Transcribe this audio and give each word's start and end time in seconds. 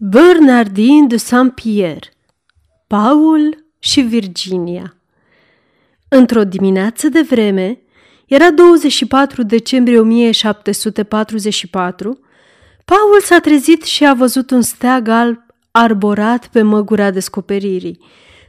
Bernardin 0.00 1.08
de 1.08 1.16
Saint-Pierre 1.16 2.12
Paul 2.86 3.64
și 3.78 4.00
Virginia 4.00 4.94
Într-o 6.08 6.44
dimineață 6.44 7.08
de 7.08 7.20
vreme, 7.20 7.78
era 8.26 8.50
24 8.50 9.42
decembrie 9.42 9.98
1744, 9.98 12.18
Paul 12.84 13.20
s-a 13.22 13.38
trezit 13.38 13.82
și 13.82 14.06
a 14.06 14.14
văzut 14.14 14.50
un 14.50 14.62
steag 14.62 15.08
alb 15.08 15.38
arborat 15.70 16.46
pe 16.46 16.62
măgura 16.62 17.10
descoperirii. 17.10 18.00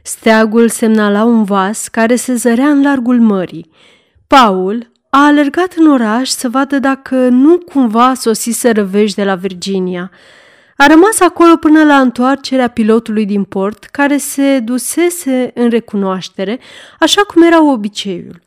Steagul 0.02 0.68
semnala 0.68 1.24
un 1.24 1.44
vas 1.44 1.88
care 1.88 2.16
se 2.16 2.34
zărea 2.34 2.68
în 2.68 2.82
largul 2.82 3.20
mării. 3.20 3.70
Paul 4.26 4.90
a 5.08 5.24
alergat 5.24 5.74
în 5.76 5.90
oraș 5.90 6.28
să 6.28 6.48
vadă 6.48 6.78
dacă 6.78 7.28
nu 7.28 7.58
cumva 7.58 8.14
sosise 8.14 8.70
răvești 8.70 9.16
de 9.16 9.24
la 9.24 9.34
Virginia– 9.34 10.10
a 10.82 10.86
rămas 10.86 11.20
acolo 11.20 11.56
până 11.56 11.84
la 11.84 12.00
întoarcerea 12.00 12.68
pilotului 12.68 13.26
din 13.26 13.44
port, 13.44 13.84
care 13.84 14.16
se 14.16 14.58
dusese 14.58 15.50
în 15.54 15.68
recunoaștere, 15.68 16.58
așa 16.98 17.22
cum 17.22 17.42
era 17.42 17.62
obiceiul. 17.62 18.42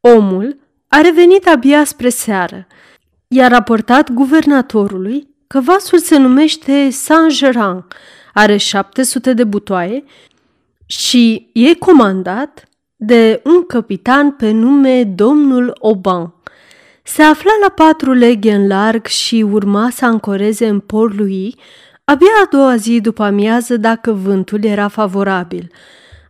Omul 0.00 0.58
a 0.88 1.00
revenit 1.00 1.46
abia 1.46 1.84
spre 1.84 2.08
seară, 2.08 2.66
i-a 3.28 3.48
raportat 3.48 4.12
guvernatorului 4.12 5.28
că 5.46 5.60
vasul 5.60 5.98
se 5.98 6.16
numește 6.18 6.90
Saint-Geran, 6.90 7.86
are 8.34 8.56
700 8.56 9.32
de 9.32 9.44
butoaie 9.44 10.04
și 10.86 11.50
e 11.52 11.74
comandat 11.74 12.68
de 12.96 13.40
un 13.44 13.66
capitan 13.66 14.30
pe 14.30 14.50
nume 14.50 15.04
domnul 15.04 15.76
Oban. 15.78 16.34
Se 17.02 17.22
afla 17.22 17.50
la 17.62 17.68
patru 17.68 18.12
leghe 18.12 18.52
în 18.52 18.66
larg 18.66 19.06
și 19.06 19.44
urma 19.50 19.90
să 19.90 20.04
ancoreze 20.04 20.66
în 20.68 20.80
port 20.80 21.14
lui 21.14 21.54
abia 22.04 22.32
a 22.44 22.48
doua 22.50 22.76
zi 22.76 23.00
după 23.00 23.22
amiază 23.22 23.76
dacă 23.76 24.12
vântul 24.12 24.64
era 24.64 24.88
favorabil. 24.88 25.72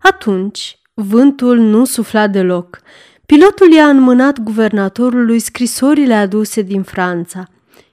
Atunci, 0.00 0.78
vântul 0.94 1.58
nu 1.58 1.84
sufla 1.84 2.26
deloc. 2.26 2.80
Pilotul 3.26 3.72
i-a 3.72 3.88
înmânat 3.88 4.40
guvernatorului 4.40 5.38
scrisorile 5.38 6.14
aduse 6.14 6.62
din 6.62 6.82
Franța. 6.82 7.44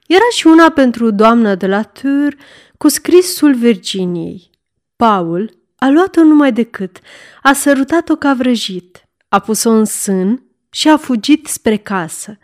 Era 0.08 0.28
și 0.36 0.48
una 0.48 0.70
pentru 0.70 1.12
doamna 1.12 1.56
de 1.56 1.68
la 1.68 1.81
Tur 1.81 2.36
cu 2.78 2.88
scrisul 2.88 3.53
Virginiei. 3.56 4.50
Paul 4.96 5.58
a 5.75 5.90
luat-o 5.90 6.23
numai 6.23 6.52
decât, 6.52 7.00
a 7.42 7.53
sărutat-o 7.53 8.16
ca 8.16 8.34
vrăjit, 8.34 9.03
a 9.30 9.40
pus-o 9.40 9.70
în 9.70 9.86
sân 9.86 10.44
și 10.72 10.90
a 10.90 10.98
fugit 10.98 11.48
spre 11.48 11.78
casă. 11.78 12.38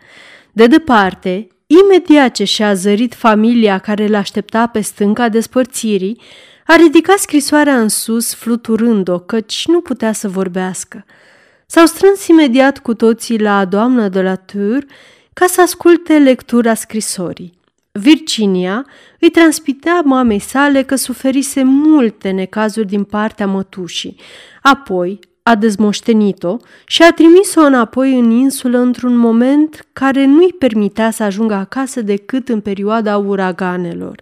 De 0.56 0.66
departe, 0.66 1.48
imediat 1.66 2.34
ce 2.34 2.44
și-a 2.44 2.74
zărit 2.74 3.14
familia 3.14 3.78
care 3.78 4.06
l-aștepta 4.06 4.66
pe 4.66 4.80
stânca 4.80 5.28
despărțirii, 5.28 6.20
a 6.66 6.76
ridicat 6.76 7.18
scrisoarea 7.18 7.80
în 7.80 7.88
sus, 7.88 8.34
fluturând-o, 8.34 9.18
căci 9.18 9.66
nu 9.66 9.80
putea 9.80 10.12
să 10.12 10.28
vorbească. 10.28 11.04
S-au 11.66 11.86
strâns 11.86 12.26
imediat 12.26 12.78
cu 12.78 12.94
toții 12.94 13.40
la 13.40 13.64
doamna 13.64 14.08
de 14.08 14.22
la 14.22 14.34
Tur 14.34 14.84
ca 15.32 15.46
să 15.46 15.60
asculte 15.60 16.18
lectura 16.18 16.74
scrisorii. 16.74 17.58
Virginia 17.92 18.86
îi 19.20 19.30
transmitea 19.30 20.00
mamei 20.04 20.38
sale 20.38 20.82
că 20.82 20.94
suferise 20.94 21.62
multe 21.62 22.30
necazuri 22.30 22.86
din 22.86 23.04
partea 23.04 23.46
mătușii. 23.46 24.16
Apoi 24.62 25.18
a 25.48 25.54
dezmoștenit-o 25.54 26.56
și 26.86 27.02
a 27.02 27.12
trimis-o 27.12 27.60
înapoi 27.60 28.18
în 28.18 28.30
insulă 28.30 28.78
într-un 28.78 29.16
moment 29.16 29.86
care 29.92 30.24
nu-i 30.24 30.52
permitea 30.52 31.10
să 31.10 31.22
ajungă 31.22 31.54
acasă 31.54 32.00
decât 32.00 32.48
în 32.48 32.60
perioada 32.60 33.16
uraganelor. 33.16 34.20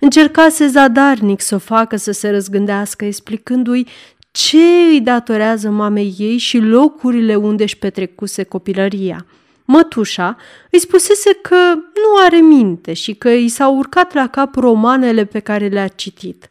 Încercase 0.00 0.66
zadarnic 0.66 1.40
să 1.40 1.54
o 1.54 1.58
facă 1.58 1.96
să 1.96 2.12
se 2.12 2.30
răzgândească, 2.30 3.04
explicându-i 3.04 3.86
ce 4.30 4.64
îi 4.90 5.00
datorează 5.00 5.70
mamei 5.70 6.14
ei 6.18 6.36
și 6.36 6.58
locurile 6.58 7.34
unde 7.34 7.62
își 7.62 7.78
petrecuse 7.78 8.42
copilăria. 8.42 9.26
Mătușa 9.64 10.36
îi 10.70 10.80
spusese 10.80 11.32
că 11.42 11.74
nu 11.74 12.24
are 12.24 12.36
minte 12.36 12.92
și 12.92 13.14
că 13.14 13.28
i 13.28 13.48
s-au 13.48 13.76
urcat 13.76 14.14
la 14.14 14.26
cap 14.26 14.54
romanele 14.54 15.24
pe 15.24 15.38
care 15.38 15.66
le-a 15.66 15.88
citit. 15.88 16.48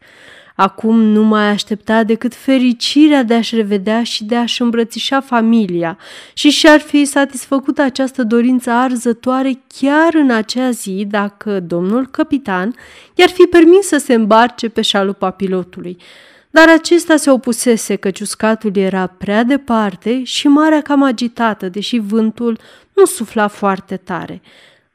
Acum 0.60 1.00
nu 1.00 1.22
mai 1.22 1.48
aștepta 1.48 2.04
decât 2.04 2.34
fericirea 2.34 3.22
de 3.22 3.34
a-și 3.34 3.54
revedea 3.54 4.02
și 4.02 4.24
de 4.24 4.36
a-și 4.36 4.62
îmbrățișa 4.62 5.20
familia 5.20 5.98
și 6.34 6.50
și-ar 6.50 6.80
fi 6.80 7.04
satisfăcut 7.04 7.78
această 7.78 8.22
dorință 8.22 8.70
arzătoare 8.70 9.62
chiar 9.80 10.14
în 10.14 10.30
acea 10.30 10.70
zi 10.70 11.06
dacă 11.10 11.60
domnul 11.60 12.06
capitan 12.06 12.74
i-ar 13.14 13.28
fi 13.28 13.42
permis 13.42 13.86
să 13.86 13.96
se 13.96 14.14
îmbarce 14.14 14.68
pe 14.68 14.82
șalupa 14.82 15.30
pilotului. 15.30 15.96
Dar 16.50 16.68
acesta 16.68 17.16
se 17.16 17.30
opusese 17.30 17.96
că 17.96 18.10
uscatul 18.20 18.76
era 18.76 19.06
prea 19.06 19.42
departe 19.42 20.22
și 20.24 20.48
marea 20.48 20.80
cam 20.80 21.02
agitată, 21.02 21.68
deși 21.68 21.98
vântul 21.98 22.58
nu 22.94 23.04
sufla 23.04 23.48
foarte 23.48 23.96
tare. 23.96 24.42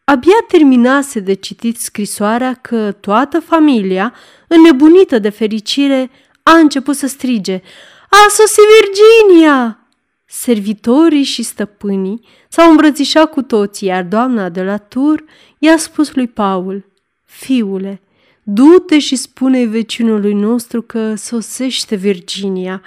Abia 0.06 0.46
terminase 0.48 1.20
de 1.20 1.34
citit 1.34 1.80
scrisoarea 1.80 2.54
că 2.54 2.92
toată 2.92 3.40
familia, 3.40 4.14
înnebunită 4.48 5.20
de 5.20 5.30
fericire, 5.30 6.12
a 6.44 6.58
început 6.58 6.96
să 6.96 7.08
strige 7.08 7.62
A 8.10 8.30
sosit 8.30 8.64
Virginia! 8.80 9.80
Servitorii 10.26 11.24
și 11.24 11.44
stăpânii 11.44 12.22
s-au 12.50 12.70
îmbrățișat 12.70 13.32
cu 13.32 13.42
toții, 13.42 13.88
iar 13.88 14.04
doamna 14.04 14.50
de 14.50 14.64
la 14.64 14.78
tur 14.78 15.24
i-a 15.58 15.78
spus 15.78 16.14
lui 16.14 16.28
Paul, 16.28 16.86
Fiule, 17.24 18.02
du-te 18.44 19.00
și 19.00 19.16
spune 19.16 19.66
vecinului 19.66 20.34
nostru 20.34 20.82
că 20.82 21.16
sosește 21.16 21.96
Virginia. 21.96 22.82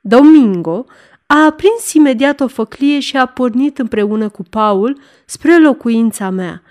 Domingo 0.00 0.84
a 1.26 1.44
aprins 1.44 1.92
imediat 1.92 2.40
o 2.40 2.46
făclie 2.46 3.00
și 3.00 3.16
a 3.16 3.26
pornit 3.26 3.78
împreună 3.78 4.28
cu 4.28 4.42
Paul 4.50 5.00
spre 5.24 5.58
locuința 5.58 6.30
mea. 6.30 6.62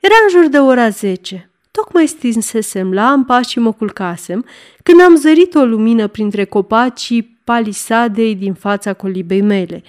Era 0.00 0.14
în 0.22 0.40
jur 0.40 0.50
de 0.50 0.58
ora 0.58 0.88
zece. 0.88 1.50
Tocmai 1.70 2.06
stinsesem 2.06 2.92
lampa 2.92 3.42
și 3.42 3.58
mă 3.58 3.72
culcasem 3.72 4.44
când 4.82 5.00
am 5.00 5.16
zărit 5.16 5.54
o 5.54 5.64
lumină 5.64 6.06
printre 6.06 6.44
copacii 6.44 7.38
palisadei 7.44 8.34
din 8.34 8.54
fața 8.54 8.92
colibei 8.92 9.40
mele. 9.40 9.82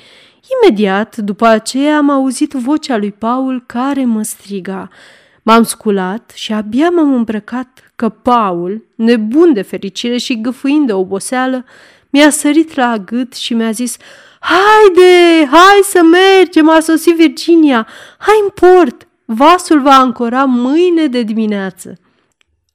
Imediat 0.62 1.18
după 1.18 1.46
aceea 1.46 1.98
am 1.98 2.10
auzit 2.10 2.52
vocea 2.52 2.98
lui 2.98 3.12
Paul 3.12 3.64
care 3.66 4.06
mă 4.06 4.24
striga. 4.24 4.90
M-am 5.42 5.64
sculat 5.64 6.32
și 6.36 6.54
abia 6.54 6.90
m-am 6.90 7.14
îmbrăcat 7.14 7.92
că 7.96 8.10
Paul, 8.10 8.86
nebun 8.96 9.54
de 9.54 9.62
fericire 9.62 10.18
și 10.18 10.42
gâfâind 10.42 10.88
de 10.88 10.94
oboseală, 10.94 11.66
mi-a 12.14 12.30
sărit 12.30 12.76
la 12.76 12.98
gât 12.98 13.34
și 13.34 13.54
mi-a 13.54 13.72
zis 13.72 13.98
Haide, 14.40 15.46
hai 15.52 15.80
să 15.84 16.02
mergem, 16.04 16.70
a 16.70 16.80
sosit 16.80 17.16
Virginia, 17.16 17.88
hai 18.18 18.36
în 18.44 18.50
port, 18.50 19.08
vasul 19.26 19.82
va 19.82 19.94
ancora 19.94 20.44
mâine 20.44 21.08
de 21.08 21.22
dimineață. 21.22 21.98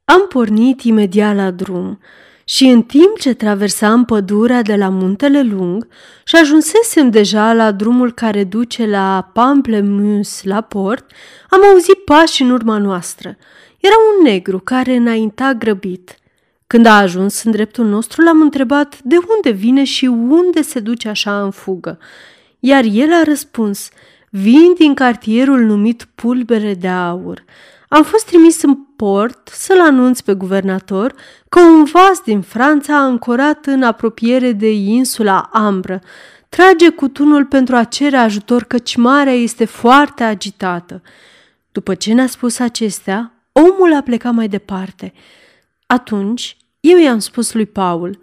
Am 0.04 0.26
pornit 0.28 0.82
imediat 0.82 1.36
la 1.36 1.50
drum 1.50 1.98
și 2.44 2.64
în 2.64 2.82
timp 2.82 3.18
ce 3.18 3.34
traversam 3.34 4.04
pădurea 4.04 4.62
de 4.62 4.76
la 4.76 4.88
Muntele 4.88 5.42
Lung 5.42 5.88
și 6.24 6.36
ajunsesem 6.36 7.10
deja 7.10 7.52
la 7.52 7.72
drumul 7.72 8.12
care 8.12 8.44
duce 8.44 8.86
la 8.86 9.30
Pamplemousse 9.32 10.48
la 10.48 10.60
port, 10.60 11.10
am 11.48 11.64
auzit 11.64 12.04
pași 12.04 12.42
în 12.42 12.50
urma 12.50 12.78
noastră. 12.78 13.36
Era 13.80 13.94
un 14.16 14.24
negru 14.24 14.58
care 14.58 14.94
înainta 14.94 15.52
grăbit. 15.52 16.17
Când 16.68 16.86
a 16.86 16.96
ajuns 16.96 17.42
în 17.42 17.50
dreptul 17.50 17.86
nostru, 17.86 18.22
l-am 18.22 18.40
întrebat 18.40 18.98
de 19.02 19.16
unde 19.36 19.50
vine 19.50 19.84
și 19.84 20.04
unde 20.06 20.62
se 20.62 20.80
duce 20.80 21.08
așa 21.08 21.42
în 21.42 21.50
fugă. 21.50 21.98
Iar 22.58 22.84
el 22.90 23.12
a 23.12 23.22
răspuns, 23.22 23.88
vin 24.30 24.74
din 24.78 24.94
cartierul 24.94 25.60
numit 25.60 26.08
Pulbere 26.14 26.74
de 26.74 26.88
Aur. 26.88 27.44
Am 27.88 28.02
fost 28.02 28.26
trimis 28.26 28.62
în 28.62 28.74
port 28.96 29.48
să-l 29.52 29.80
anunț 29.80 30.20
pe 30.20 30.34
guvernator 30.34 31.14
că 31.48 31.60
un 31.60 31.84
vas 31.84 32.20
din 32.24 32.40
Franța 32.40 32.96
a 32.96 33.02
ancorat 33.02 33.66
în 33.66 33.82
apropiere 33.82 34.52
de 34.52 34.72
insula 34.72 35.48
Ambră. 35.52 36.00
Trage 36.48 36.88
cu 36.88 37.08
tunul 37.08 37.44
pentru 37.44 37.76
a 37.76 37.84
cere 37.84 38.16
ajutor 38.16 38.64
căci 38.64 38.96
marea 38.96 39.34
este 39.34 39.64
foarte 39.64 40.24
agitată. 40.24 41.02
După 41.72 41.94
ce 41.94 42.12
ne-a 42.12 42.26
spus 42.26 42.58
acestea, 42.58 43.32
omul 43.52 43.94
a 43.94 44.00
plecat 44.02 44.32
mai 44.32 44.48
departe. 44.48 45.12
Atunci 45.86 46.56
eu 46.80 46.98
i-am 46.98 47.18
spus 47.18 47.52
lui 47.52 47.66
Paul, 47.66 48.18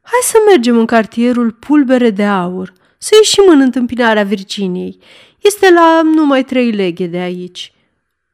hai 0.00 0.20
să 0.22 0.36
mergem 0.48 0.78
în 0.78 0.86
cartierul 0.86 1.52
Pulbere 1.52 2.10
de 2.10 2.24
Aur, 2.24 2.72
să 2.98 3.14
ieșim 3.18 3.44
în 3.48 3.60
întâmpinarea 3.60 4.24
Virginiei. 4.24 4.98
Este 5.40 5.70
la 5.70 6.00
numai 6.02 6.44
trei 6.44 6.70
leghe 6.70 7.06
de 7.06 7.18
aici. 7.18 7.72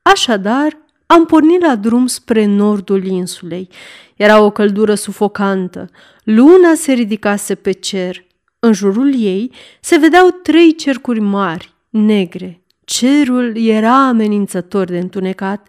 Așadar, 0.03 0.79
am 1.07 1.27
pornit 1.27 1.61
la 1.61 1.77
drum 1.77 2.07
spre 2.07 2.45
nordul 2.45 3.05
insulei. 3.05 3.69
Era 4.17 4.41
o 4.43 4.51
căldură 4.51 4.95
sufocantă. 4.95 5.91
Luna 6.25 6.75
se 6.75 6.93
ridicase 6.93 7.55
pe 7.55 7.73
cer. 7.73 8.25
În 8.59 8.73
jurul 8.73 9.15
ei 9.15 9.53
se 9.81 9.97
vedeau 9.97 10.31
trei 10.31 10.75
cercuri 10.75 11.21
mari, 11.21 11.75
negre. 11.89 12.63
Cerul 12.85 13.57
era 13.57 14.07
amenințător 14.09 14.85
de 14.87 14.99
întunecat. 14.99 15.67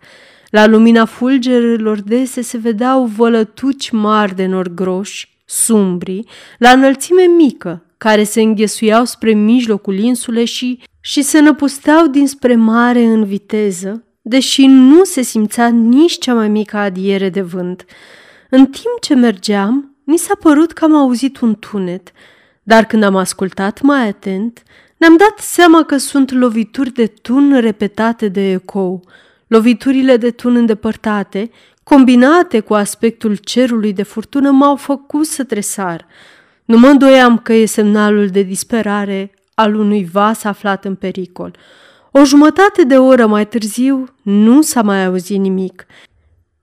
La 0.52 0.66
lumina 0.66 1.06
fulgerelor 1.06 2.02
dese 2.02 2.42
se 2.42 2.58
vedeau 2.58 3.06
vălătuci 3.06 3.90
mari 3.90 4.36
de 4.36 4.46
nori 4.46 4.74
groși, 4.74 5.40
sumbri, 5.46 6.24
la 6.58 6.70
înălțime 6.70 7.24
mică, 7.24 7.86
care 7.98 8.24
se 8.24 8.42
înghesuiau 8.42 9.06
spre 9.06 9.34
mijlocul 9.34 9.98
insulei 9.98 10.46
și, 10.46 10.84
și 11.00 11.22
se 11.22 11.40
năpusteau 11.40 12.08
dinspre 12.08 12.56
mare 12.56 13.04
în 13.04 13.24
viteză, 13.24 14.04
deși 14.22 14.66
nu 14.66 15.04
se 15.04 15.22
simțea 15.22 15.68
nici 15.68 16.18
cea 16.18 16.34
mai 16.34 16.50
mică 16.50 16.78
adiere 16.78 17.30
de 17.30 17.42
vânt. 17.42 17.86
În 18.50 18.66
timp 18.66 19.00
ce 19.02 19.16
mergeam, 19.16 19.96
mi 20.04 20.18
s-a 20.18 20.36
părut 20.40 20.72
că 20.72 20.86
am 20.86 20.96
auzit 20.96 21.40
un 21.40 21.56
tunet, 21.56 22.12
dar 22.64 22.86
când 22.86 23.04
am 23.04 23.16
ascultat 23.16 23.82
mai 23.82 24.08
atent, 24.08 24.64
ne-am 24.98 25.18
dat 25.18 25.40
seama 25.40 25.84
că 25.84 25.98
sunt 25.98 26.32
lovituri 26.32 26.94
de 26.94 27.06
tun 27.06 27.60
repetate 27.60 28.28
de 28.28 28.52
ecou. 28.52 29.04
Loviturile 29.52 30.18
de 30.18 30.32
tun 30.32 30.56
îndepărtate, 30.56 31.52
combinate 31.84 32.60
cu 32.60 32.74
aspectul 32.74 33.36
cerului 33.36 33.94
de 33.94 34.04
furtună, 34.04 34.52
m-au 34.52 34.76
făcut 34.76 35.26
să 35.26 35.44
tresar. 35.44 36.08
Nu 36.66 36.78
mă 36.78 36.88
îndoiam 36.88 37.38
că 37.38 37.54
e 37.54 37.66
semnalul 37.66 38.28
de 38.28 38.42
disperare 38.42 39.32
al 39.54 39.76
unui 39.76 40.10
vas 40.12 40.44
aflat 40.44 40.86
în 40.86 40.96
pericol. 40.96 41.56
O 42.12 42.24
jumătate 42.24 42.84
de 42.84 42.98
oră 42.98 43.26
mai 43.26 43.48
târziu 43.48 44.08
nu 44.22 44.62
s-a 44.62 44.82
mai 44.82 45.06
auzit 45.06 45.40
nimic, 45.40 45.86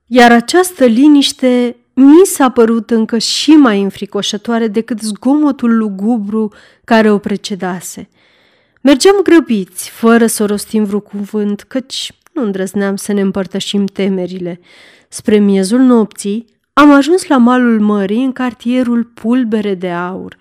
iar 0.05 0.31
această 0.31 0.85
liniște 0.85 1.75
mi 1.93 2.25
s-a 2.25 2.49
părut 2.49 2.89
încă 2.89 3.17
și 3.17 3.51
mai 3.51 3.81
înfricoșătoare 3.81 4.67
decât 4.67 4.99
zgomotul 4.99 5.77
lugubru 5.77 6.53
care 6.83 7.11
o 7.11 7.17
precedase. 7.17 8.09
Mergeam 8.81 9.15
grăbiți, 9.23 9.89
fără 9.89 10.25
să 10.25 10.45
rostim 10.45 10.83
vreun 10.83 11.01
cuvânt, 11.01 11.61
căci 11.61 12.13
nu 12.39 12.45
îndrăzneam 12.45 12.95
să 12.95 13.13
ne 13.13 13.21
împărtășim 13.21 13.85
temerile. 13.85 14.59
Spre 15.09 15.37
miezul 15.37 15.79
nopții 15.79 16.45
am 16.73 16.91
ajuns 16.91 17.27
la 17.27 17.37
malul 17.37 17.79
mării 17.79 18.23
în 18.23 18.31
cartierul 18.31 19.03
Pulbere 19.03 19.73
de 19.73 19.89
Aur. 19.89 20.37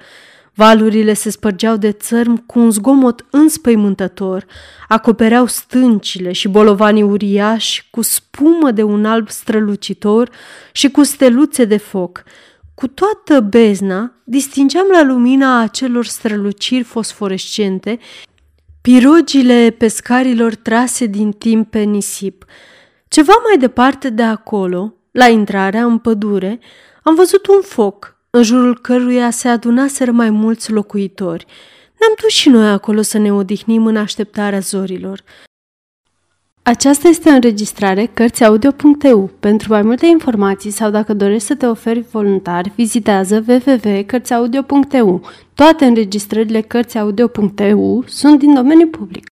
Valurile 0.55 1.13
se 1.13 1.31
spărgeau 1.31 1.77
de 1.77 1.93
țărm 1.93 2.47
cu 2.47 2.59
un 2.59 2.71
zgomot 2.71 3.27
înspăimântător, 3.31 4.47
acopereau 4.89 5.47
stâncile 5.47 6.33
și 6.33 6.49
bolovanii 6.49 7.03
uriași 7.03 7.89
cu 7.91 8.03
spumă 8.03 8.71
de 8.71 8.83
un 8.83 9.05
alb 9.05 9.29
strălucitor 9.29 10.31
și 10.73 10.91
cu 10.91 11.03
steluțe 11.03 11.65
de 11.65 11.77
foc. 11.77 12.23
Cu 12.75 12.87
toată 12.87 13.41
bezna 13.41 14.13
distingeam 14.25 14.87
la 14.93 15.03
lumina 15.03 15.61
acelor 15.61 16.05
străluciri 16.05 16.83
fosforescente 16.83 17.99
pirogile 18.89 19.75
pescarilor 19.79 20.55
trase 20.55 21.07
din 21.07 21.33
timp 21.33 21.71
pe 21.71 21.79
nisip. 21.79 22.45
Ceva 23.09 23.33
mai 23.49 23.59
departe 23.59 24.11
de 24.11 24.23
acolo, 24.23 24.95
la 25.11 25.29
intrarea 25.29 25.85
în 25.85 25.99
pădure, 25.99 26.61
am 27.03 27.15
văzut 27.15 27.47
un 27.47 27.61
foc, 27.63 28.17
în 28.31 28.43
jurul 28.43 28.79
căruia 28.79 29.31
se 29.31 29.49
adunaseră 29.49 30.11
mai 30.11 30.31
mulți 30.31 30.73
locuitori. 30.73 31.45
Ne-am 31.99 32.15
dus 32.21 32.31
și 32.31 32.49
noi 32.49 32.69
acolo 32.69 33.03
să 33.03 33.19
ne 33.19 33.33
odihnim 33.33 33.87
în 33.87 33.97
așteptarea 33.97 34.59
zorilor. 34.59 35.23
Aceasta 36.69 37.09
este 37.09 37.29
o 37.29 37.33
înregistrare 37.33 38.07
Cărțiaudio.eu. 38.07 39.31
Pentru 39.41 39.73
mai 39.73 39.83
multe 39.83 40.07
informații 40.07 40.71
sau 40.71 40.91
dacă 40.91 41.15
dorești 41.15 41.47
să 41.47 41.55
te 41.55 41.67
oferi 41.67 42.05
voluntar, 42.11 42.73
vizitează 42.75 43.45
www.cărțiaudio.eu. 43.49 45.29
Toate 45.55 45.85
înregistrările 45.85 46.61
Cărțiaudio.eu 46.61 48.05
sunt 48.07 48.39
din 48.39 48.55
domeniu 48.55 48.87
public. 48.87 49.31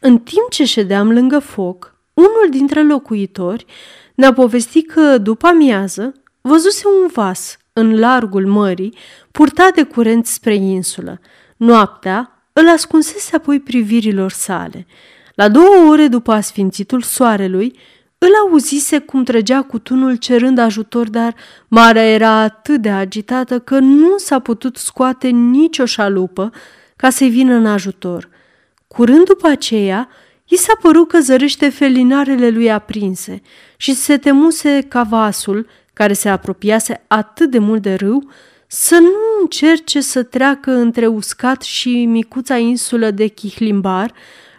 În 0.00 0.18
timp 0.18 0.50
ce 0.50 0.64
ședeam 0.64 1.12
lângă 1.12 1.38
foc, 1.38 1.96
unul 2.14 2.46
dintre 2.50 2.82
locuitori 2.82 3.66
ne-a 4.14 4.32
povestit 4.32 4.90
că, 4.90 5.18
după 5.18 5.46
amiază, 5.46 6.12
văzuse 6.40 6.82
un 7.02 7.08
vas 7.12 7.56
în 7.72 7.98
largul 7.98 8.46
mării, 8.46 8.96
purtat 9.30 9.74
de 9.74 9.82
curent 9.82 10.26
spre 10.26 10.54
insulă. 10.54 11.20
Noaptea 11.56 12.48
îl 12.52 12.68
ascunsese 12.68 13.36
apoi 13.36 13.60
privirilor 13.60 14.30
sale. 14.30 14.86
La 15.34 15.48
două 15.48 15.88
ore 15.88 16.08
după 16.08 16.32
asfințitul 16.32 17.02
soarelui, 17.02 17.78
îl 18.18 18.30
auzise 18.48 18.98
cum 18.98 19.24
trăgea 19.24 19.62
cu 19.62 19.78
tunul 19.78 20.16
cerând 20.16 20.58
ajutor, 20.58 21.10
dar 21.10 21.34
marea 21.68 22.10
era 22.10 22.30
atât 22.30 22.80
de 22.80 22.90
agitată 22.90 23.58
că 23.58 23.78
nu 23.78 24.18
s-a 24.18 24.38
putut 24.38 24.76
scoate 24.76 25.28
nicio 25.28 25.84
șalupă 25.84 26.52
ca 26.96 27.10
să-i 27.10 27.28
vină 27.28 27.54
în 27.54 27.66
ajutor. 27.66 28.28
Curând 28.86 29.24
după 29.24 29.48
aceea, 29.48 30.08
i 30.44 30.56
s-a 30.56 30.72
părut 30.80 31.08
că 31.08 31.20
zărește 31.20 31.68
felinarele 31.68 32.48
lui 32.48 32.70
aprinse 32.72 33.42
și 33.76 33.94
se 33.94 34.16
temuse 34.16 34.80
ca 34.88 35.02
vasul, 35.02 35.66
care 35.92 36.12
se 36.12 36.28
apropiase 36.28 37.04
atât 37.06 37.50
de 37.50 37.58
mult 37.58 37.82
de 37.82 37.94
râu, 37.94 38.30
să 38.66 38.98
nu 39.00 39.40
încerce 39.40 40.00
să 40.00 40.22
treacă 40.22 40.70
între 40.70 41.06
uscat 41.06 41.62
și 41.62 42.04
micuța 42.04 42.56
insulă 42.56 43.10
de 43.10 43.26
Chihlimbar, 43.26 44.12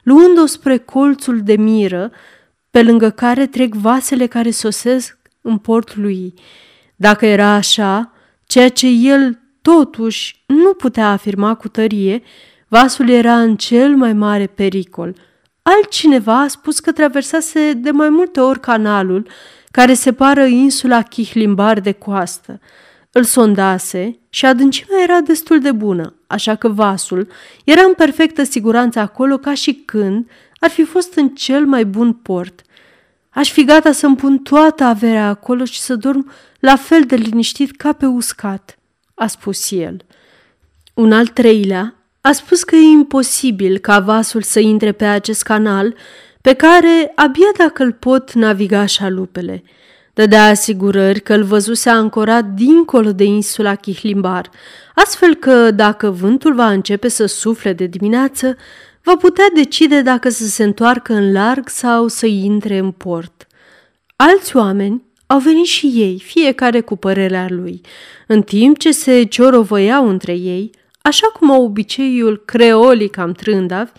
luând-o 0.06 0.46
spre 0.46 0.78
colțul 0.78 1.42
de 1.42 1.56
miră, 1.56 2.12
pe 2.69 2.84
lângă 2.84 3.10
care 3.10 3.46
trec 3.48 3.74
vasele 3.74 4.28
care 4.28 4.52
sosesc 4.52 5.18
în 5.42 5.57
port 5.57 5.96
lui. 5.96 6.34
Dacă 6.96 7.25
era 7.25 7.48
așa, 7.48 8.12
ceea 8.46 8.69
ce 8.69 8.88
el 8.88 9.40
totuși 9.62 10.44
nu 10.46 10.74
putea 10.74 11.12
afirma 11.12 11.56
cu 11.56 11.68
tărie, 11.68 12.24
vasul 12.68 13.10
era 13.10 13.40
în 13.40 13.56
cel 13.56 13.96
mai 13.96 14.13
mare 14.13 14.48
pericol. 14.48 15.16
Altcineva 15.62 16.40
a 16.40 16.48
spus 16.48 16.80
că 16.80 16.92
traversase 16.92 17.74
de 17.74 17.92
mai 17.92 18.10
multe 18.10 18.40
ori 18.40 18.60
canalul 18.60 19.28
care 19.72 19.94
separă 19.94 20.44
insula 20.44 21.01
Chihlimbar 21.01 21.80
de 21.80 21.92
coastă. 21.92 22.60
Îl 23.18 23.24
sondase 23.24 24.20
și 24.30 24.46
adâncimea 24.46 25.04
era 25.04 25.20
destul 25.20 25.60
de 25.60 25.72
bună, 25.72 26.14
așa 26.28 26.56
că 26.56 26.68
vasul 26.68 27.28
era 27.64 27.82
în 27.82 27.94
perfectă 27.94 28.44
siguranță 28.44 29.00
acolo 29.00 29.38
ca 29.38 29.54
și 29.54 29.74
când 29.74 30.30
ar 30.60 30.70
fi 30.70 30.84
fost 30.84 31.14
în 31.14 31.30
cel 31.30 31.66
mai 31.66 31.86
bun 31.86 32.14
port. 32.14 32.62
Aș 33.30 33.52
fi 33.52 33.64
gata 33.64 33.92
să-mi 33.92 34.16
pun 34.16 34.38
toată 34.38 34.84
averea 34.84 35.28
acolo 35.28 35.66
și 35.66 35.80
să 35.80 35.96
dorm 35.96 36.32
la 36.60 36.76
fel 36.76 37.04
de 37.04 37.16
liniștit 37.16 37.76
ca 37.76 37.94
pe 37.94 38.06
uscat, 38.06 38.78
a 39.14 39.28
spus 39.28 39.72
el. 39.72 40.02
Un 40.94 41.12
al 41.12 41.28
treilea 41.28 41.96
a 42.22 42.32
spus 42.32 42.64
că 42.64 42.76
e 42.76 42.82
imposibil 42.82 43.78
ca 43.78 44.00
vasul 44.00 44.42
să 44.42 44.60
intre 44.60 44.92
pe 44.92 45.06
acest 45.06 45.44
canal 45.44 45.96
pe 46.42 46.54
care 46.54 47.12
abia 47.16 47.52
dacă 47.58 47.84
îl 47.84 47.92
pot 47.92 48.34
naviga 48.34 48.86
șalupele. 48.86 49.64
Dădea 50.16 50.48
asigurări 50.48 51.20
că 51.20 51.34
îl 51.34 51.44
văzuse 51.44 51.90
ancorat 51.90 52.46
dincolo 52.46 53.12
de 53.12 53.24
insula 53.24 53.75
Chihlimbar, 53.75 54.50
astfel 54.94 55.36
că 55.36 55.72
dacă 55.72 56.10
vântul 56.10 56.54
va 56.54 56.70
începe 56.72 57.08
să 57.08 57.25
sufle 57.25 57.74
de 57.74 57.86
dimineață, 57.86 58.56
va 59.04 59.16
putea 59.16 59.46
decide 59.54 60.01
dacă 60.01 60.30
să 60.30 60.46
se 60.46 60.63
întoarcă 60.63 61.13
în 61.13 61.32
larg 61.32 61.70
sau 61.70 62.08
să 62.08 62.25
intre 62.25 62.78
în 62.78 62.92
port. 62.92 63.48
Alți 64.16 64.56
oameni 64.56 65.04
au 65.28 65.39
venit 65.39 65.66
și 65.66 65.92
ei, 65.96 66.22
fiecare 66.25 66.82
cu 66.82 66.96
părerea 66.96 67.46
lui, 67.50 67.82
în 68.28 68.42
timp 68.42 68.78
ce 68.78 68.92
se 68.92 69.24
ciorovăiau 69.24 70.10
între 70.10 70.34
ei, 70.34 70.70
așa 71.01 71.28
cum 71.28 71.51
au 71.51 71.63
obiceiul 71.63 72.42
creolii 72.46 73.10
cam 73.10 73.32
trândavi, 73.32 73.92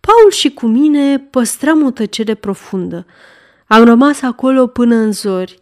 Paul 0.00 0.30
și 0.30 0.50
cu 0.50 0.66
mine 0.66 1.18
păstram 1.18 1.84
o 1.84 1.90
tăcere 1.90 2.34
profundă. 2.34 3.06
Am 3.66 3.84
rămas 3.84 4.22
acolo 4.22 4.66
până 4.66 4.94
în 4.94 5.12
zori, 5.12 5.58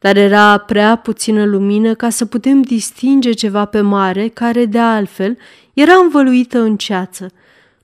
dar 0.00 0.16
era 0.16 0.58
prea 0.58 0.96
puțină 0.96 1.44
lumină 1.44 1.94
ca 1.94 2.10
să 2.10 2.24
putem 2.24 2.62
distinge 2.62 3.32
ceva 3.32 3.64
pe 3.64 3.80
mare, 3.80 4.28
care, 4.28 4.64
de 4.64 4.78
altfel, 4.78 5.38
era 5.72 5.94
învăluită 5.94 6.60
în 6.60 6.76
ceață. 6.76 7.30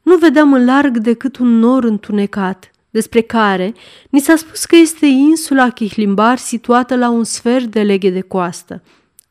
Nu 0.02 0.16
vedeam 0.16 0.52
în 0.52 0.64
larg 0.64 0.96
decât 0.98 1.36
un 1.36 1.58
nor 1.58 1.84
întunecat, 1.84 2.70
despre 2.90 3.20
care 3.20 3.74
ni 4.10 4.20
s-a 4.20 4.36
spus 4.36 4.64
că 4.64 4.76
este 4.76 5.06
insula 5.06 5.70
Chihlimbar 5.70 6.38
situată 6.38 6.96
la 6.96 7.08
un 7.08 7.24
sfert 7.24 7.64
de 7.64 7.82
leghe 7.82 8.10
de 8.10 8.20
coastă. 8.20 8.82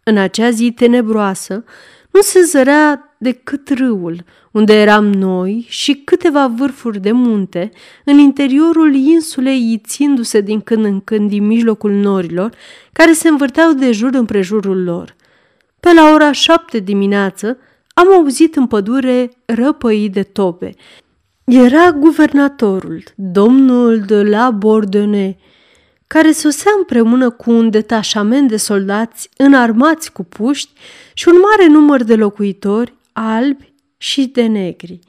În 0.04 0.18
acea 0.18 0.50
zi 0.50 0.72
tenebroasă 0.72 1.64
nu 2.12 2.22
se 2.22 2.42
zărea 2.42 3.15
decât 3.26 3.70
râul, 3.70 4.24
unde 4.52 4.74
eram 4.74 5.06
noi 5.06 5.66
și 5.70 5.94
câteva 5.94 6.48
vârfuri 6.48 7.00
de 7.00 7.12
munte, 7.12 7.72
în 8.06 8.18
interiorul 8.18 8.96
insulei 8.96 9.72
ițindu-se 9.74 10.42
din 10.42 10.62
când 10.62 10.86
în 10.86 11.02
când 11.02 11.30
din 11.30 11.46
mijlocul 11.46 11.92
norilor, 11.92 12.52
care 12.94 13.14
se 13.14 13.28
învârteau 13.28 13.74
de 13.74 13.92
jur 13.92 14.14
împrejurul 14.14 14.84
lor. 14.84 15.16
Pe 15.80 15.94
la 15.94 16.12
ora 16.14 16.32
șapte 16.32 16.80
dimineață 16.80 17.58
am 17.94 18.14
auzit 18.14 18.56
în 18.56 18.68
pădure 18.68 19.32
răpăi 19.46 20.10
de 20.10 20.24
tope. 20.24 20.74
Era 21.44 21.92
guvernatorul, 21.92 23.04
domnul 23.16 24.00
de 24.00 24.24
la 24.24 24.52
Bordone, 24.52 25.38
care 26.08 26.32
sosea 26.32 26.72
împreună 26.78 27.30
cu 27.30 27.52
un 27.52 27.70
detașament 27.70 28.50
de 28.50 28.58
soldați 28.58 29.30
înarmați 29.38 30.12
cu 30.12 30.24
puști 30.24 30.72
și 31.14 31.28
un 31.28 31.36
mare 31.40 31.68
număr 31.72 32.04
de 32.04 32.16
locuitori 32.16 32.95
albi 33.18 33.74
și 33.98 34.28
de 34.28 34.46
negri. 34.46 35.00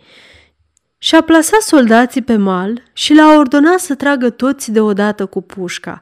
și-a 0.99 1.21
plasat 1.21 1.61
soldații 1.61 2.23
pe 2.23 2.37
mal 2.37 2.83
și 2.93 3.13
le-a 3.13 3.37
ordonat 3.37 3.79
să 3.81 3.95
tragă 3.95 4.31
toți 4.31 4.73
deodată 4.73 5.27
cu 5.27 5.43
pușca. 5.43 6.01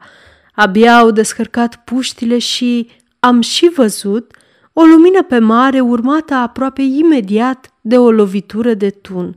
Abia 0.55 0.97
au 0.97 1.11
descărcat 1.11 1.85
puștile 1.85 2.39
și 2.39 2.91
am 3.21 3.41
și 3.41 3.71
văzut 3.75 4.37
o 4.73 4.83
lumină 4.83 5.23
pe 5.23 5.39
mare 5.39 5.81
urmată 5.81 6.35
aproape 6.35 6.83
imediat 6.83 7.73
de 7.81 7.99
o 7.99 8.11
lovitură 8.11 8.75
de 8.75 8.91
tun. 8.91 9.35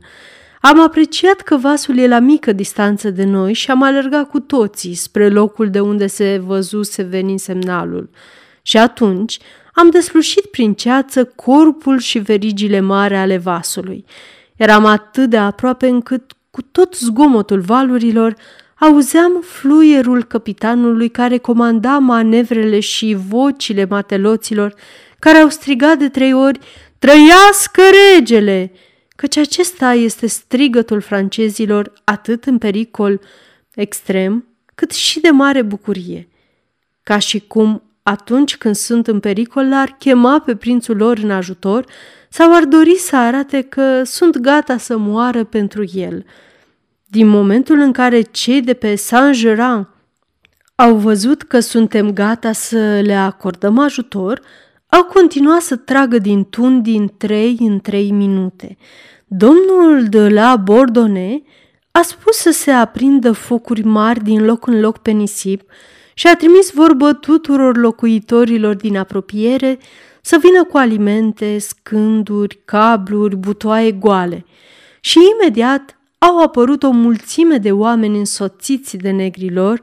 Am 0.60 0.80
apreciat 0.80 1.40
că 1.40 1.56
vasul 1.56 1.98
e 1.98 2.08
la 2.08 2.18
mică 2.18 2.52
distanță 2.52 3.10
de 3.10 3.24
noi 3.24 3.52
și 3.52 3.70
am 3.70 3.82
alergat 3.82 4.28
cu 4.28 4.40
toții 4.40 4.94
spre 4.94 5.28
locul 5.28 5.70
de 5.70 5.80
unde 5.80 6.06
se 6.06 6.38
văzuse 6.38 7.02
venind 7.02 7.38
semnalul. 7.38 8.10
Și 8.62 8.76
atunci 8.76 9.38
am 9.78 9.90
deslușit 9.90 10.44
prin 10.44 10.74
ceață 10.74 11.24
corpul 11.24 11.98
și 11.98 12.18
verigile 12.18 12.80
mari 12.80 13.16
ale 13.16 13.36
vasului. 13.36 14.04
Eram 14.56 14.84
atât 14.84 15.30
de 15.30 15.36
aproape 15.36 15.86
încât, 15.86 16.32
cu 16.50 16.62
tot 16.62 16.94
zgomotul 16.94 17.60
valurilor, 17.60 18.36
auzeam 18.78 19.40
fluierul 19.40 20.24
capitanului 20.24 21.08
care 21.08 21.38
comanda 21.38 21.98
manevrele 21.98 22.80
și 22.80 23.16
vocile 23.28 23.86
mateloților 23.90 24.74
care 25.18 25.38
au 25.38 25.48
strigat 25.48 25.98
de 25.98 26.08
trei 26.08 26.32
ori 26.32 26.58
Trăiască 26.98 27.82
regele! 28.14 28.72
Căci 29.16 29.36
acesta 29.36 29.92
este 29.92 30.26
strigătul 30.26 31.00
francezilor 31.00 31.92
atât 32.04 32.44
în 32.44 32.58
pericol 32.58 33.20
extrem, 33.74 34.46
cât 34.74 34.90
și 34.90 35.20
de 35.20 35.30
mare 35.30 35.62
bucurie. 35.62 36.28
Ca 37.02 37.18
și 37.18 37.40
cum 37.40 37.82
atunci 38.08 38.56
când 38.56 38.74
sunt 38.74 39.06
în 39.06 39.20
pericol 39.20 39.68
l-ar 39.68 39.96
chema 39.98 40.40
pe 40.40 40.56
prințul 40.56 40.96
lor 40.96 41.18
în 41.22 41.30
ajutor 41.30 41.84
sau 42.28 42.54
ar 42.54 42.64
dori 42.64 42.96
să 42.96 43.16
arate 43.16 43.60
că 43.60 44.02
sunt 44.04 44.38
gata 44.38 44.76
să 44.76 44.96
moară 44.96 45.44
pentru 45.44 45.84
el. 45.92 46.24
Din 47.04 47.26
momentul 47.26 47.78
în 47.78 47.92
care 47.92 48.20
cei 48.20 48.60
de 48.60 48.74
pe 48.74 48.94
Saint-Geran 48.94 49.88
au 50.74 50.96
văzut 50.96 51.42
că 51.42 51.60
suntem 51.60 52.12
gata 52.12 52.52
să 52.52 53.00
le 53.04 53.14
acordăm 53.14 53.78
ajutor, 53.78 54.40
au 54.86 55.04
continuat 55.04 55.60
să 55.60 55.76
tragă 55.76 56.18
din 56.18 56.44
tun 56.44 56.82
din 56.82 57.12
trei 57.16 57.56
în 57.60 57.80
trei 57.80 58.10
minute. 58.10 58.76
Domnul 59.26 60.04
de 60.08 60.28
la 60.28 60.56
Bordone 60.56 61.42
a 61.90 62.02
spus 62.02 62.36
să 62.36 62.50
se 62.50 62.70
aprindă 62.70 63.32
focuri 63.32 63.82
mari 63.82 64.22
din 64.22 64.44
loc 64.44 64.66
în 64.66 64.80
loc 64.80 64.98
pe 64.98 65.10
nisip 65.10 65.62
și 66.18 66.26
a 66.26 66.36
trimis 66.36 66.70
vorbă 66.70 67.12
tuturor 67.12 67.76
locuitorilor 67.76 68.74
din 68.74 68.96
apropiere 68.96 69.78
să 70.22 70.38
vină 70.40 70.64
cu 70.64 70.76
alimente, 70.76 71.58
scânduri, 71.58 72.58
cabluri, 72.64 73.36
butoaie 73.36 73.92
goale. 73.92 74.44
Și 75.00 75.18
imediat 75.32 75.98
au 76.18 76.42
apărut 76.42 76.82
o 76.82 76.90
mulțime 76.90 77.56
de 77.56 77.72
oameni 77.72 78.18
însoțiți 78.18 78.96
de 78.96 79.10
negrilor, 79.10 79.80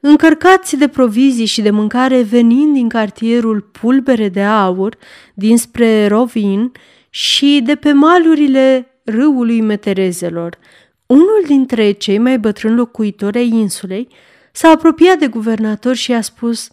încărcați 0.00 0.76
de 0.76 0.88
provizii 0.88 1.46
și 1.46 1.62
de 1.62 1.70
mâncare 1.70 2.22
venind 2.22 2.74
din 2.74 2.88
cartierul 2.88 3.60
Pulbere 3.60 4.28
de 4.28 4.42
Aur, 4.42 4.96
dinspre 5.34 6.06
Rovin 6.06 6.72
și 7.10 7.60
de 7.64 7.74
pe 7.74 7.92
malurile 7.92 8.88
râului 9.04 9.60
Meterezelor. 9.60 10.58
Unul 11.06 11.42
dintre 11.46 11.90
cei 11.90 12.18
mai 12.18 12.38
bătrâni 12.38 12.76
locuitori 12.76 13.38
ai 13.38 13.48
insulei 13.48 14.08
s-a 14.56 14.68
apropiat 14.68 15.18
de 15.18 15.26
guvernator 15.26 15.94
și 15.94 16.12
a 16.12 16.20
spus 16.20 16.68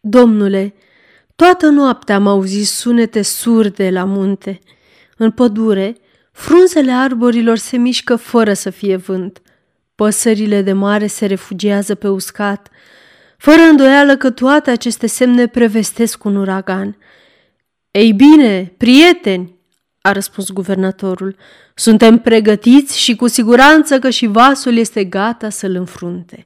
Domnule, 0.00 0.74
toată 1.36 1.68
noaptea 1.68 2.14
am 2.14 2.26
auzit 2.26 2.66
sunete 2.66 3.22
surde 3.22 3.90
la 3.90 4.04
munte. 4.04 4.58
În 5.16 5.30
pădure, 5.30 5.96
frunzele 6.32 6.92
arborilor 6.92 7.56
se 7.56 7.76
mișcă 7.76 8.16
fără 8.16 8.52
să 8.52 8.70
fie 8.70 8.96
vânt. 8.96 9.42
Păsările 9.94 10.62
de 10.62 10.72
mare 10.72 11.06
se 11.06 11.26
refugiază 11.26 11.94
pe 11.94 12.08
uscat, 12.08 12.68
fără 13.38 13.62
îndoială 13.62 14.16
că 14.16 14.30
toate 14.30 14.70
aceste 14.70 15.06
semne 15.06 15.46
prevestesc 15.46 16.24
un 16.24 16.36
uragan. 16.36 16.96
Ei 17.90 18.12
bine, 18.12 18.74
prieteni, 18.76 19.54
a 20.00 20.12
răspuns 20.12 20.50
guvernatorul, 20.50 21.36
suntem 21.74 22.18
pregătiți 22.18 22.98
și 22.98 23.16
cu 23.16 23.26
siguranță 23.26 23.98
că 23.98 24.10
și 24.10 24.26
vasul 24.26 24.76
este 24.76 25.04
gata 25.04 25.48
să-l 25.48 25.74
înfrunte. 25.74 26.44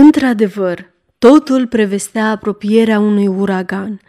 Într-adevăr, 0.00 0.90
totul 1.18 1.66
prevestea 1.66 2.30
apropierea 2.30 2.98
unui 2.98 3.26
uragan. 3.26 4.00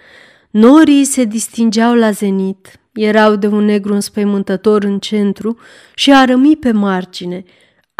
Norii 0.50 1.04
se 1.04 1.24
distingeau 1.24 1.96
la 1.96 2.12
zenit, 2.12 2.80
erau 2.94 3.36
de 3.36 3.48
un 3.48 3.66
negru 3.66 3.94
înspăimântător 3.94 4.84
în 4.84 5.00
centru 5.00 5.58
și 5.94 6.14
arămi 6.14 6.56
pe 6.56 6.72
margine– 6.72 7.44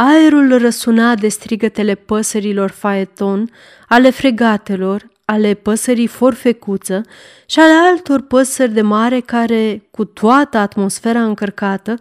Aerul 0.02 0.58
răsuna 0.58 1.16
de 1.16 1.28
strigătele 1.28 1.96
păsărilor 1.96 2.70
faeton, 2.70 3.50
ale 3.88 4.10
fregatelor, 4.10 5.10
ale 5.26 5.54
păsării 5.54 6.08
forfecuță 6.08 7.02
și 7.46 7.60
ale 7.60 7.74
altor 7.74 8.22
păsări 8.22 8.72
de 8.72 8.82
mare 8.82 9.20
care, 9.20 9.88
cu 9.92 10.06
toată 10.06 10.58
atmosfera 10.58 11.24
încărcată, 11.24 11.96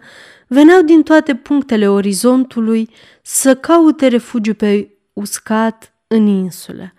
veneau 0.47 0.81
din 0.81 1.03
toate 1.03 1.35
punctele 1.35 1.89
orizontului 1.89 2.89
să 3.21 3.55
caute 3.55 4.07
refugiu 4.07 4.53
pe 4.53 4.89
uscat 5.13 5.93
în 6.07 6.27
insulă. 6.27 6.93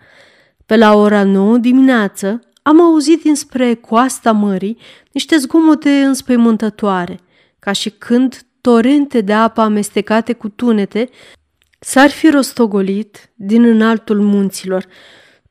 Pe 0.65 0.77
la 0.77 0.95
ora 0.95 1.23
9 1.23 1.57
dimineață 1.57 2.39
am 2.61 2.81
auzit 2.81 3.21
dinspre 3.21 3.73
coasta 3.73 4.31
mării 4.31 4.77
niște 5.11 5.37
zgomote 5.37 5.89
înspăimântătoare, 5.89 7.19
ca 7.59 7.71
și 7.71 7.89
când 7.89 8.45
torente 8.61 9.21
de 9.21 9.33
apă 9.33 9.61
amestecate 9.61 10.33
cu 10.33 10.49
tunete, 10.49 11.09
s-ar 11.79 12.09
fi 12.09 12.29
rostogolit 12.29 13.31
din 13.35 13.63
înaltul 13.63 14.21
munților. 14.21 14.85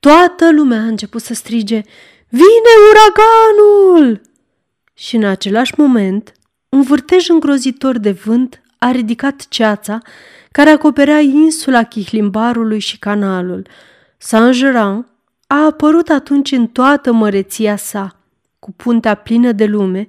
Toată 0.00 0.52
lumea 0.52 0.80
a 0.80 0.86
început 0.86 1.22
să 1.22 1.34
strige, 1.34 1.82
Vine 2.28 2.72
uraganul! 2.90 4.20
Și 4.94 5.16
în 5.16 5.24
același 5.24 5.72
moment, 5.76 6.32
un 6.68 6.82
vârtej 6.82 7.28
îngrozitor 7.28 7.98
de 7.98 8.10
vânt 8.10 8.62
a 8.78 8.90
ridicat 8.90 9.46
ceața 9.48 9.98
care 10.52 10.70
acoperea 10.70 11.18
insula 11.20 11.82
Chihlimbarului 11.82 12.78
și 12.78 12.98
canalul. 12.98 13.66
Saint-Geran 14.18 15.06
a 15.46 15.64
apărut 15.64 16.08
atunci 16.08 16.52
în 16.52 16.66
toată 16.66 17.12
măreția 17.12 17.76
sa, 17.76 18.16
cu 18.58 18.72
puntea 18.72 19.14
plină 19.14 19.52
de 19.52 19.64
lume, 19.64 20.06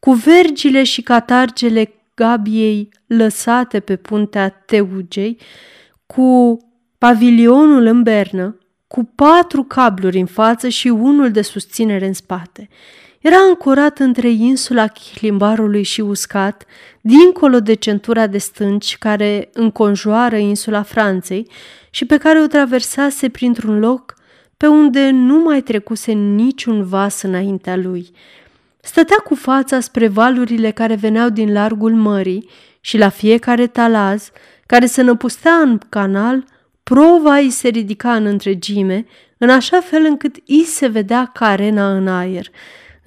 cu 0.00 0.12
vergile 0.12 0.84
și 0.84 1.02
catargele 1.02 1.94
gabiei 2.14 2.88
lăsate 3.06 3.80
pe 3.80 3.96
puntea 3.96 4.48
Teugei, 4.48 5.38
cu 6.06 6.58
pavilionul 6.98 7.86
în 7.86 8.02
bernă, 8.02 8.58
cu 8.86 9.04
patru 9.04 9.62
cabluri 9.62 10.18
în 10.18 10.26
față 10.26 10.68
și 10.68 10.88
unul 10.88 11.30
de 11.30 11.42
susținere 11.42 12.06
în 12.06 12.12
spate. 12.12 12.68
Era 13.20 13.36
ancorat 13.36 13.98
între 13.98 14.30
insula 14.30 14.86
Chihlimbarului 14.86 15.82
și 15.82 16.00
Uscat, 16.00 16.64
dincolo 17.00 17.60
de 17.60 17.74
centura 17.74 18.26
de 18.26 18.38
stânci 18.38 18.96
care 18.98 19.48
înconjoară 19.52 20.36
insula 20.36 20.82
Franței 20.82 21.50
și 21.90 22.04
pe 22.04 22.16
care 22.16 22.40
o 22.40 22.46
traversase 22.46 23.28
printr-un 23.28 23.78
loc 23.78 24.14
pe 24.56 24.66
unde 24.66 25.10
nu 25.10 25.38
mai 25.38 25.60
trecuse 25.60 26.12
niciun 26.12 26.84
vas 26.84 27.22
înaintea 27.22 27.76
lui. 27.76 28.10
Stătea 28.80 29.16
cu 29.16 29.34
fața 29.34 29.80
spre 29.80 30.08
valurile 30.08 30.70
care 30.70 30.94
veneau 30.94 31.28
din 31.28 31.52
largul 31.52 31.94
mării 31.94 32.48
și 32.80 32.98
la 32.98 33.08
fiecare 33.08 33.66
talaz 33.66 34.30
care 34.66 34.86
se 34.86 35.02
năpustea 35.02 35.52
în 35.52 35.78
canal, 35.88 36.44
prova 36.82 37.34
îi 37.36 37.50
se 37.50 37.68
ridica 37.68 38.14
în 38.14 38.26
întregime, 38.26 39.06
în 39.38 39.50
așa 39.50 39.80
fel 39.80 40.04
încât 40.04 40.36
îi 40.46 40.64
se 40.64 40.86
vedea 40.86 41.30
carena 41.34 41.96
în 41.96 42.08
aer. 42.08 42.46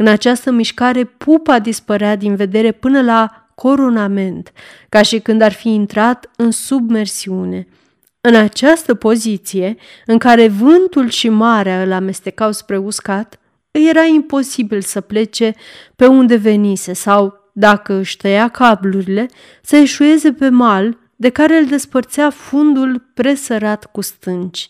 În 0.01 0.08
această 0.08 0.51
mișcare, 0.51 1.03
pupa 1.03 1.60
dispărea 1.60 2.15
din 2.15 2.36
vedere 2.36 2.72
până 2.72 3.01
la 3.01 3.48
coronament, 3.56 4.51
ca 4.89 5.01
și 5.01 5.20
când 5.20 5.41
ar 5.41 5.51
fi 5.51 5.70
intrat 5.70 6.29
în 6.36 6.51
submersiune. 6.51 7.68
În 8.22 8.36
această 8.36 8.94
poziție, 8.94 9.75
în 10.06 10.18
care 10.18 10.48
vântul 10.48 11.10
și 11.10 11.29
marea 11.29 11.84
îl 11.84 11.91
amestecau 11.91 12.51
spre 12.51 12.77
uscat, 12.77 13.39
îi 13.72 13.89
era 13.89 14.03
imposibil 14.03 14.82
să 14.82 15.01
plece 15.01 15.56
pe 15.96 16.06
unde 16.06 16.36
venise 16.36 16.94
sau, 16.94 17.51
dacă 17.53 17.94
își 17.94 18.18
tăia 18.18 18.48
cablurile, 18.48 19.25
să 19.62 19.75
eșueze 19.75 20.34
pe 20.34 20.50
mal 20.50 20.98
de 21.15 21.29
care 21.29 21.58
îl 21.58 21.65
despărțea 21.65 22.29
fundul 22.29 23.10
presărat 23.13 23.86
cu 23.86 24.01
stânci. 24.01 24.70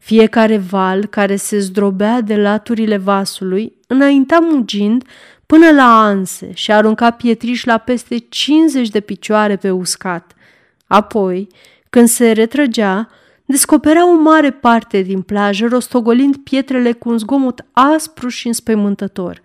Fiecare 0.00 0.56
val 0.56 1.06
care 1.06 1.36
se 1.36 1.58
zdrobea 1.58 2.20
de 2.20 2.36
laturile 2.36 2.96
vasului 2.96 3.72
înainta 3.86 4.38
mugind 4.38 5.04
până 5.46 5.70
la 5.70 6.02
anse 6.02 6.50
și 6.54 6.72
arunca 6.72 7.10
pietriș 7.10 7.64
la 7.64 7.78
peste 7.78 8.18
50 8.18 8.88
de 8.88 9.00
picioare 9.00 9.56
pe 9.56 9.70
uscat. 9.70 10.34
Apoi, 10.86 11.48
când 11.90 12.08
se 12.08 12.32
retrăgea, 12.32 13.08
descoperea 13.44 14.10
o 14.10 14.20
mare 14.20 14.50
parte 14.50 15.00
din 15.00 15.22
plajă, 15.22 15.66
rostogolind 15.66 16.36
pietrele 16.36 16.92
cu 16.92 17.08
un 17.08 17.18
zgomot 17.18 17.64
aspru 17.72 18.28
și 18.28 18.46
înspăimântător. 18.46 19.40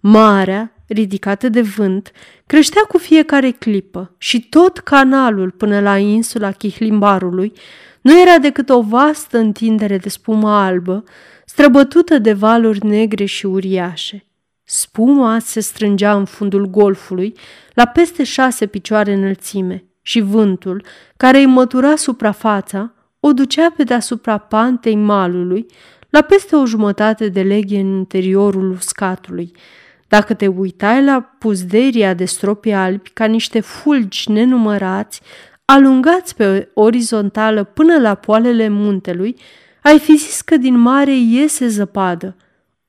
Marea, 0.00 0.72
ridicată 0.86 1.48
de 1.48 1.60
vânt, 1.60 2.12
creștea 2.46 2.82
cu 2.82 2.98
fiecare 2.98 3.50
clipă 3.50 4.14
și 4.18 4.48
tot 4.48 4.78
canalul 4.78 5.50
până 5.50 5.80
la 5.80 5.98
insula 5.98 6.50
Chihlimbarului 6.50 7.52
nu 8.02 8.20
era 8.20 8.38
decât 8.38 8.68
o 8.68 8.82
vastă 8.82 9.38
întindere 9.38 9.98
de 9.98 10.08
spumă 10.08 10.50
albă, 10.50 11.04
străbătută 11.46 12.18
de 12.18 12.32
valuri 12.32 12.86
negre 12.86 13.24
și 13.24 13.46
uriașe. 13.46 14.24
Spuma 14.64 15.38
se 15.38 15.60
strângea 15.60 16.14
în 16.14 16.24
fundul 16.24 16.66
golfului, 16.66 17.34
la 17.74 17.86
peste 17.86 18.24
șase 18.24 18.66
picioare 18.66 19.12
înălțime, 19.12 19.84
și 20.02 20.20
vântul, 20.20 20.84
care 21.16 21.38
îi 21.38 21.46
mătura 21.46 21.96
suprafața, 21.96 22.92
o 23.20 23.32
ducea 23.32 23.70
pe 23.76 23.82
deasupra 23.82 24.38
pantei 24.38 24.96
malului, 24.96 25.66
la 26.10 26.20
peste 26.20 26.56
o 26.56 26.66
jumătate 26.66 27.28
de 27.28 27.42
leghe 27.42 27.78
în 27.78 27.86
interiorul 27.86 28.70
uscatului. 28.70 29.52
Dacă 30.08 30.34
te 30.34 30.46
uitai 30.46 31.04
la 31.04 31.20
puzderia 31.38 32.14
de 32.14 32.24
stropi 32.24 32.70
albi 32.70 33.10
ca 33.10 33.24
niște 33.24 33.60
fulgi 33.60 34.30
nenumărați, 34.30 35.20
alungați 35.72 36.36
pe 36.36 36.68
orizontală 36.74 37.64
până 37.64 37.98
la 37.98 38.14
poalele 38.14 38.68
muntelui, 38.68 39.36
ai 39.82 39.98
fi 39.98 40.16
zis 40.16 40.40
că 40.40 40.56
din 40.56 40.78
mare 40.78 41.16
iese 41.16 41.68
zăpadă. 41.68 42.36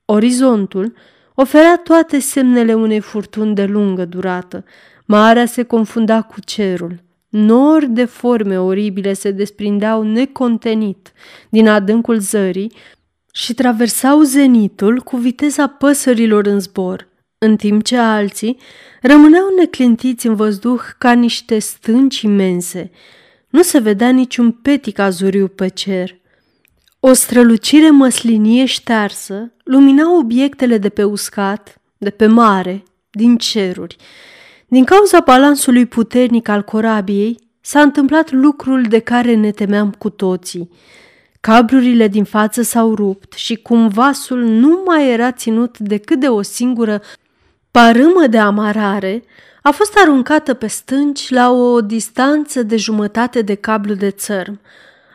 Orizontul 0.04 0.92
oferea 1.34 1.76
toate 1.76 2.18
semnele 2.18 2.74
unei 2.74 3.00
furtuni 3.00 3.54
de 3.54 3.64
lungă 3.64 4.04
durată. 4.04 4.64
Marea 5.04 5.46
se 5.46 5.62
confunda 5.62 6.22
cu 6.22 6.40
cerul. 6.40 7.02
Nori 7.28 7.90
de 7.90 8.04
forme 8.04 8.60
oribile 8.60 9.12
se 9.12 9.30
desprindeau 9.30 10.02
necontenit 10.02 11.12
din 11.48 11.68
adâncul 11.68 12.18
zării 12.18 12.72
și 13.32 13.54
traversau 13.54 14.20
zenitul 14.22 15.00
cu 15.00 15.16
viteza 15.16 15.66
păsărilor 15.66 16.46
în 16.46 16.60
zbor, 16.60 17.08
în 17.44 17.56
timp 17.56 17.82
ce 17.82 17.96
alții 17.96 18.58
rămâneau 19.02 19.46
neclintiți 19.58 20.26
în 20.26 20.34
văzduh 20.34 20.80
ca 20.98 21.12
niște 21.12 21.58
stânci 21.58 22.20
imense. 22.20 22.90
Nu 23.48 23.62
se 23.62 23.78
vedea 23.78 24.10
niciun 24.10 24.50
petic 24.50 24.98
azuriu 24.98 25.48
pe 25.48 25.68
cer. 25.68 26.16
O 27.00 27.12
strălucire 27.12 27.90
măslinie 27.90 28.64
ștearsă 28.64 29.52
lumina 29.64 30.16
obiectele 30.16 30.78
de 30.78 30.88
pe 30.88 31.04
uscat, 31.04 31.80
de 31.98 32.10
pe 32.10 32.26
mare, 32.26 32.82
din 33.10 33.36
ceruri. 33.36 33.96
Din 34.66 34.84
cauza 34.84 35.20
balansului 35.20 35.86
puternic 35.86 36.48
al 36.48 36.62
corabiei, 36.62 37.38
s-a 37.60 37.80
întâmplat 37.80 38.30
lucrul 38.30 38.82
de 38.82 38.98
care 38.98 39.34
ne 39.34 39.50
temeam 39.50 39.90
cu 39.90 40.10
toții. 40.10 40.70
Cablurile 41.40 42.08
din 42.08 42.24
față 42.24 42.62
s-au 42.62 42.94
rupt 42.94 43.32
și 43.32 43.54
cum 43.56 43.88
vasul 43.88 44.42
nu 44.42 44.82
mai 44.86 45.10
era 45.10 45.32
ținut 45.32 45.78
decât 45.78 46.20
de 46.20 46.28
o 46.28 46.42
singură 46.42 47.02
parâmă 47.74 48.26
de 48.26 48.38
amarare, 48.38 49.24
a 49.62 49.70
fost 49.70 49.96
aruncată 49.96 50.54
pe 50.54 50.66
stânci 50.66 51.30
la 51.30 51.50
o 51.50 51.80
distanță 51.80 52.62
de 52.62 52.76
jumătate 52.76 53.42
de 53.42 53.54
cablu 53.54 53.94
de 53.94 54.10
țărm. 54.10 54.60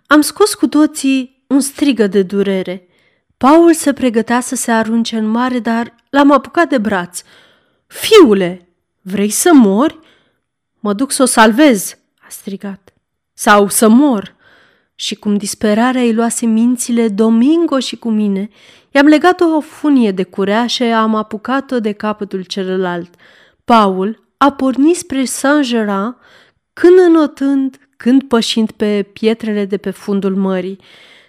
Am 0.08 0.22
scos 0.22 0.54
cu 0.54 0.68
toții 0.68 1.44
un 1.48 1.60
strigă 1.60 2.08
de 2.08 2.22
durere. 2.22 2.88
Paul 3.38 3.74
se 3.74 3.94
pregătea 3.94 4.40
să 4.40 4.56
se 4.56 4.72
arunce 4.72 5.18
în 5.18 5.26
mare, 5.26 5.60
dar 5.60 5.96
l-am 6.10 6.32
apucat 6.32 6.70
de 6.70 6.78
braț. 6.78 7.22
Fiule, 7.88 8.68
vrei 9.02 9.30
să 9.30 9.54
mori? 9.54 10.00
Mă 10.80 10.94
duc 10.94 11.12
să 11.12 11.22
o 11.22 11.26
salvez, 11.26 11.98
a 12.22 12.28
strigat. 12.30 12.94
Sau 13.34 13.68
să 13.68 13.88
mor. 13.88 14.36
Și 14.96 15.16
cum 15.16 15.38
disperarea 15.38 16.02
îi 16.02 16.14
luase 16.14 16.46
mințile 16.46 17.08
Domingo 17.08 17.80
și 17.80 17.96
cu 17.96 18.10
mine, 18.10 18.50
i-am 18.92 19.06
legat 19.06 19.42
o 19.42 19.60
funie 19.60 20.12
de 20.12 20.24
curea 20.24 20.68
și 20.68 20.84
am 20.84 21.16
apucat-o 21.16 21.80
de 21.80 21.92
capătul 21.92 22.42
celălalt. 22.42 23.14
Paul 23.66 24.28
a 24.38 24.52
pornit 24.52 24.96
spre 24.96 25.26
Saint-Germain, 25.26 26.16
când 26.74 26.98
înotând, 27.08 27.78
când 27.98 28.24
pășind 28.24 28.72
pe 28.72 29.10
pietrele 29.14 29.66
de 29.66 29.78
pe 29.78 29.90
fundul 29.90 30.36
mării. 30.36 30.80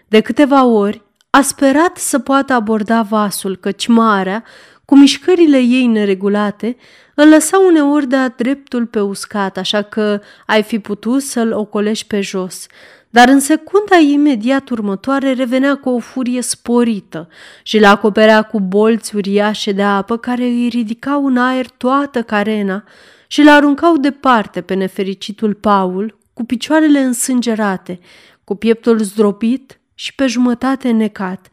De 0.09 0.21
câteva 0.21 0.65
ori 0.65 1.03
a 1.31 1.41
sperat 1.41 1.97
să 1.97 2.19
poată 2.19 2.53
aborda 2.53 3.03
vasul, 3.03 3.57
căci 3.57 3.87
marea, 3.87 4.45
cu 4.85 4.97
mișcările 4.97 5.59
ei 5.59 5.87
neregulate, 5.87 6.77
îl 7.15 7.29
lăsa 7.29 7.59
uneori 7.59 8.07
de-a 8.07 8.29
dreptul 8.29 8.87
pe 8.87 9.01
uscat, 9.01 9.57
așa 9.57 9.83
că 9.83 10.21
ai 10.47 10.63
fi 10.63 10.79
putut 10.79 11.23
să-l 11.23 11.53
ocolești 11.53 12.07
pe 12.07 12.21
jos. 12.21 12.67
Dar 13.11 13.29
în 13.29 13.41
secunda 13.41 13.97
imediat 13.97 14.69
următoare 14.69 15.33
revenea 15.33 15.77
cu 15.77 15.89
o 15.89 15.99
furie 15.99 16.41
sporită 16.41 17.29
și 17.63 17.79
le 17.79 17.87
acoperea 17.87 18.43
cu 18.43 18.61
bolți 18.61 19.17
uriașe 19.17 19.73
de 19.73 19.83
apă 19.83 20.17
care 20.17 20.45
îi 20.45 20.69
ridicau 20.69 21.27
în 21.27 21.37
aer 21.37 21.67
toată 21.69 22.23
carena 22.23 22.85
și 23.27 23.43
le 23.43 23.51
aruncau 23.51 23.97
departe 23.97 24.61
pe 24.61 24.75
nefericitul 24.75 25.55
Paul, 25.55 26.19
cu 26.33 26.45
picioarele 26.45 26.99
însângerate, 26.99 27.99
cu 28.45 28.55
pieptul 28.55 28.99
zdrobit 28.99 29.81
și 29.95 30.15
pe 30.15 30.27
jumătate 30.27 30.91
necat. 30.91 31.51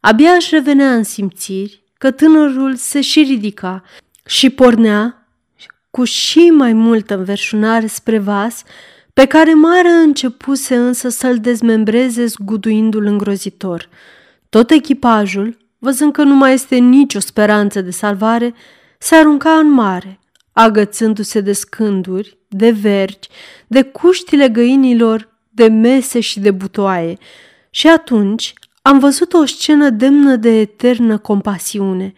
Abia 0.00 0.30
își 0.30 0.54
revenea 0.54 0.94
în 0.94 1.02
simțiri 1.02 1.82
că 1.98 2.10
tânărul 2.10 2.74
se 2.74 3.00
și 3.00 3.22
ridica 3.22 3.82
și 4.26 4.50
pornea 4.50 5.28
cu 5.90 6.04
și 6.04 6.50
mai 6.50 6.72
multă 6.72 7.16
înverșunare 7.16 7.86
spre 7.86 8.18
vas, 8.18 8.62
pe 9.16 9.24
care 9.24 9.54
mare 9.54 9.88
începuse 9.88 10.76
însă 10.76 11.08
să-l 11.08 11.38
dezmembreze 11.38 12.26
zguduindu-l 12.26 13.04
îngrozitor. 13.06 13.88
Tot 14.48 14.70
echipajul, 14.70 15.56
văzând 15.78 16.12
că 16.12 16.22
nu 16.22 16.34
mai 16.34 16.52
este 16.52 16.76
nicio 16.76 17.18
speranță 17.18 17.80
de 17.80 17.90
salvare, 17.90 18.54
se 18.98 19.14
arunca 19.14 19.50
în 19.50 19.70
mare, 19.70 20.18
agățându-se 20.52 21.40
de 21.40 21.52
scânduri, 21.52 22.38
de 22.48 22.70
vergi, 22.70 23.28
de 23.66 23.82
cuștile 23.82 24.48
găinilor, 24.48 25.28
de 25.50 25.66
mese 25.66 26.20
și 26.20 26.40
de 26.40 26.50
butoaie. 26.50 27.16
Și 27.70 27.88
atunci 27.88 28.52
am 28.82 28.98
văzut 28.98 29.32
o 29.32 29.44
scenă 29.44 29.90
demnă 29.90 30.36
de 30.36 30.60
eternă 30.60 31.18
compasiune. 31.18 32.12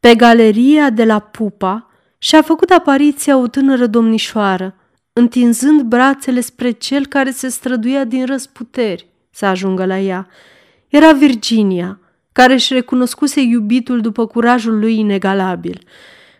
Pe 0.00 0.14
galeria 0.14 0.90
de 0.90 1.04
la 1.04 1.18
Pupa 1.18 1.90
și-a 2.18 2.42
făcut 2.42 2.70
apariția 2.70 3.36
o 3.36 3.46
tânără 3.46 3.86
domnișoară, 3.86 4.74
întinzând 5.16 5.82
brațele 5.82 6.40
spre 6.40 6.70
cel 6.70 7.06
care 7.06 7.30
se 7.30 7.48
străduia 7.48 8.04
din 8.04 8.26
răsputeri 8.26 9.06
să 9.30 9.46
ajungă 9.46 9.84
la 9.84 9.98
ea. 9.98 10.28
Era 10.88 11.12
Virginia, 11.12 12.00
care 12.32 12.52
își 12.52 12.72
recunoscuse 12.72 13.40
iubitul 13.40 14.00
după 14.00 14.26
curajul 14.26 14.78
lui 14.78 14.98
inegalabil. 14.98 15.86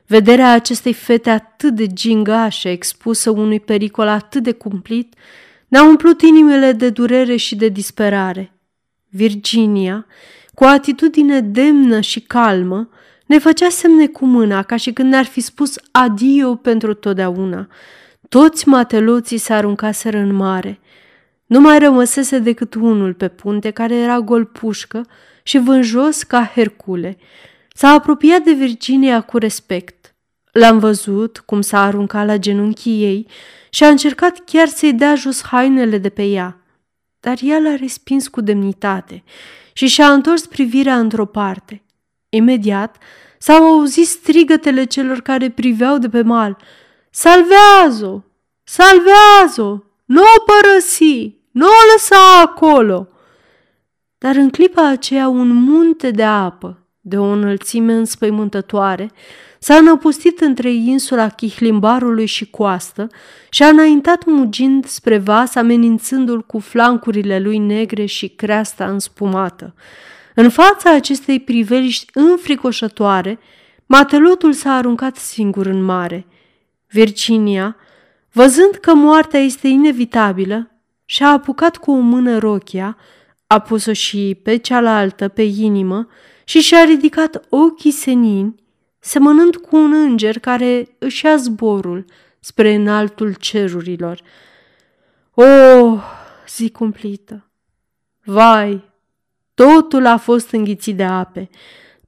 Vederea 0.06 0.52
acestei 0.52 0.92
fete 0.92 1.30
atât 1.30 1.74
de 1.74 1.86
gingașe, 1.86 2.70
expusă 2.70 3.30
unui 3.30 3.60
pericol 3.60 4.08
atât 4.08 4.42
de 4.42 4.52
cumplit, 4.52 5.14
ne-a 5.68 5.84
umplut 5.84 6.22
inimile 6.22 6.72
de 6.72 6.90
durere 6.90 7.36
și 7.36 7.56
de 7.56 7.68
disperare. 7.68 8.52
Virginia, 9.08 10.06
cu 10.54 10.64
o 10.64 10.66
atitudine 10.66 11.40
demnă 11.40 12.00
și 12.00 12.20
calmă, 12.20 12.88
ne 13.26 13.38
făcea 13.38 13.68
semne 13.68 14.06
cu 14.06 14.26
mâna, 14.26 14.62
ca 14.62 14.76
și 14.76 14.92
când 14.92 15.08
ne-ar 15.10 15.24
fi 15.24 15.40
spus 15.40 15.74
adio 15.90 16.54
pentru 16.54 16.94
totdeauna. 16.94 17.68
Toți 18.28 18.68
mateloții 18.68 19.38
se 19.38 19.52
aruncaseră 19.52 20.16
în 20.16 20.34
mare. 20.34 20.80
Nu 21.46 21.60
mai 21.60 21.78
rămăsese 21.78 22.38
decât 22.38 22.74
unul 22.74 23.14
pe 23.14 23.28
punte, 23.28 23.70
care 23.70 23.94
era 23.94 24.20
gol 24.20 24.44
pușcă 24.44 25.06
și 25.42 25.58
vânjos 25.58 26.22
ca 26.22 26.50
Hercule. 26.54 27.16
S-a 27.74 27.88
apropiat 27.88 28.42
de 28.42 28.52
Virginia 28.52 29.20
cu 29.20 29.38
respect. 29.38 30.14
L-am 30.52 30.78
văzut 30.78 31.42
cum 31.46 31.60
s-a 31.60 31.84
aruncat 31.84 32.26
la 32.26 32.36
genunchii 32.36 33.02
ei 33.02 33.26
și 33.70 33.84
a 33.84 33.88
încercat 33.88 34.38
chiar 34.44 34.68
să-i 34.68 34.92
dea 34.92 35.14
jos 35.14 35.42
hainele 35.42 35.98
de 35.98 36.08
pe 36.08 36.24
ea. 36.24 36.58
Dar 37.20 37.38
ea 37.42 37.58
l-a 37.58 37.74
respins 37.74 38.28
cu 38.28 38.40
demnitate 38.40 39.22
și 39.72 39.86
și-a 39.86 40.12
întors 40.12 40.46
privirea 40.46 40.98
într-o 40.98 41.26
parte. 41.26 41.82
Imediat 42.28 42.96
s-au 43.38 43.64
auzit 43.64 44.06
strigătele 44.06 44.84
celor 44.84 45.20
care 45.20 45.50
priveau 45.50 45.98
de 45.98 46.08
pe 46.08 46.22
mal– 46.22 46.56
Salvează-o! 47.16 48.20
Salvează-o! 48.64 49.78
Nu 50.04 50.22
o 50.22 50.42
părăsi! 50.46 51.34
Nu 51.50 51.66
o 51.66 51.92
lăsa 51.92 52.40
acolo! 52.42 53.08
Dar 54.18 54.36
în 54.36 54.50
clipa 54.50 54.88
aceea 54.88 55.28
un 55.28 55.48
munte 55.48 56.10
de 56.10 56.22
apă, 56.22 56.86
de 57.00 57.18
o 57.18 57.24
înălțime 57.24 57.92
înspăimântătoare, 57.92 59.10
s-a 59.58 59.74
înăpustit 59.74 60.40
între 60.40 60.72
insula 60.72 61.28
Chihlimbarului 61.28 62.26
și 62.26 62.50
coastă 62.50 63.06
și 63.50 63.62
a 63.62 63.68
înaintat 63.68 64.24
mugind 64.24 64.84
spre 64.84 65.18
vas, 65.18 65.54
amenințându-l 65.54 66.42
cu 66.42 66.58
flancurile 66.58 67.38
lui 67.38 67.58
negre 67.58 68.04
și 68.04 68.28
creasta 68.28 68.86
înspumată. 68.86 69.74
În 70.34 70.50
fața 70.50 70.94
acestei 70.94 71.40
priveliști 71.40 72.06
înfricoșătoare, 72.12 73.38
matelotul 73.86 74.52
s-a 74.52 74.72
aruncat 74.72 75.16
singur 75.16 75.66
în 75.66 75.82
mare– 75.82 76.26
Virginia, 76.94 77.76
văzând 78.32 78.74
că 78.74 78.94
moartea 78.94 79.40
este 79.40 79.68
inevitabilă, 79.68 80.70
și-a 81.04 81.28
apucat 81.28 81.76
cu 81.76 81.90
o 81.90 81.98
mână 81.98 82.38
rochia, 82.38 82.96
a 83.46 83.58
pus-o 83.58 83.92
și 83.92 84.40
pe 84.42 84.56
cealaltă 84.56 85.28
pe 85.28 85.42
inimă 85.42 86.08
și 86.44 86.60
și-a 86.60 86.84
ridicat 86.84 87.44
ochii 87.48 87.90
senini 87.90 88.54
semănând 88.98 89.56
cu 89.56 89.76
un 89.76 89.92
înger 89.92 90.38
care 90.38 90.96
își 90.98 91.24
ia 91.24 91.36
zborul 91.36 92.04
spre 92.40 92.74
înaltul 92.74 93.34
cerurilor. 93.34 94.20
O, 95.34 95.42
oh, 95.42 96.02
zi 96.48 96.70
cumplită! 96.70 97.48
Vai, 98.24 98.84
totul 99.54 100.06
a 100.06 100.16
fost 100.16 100.50
înghițit 100.50 100.96
de 100.96 101.04
ape. 101.04 101.48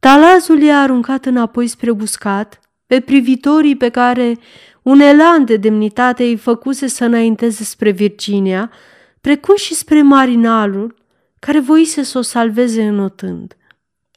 Talazul 0.01 0.61
i-a 0.63 0.81
aruncat 0.81 1.25
înapoi 1.25 1.67
spre 1.67 1.93
buscat 1.93 2.61
pe 2.87 3.01
privitorii 3.01 3.77
pe 3.77 3.89
care 3.89 4.39
un 4.87 5.01
elan 5.01 5.45
de 5.45 5.57
demnitate 5.57 6.23
îi 6.25 6.37
făcuse 6.37 6.87
să 6.87 7.05
înainteze 7.05 7.65
spre 7.65 7.91
Virginia, 7.91 8.71
precum 9.21 9.57
și 9.57 9.75
spre 9.75 10.03
marinalul 10.03 10.95
care 11.39 11.61
voise 11.61 12.03
să 12.03 12.19
o 12.19 12.23
salveze 12.23 12.87
înotând. 12.87 13.57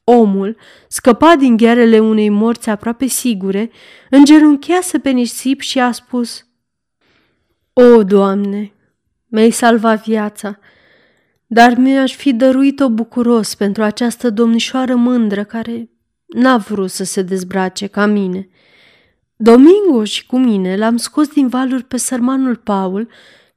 Omul, 0.04 0.58
scăpat 0.88 1.38
din 1.38 1.58
ghearele 1.58 2.00
unei 2.00 2.30
morți 2.30 2.70
aproape 2.70 3.06
sigure, 3.06 3.72
îngenunchease 4.10 5.00
pe 5.00 5.10
nisip 5.10 5.60
și 5.60 5.80
a 5.80 5.92
spus 5.92 6.46
O, 7.74 8.04
Doamne, 8.04 8.74
mi-ai 9.28 9.52
salvat 9.52 10.04
viața, 10.04 10.60
dar 11.48 11.76
mi-aș 11.78 12.16
fi 12.16 12.34
dăruit-o 12.34 12.90
bucuros 12.90 13.56
pentru 13.56 13.84
această 13.84 14.30
domnișoară 14.30 14.96
mândră 14.96 15.44
care 15.44 15.90
n-a 16.26 16.58
vrut 16.58 16.90
să 16.90 17.04
se 17.04 17.22
dezbrace 17.22 17.88
ca 17.88 18.06
mine. 18.06 18.50
Domingo 19.42 20.04
și 20.04 20.26
cu 20.26 20.38
mine 20.38 20.78
l-am 20.78 20.98
scos 20.98 21.28
din 21.28 21.48
valuri 21.48 21.84
pe 21.84 21.98
sărmanul 21.98 22.56
Paul, 22.56 23.08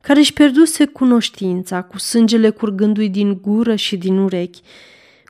care 0.01 0.19
își 0.19 0.33
pierduse 0.33 0.85
cunoștința, 0.85 1.83
cu 1.83 1.99
sângele 1.99 2.51
curgându-i 2.51 3.09
din 3.09 3.39
gură 3.41 3.75
și 3.75 3.97
din 3.97 4.19
urechi. 4.19 4.61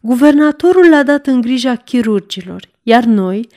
Guvernatorul 0.02 0.88
l-a 0.88 1.02
dat 1.02 1.26
în 1.26 1.40
grija 1.40 1.76
chirurgilor, 1.76 2.68
iar 2.82 3.04
noi 3.04 3.48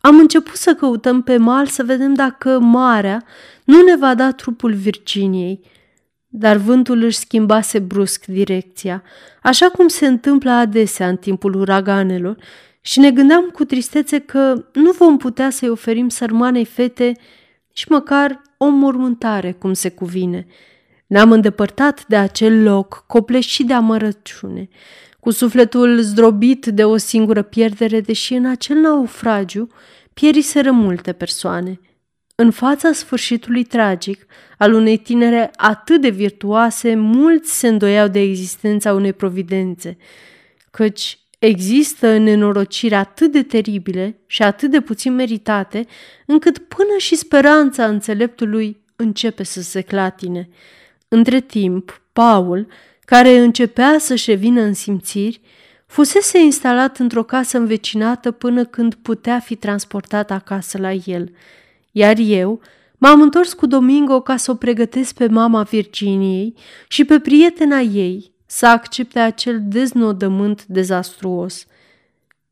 am 0.00 0.18
început 0.18 0.54
să 0.54 0.74
căutăm 0.74 1.22
pe 1.22 1.36
mal 1.36 1.66
să 1.66 1.82
vedem 1.82 2.14
dacă 2.14 2.58
marea 2.58 3.24
nu 3.64 3.82
ne 3.82 3.96
va 3.96 4.14
da 4.14 4.32
trupul 4.32 4.72
Virginiei. 4.72 5.60
Dar 6.28 6.56
vântul 6.56 7.02
își 7.02 7.18
schimbase 7.18 7.78
brusc 7.78 8.24
direcția, 8.24 9.02
așa 9.42 9.68
cum 9.68 9.88
se 9.88 10.06
întâmplă 10.06 10.50
adesea 10.50 11.08
în 11.08 11.16
timpul 11.16 11.54
uraganelor, 11.54 12.36
și 12.86 12.98
ne 12.98 13.10
gândeam 13.10 13.48
cu 13.48 13.64
tristețe 13.64 14.18
că 14.18 14.64
nu 14.72 14.90
vom 14.90 15.16
putea 15.16 15.50
să-i 15.50 15.68
oferim 15.68 16.08
sărmanei 16.08 16.64
fete 16.64 17.12
nici 17.68 17.86
măcar 17.88 18.42
o 18.56 18.68
mormântare 18.68 19.52
cum 19.52 19.72
se 19.72 19.88
cuvine. 19.88 20.46
Ne-am 21.06 21.32
îndepărtat 21.32 22.06
de 22.06 22.16
acel 22.16 22.62
loc 22.62 23.04
copleșit 23.06 23.66
de 23.66 23.72
amărăciune, 23.72 24.68
cu 25.20 25.30
sufletul 25.30 26.00
zdrobit 26.00 26.66
de 26.66 26.84
o 26.84 26.96
singură 26.96 27.42
pierdere, 27.42 28.00
deși 28.00 28.34
în 28.34 28.46
acel 28.46 28.76
naufragiu 28.76 29.68
pieriseră 30.14 30.70
multe 30.70 31.12
persoane. 31.12 31.80
În 32.34 32.50
fața 32.50 32.92
sfârșitului 32.92 33.64
tragic 33.64 34.26
al 34.58 34.72
unei 34.72 34.96
tinere 34.96 35.50
atât 35.56 36.00
de 36.00 36.08
virtuoase, 36.08 36.94
mulți 36.94 37.58
se 37.58 37.68
îndoiau 37.68 38.08
de 38.08 38.20
existența 38.20 38.92
unei 38.92 39.12
providențe, 39.12 39.96
căci 40.70 41.18
Există 41.44 42.16
nenorociri 42.16 42.94
atât 42.94 43.32
de 43.32 43.42
teribile 43.42 44.18
și 44.26 44.42
atât 44.42 44.70
de 44.70 44.80
puțin 44.80 45.14
meritate, 45.14 45.86
încât 46.26 46.58
până 46.58 46.96
și 46.98 47.14
speranța 47.14 47.86
înțeleptului 47.86 48.80
începe 48.96 49.42
să 49.42 49.62
se 49.62 49.80
clatine. 49.80 50.48
Între 51.08 51.40
timp, 51.40 52.02
Paul, 52.12 52.66
care 53.04 53.38
începea 53.38 53.96
să-și 53.98 54.30
revină 54.30 54.60
în 54.60 54.74
simțiri, 54.74 55.40
fusese 55.86 56.38
instalat 56.38 56.98
într-o 56.98 57.22
casă 57.22 57.58
învecinată 57.58 58.30
până 58.30 58.64
când 58.64 58.94
putea 58.94 59.40
fi 59.40 59.56
transportat 59.56 60.30
acasă 60.30 60.78
la 60.78 60.92
el. 60.92 61.32
Iar 61.90 62.16
eu 62.18 62.60
m-am 62.98 63.20
întors 63.20 63.52
cu 63.52 63.66
Domingo 63.66 64.20
ca 64.20 64.36
să 64.36 64.50
o 64.50 64.54
pregătesc 64.54 65.14
pe 65.14 65.26
mama 65.26 65.62
Virginiei 65.62 66.54
și 66.88 67.04
pe 67.04 67.18
prietena 67.18 67.78
ei, 67.80 68.33
să 68.46 68.66
accepte 68.66 69.18
acel 69.18 69.60
deznodământ 69.62 70.64
dezastruos. 70.66 71.66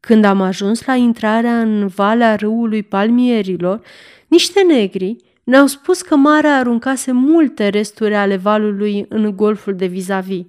Când 0.00 0.24
am 0.24 0.40
ajuns 0.40 0.84
la 0.84 0.94
intrarea 0.94 1.60
în 1.60 1.86
valea 1.86 2.36
râului 2.36 2.82
palmierilor, 2.82 3.80
niște 4.26 4.62
negri 4.62 5.16
ne-au 5.44 5.66
spus 5.66 6.02
că 6.02 6.16
marea 6.16 6.56
aruncase 6.56 7.12
multe 7.12 7.68
resturi 7.68 8.14
ale 8.14 8.36
valului 8.36 9.06
în 9.08 9.36
golful 9.36 9.76
de 9.76 9.86
vis-a-vis. 9.86 10.44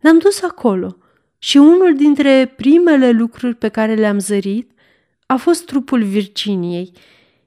Ne-am 0.00 0.18
dus 0.18 0.42
acolo 0.42 0.96
și 1.38 1.56
unul 1.56 1.94
dintre 1.96 2.52
primele 2.56 3.10
lucruri 3.10 3.54
pe 3.54 3.68
care 3.68 3.94
le-am 3.94 4.18
zărit 4.18 4.70
a 5.26 5.36
fost 5.36 5.66
trupul 5.66 6.02
Virginiei. 6.02 6.92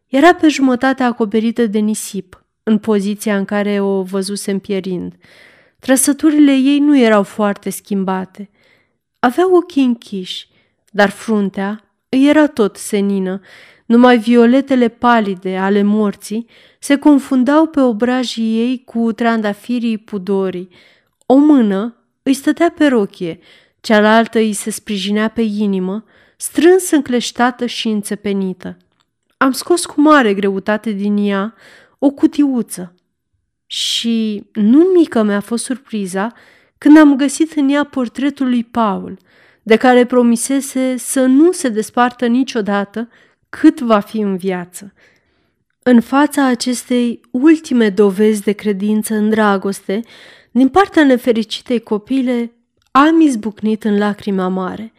Era 0.07 0.33
pe 0.33 0.47
jumătate 0.47 1.03
acoperită 1.03 1.65
de 1.65 1.79
nisip, 1.79 2.45
în 2.63 2.77
poziția 2.77 3.37
în 3.37 3.45
care 3.45 3.79
o 3.79 4.01
văzusem 4.01 4.59
pierind. 4.59 5.13
Trăsăturile 5.79 6.51
ei 6.51 6.79
nu 6.79 6.97
erau 6.97 7.23
foarte 7.23 7.69
schimbate. 7.69 8.49
Avea 9.19 9.55
ochii 9.55 9.83
închiși, 9.83 10.47
dar 10.91 11.09
fruntea 11.09 11.83
îi 12.09 12.27
era 12.27 12.47
tot 12.47 12.75
senină, 12.77 13.41
numai 13.85 14.17
violetele 14.17 14.87
palide 14.87 15.57
ale 15.57 15.81
morții 15.81 16.45
se 16.79 16.97
confundau 16.97 17.65
pe 17.65 17.79
obrajii 17.79 18.59
ei 18.59 18.83
cu 18.85 19.11
trandafirii 19.11 19.97
pudorii. 19.97 20.69
O 21.25 21.35
mână 21.35 21.95
îi 22.23 22.33
stătea 22.33 22.69
pe 22.77 22.87
rochie, 22.87 23.39
cealaltă 23.79 24.37
îi 24.37 24.53
se 24.53 24.69
sprijinea 24.69 25.27
pe 25.27 25.41
inimă, 25.41 26.03
strâns 26.37 26.91
încleștată 26.91 27.65
și 27.65 27.87
înțepenită. 27.87 28.77
Am 29.37 29.51
scos 29.51 29.85
cu 29.85 30.01
mare 30.01 30.33
greutate 30.33 30.91
din 30.91 31.17
ea 31.17 31.53
o 31.99 32.09
cutiuță 32.09 32.93
și 33.71 34.43
nu 34.53 34.79
mică 34.79 35.23
mi-a 35.23 35.39
fost 35.39 35.63
surpriza 35.63 36.33
când 36.77 36.97
am 36.97 37.15
găsit 37.15 37.51
în 37.51 37.69
ea 37.69 37.83
portretul 37.83 38.47
lui 38.47 38.63
Paul, 38.63 39.17
de 39.63 39.75
care 39.75 40.05
promisese 40.05 40.97
să 40.97 41.25
nu 41.25 41.51
se 41.51 41.69
despartă 41.69 42.25
niciodată 42.25 43.09
cât 43.49 43.79
va 43.81 43.99
fi 43.99 44.19
în 44.19 44.37
viață. 44.37 44.93
În 45.83 46.01
fața 46.01 46.45
acestei 46.45 47.21
ultime 47.31 47.89
dovezi 47.89 48.43
de 48.43 48.51
credință 48.51 49.15
în 49.15 49.29
dragoste, 49.29 50.01
din 50.51 50.69
partea 50.69 51.03
nefericitei 51.03 51.79
copile, 51.79 52.51
am 52.91 53.21
izbucnit 53.21 53.83
în 53.83 53.97
lacrima 53.97 54.47
mare. 54.47 54.93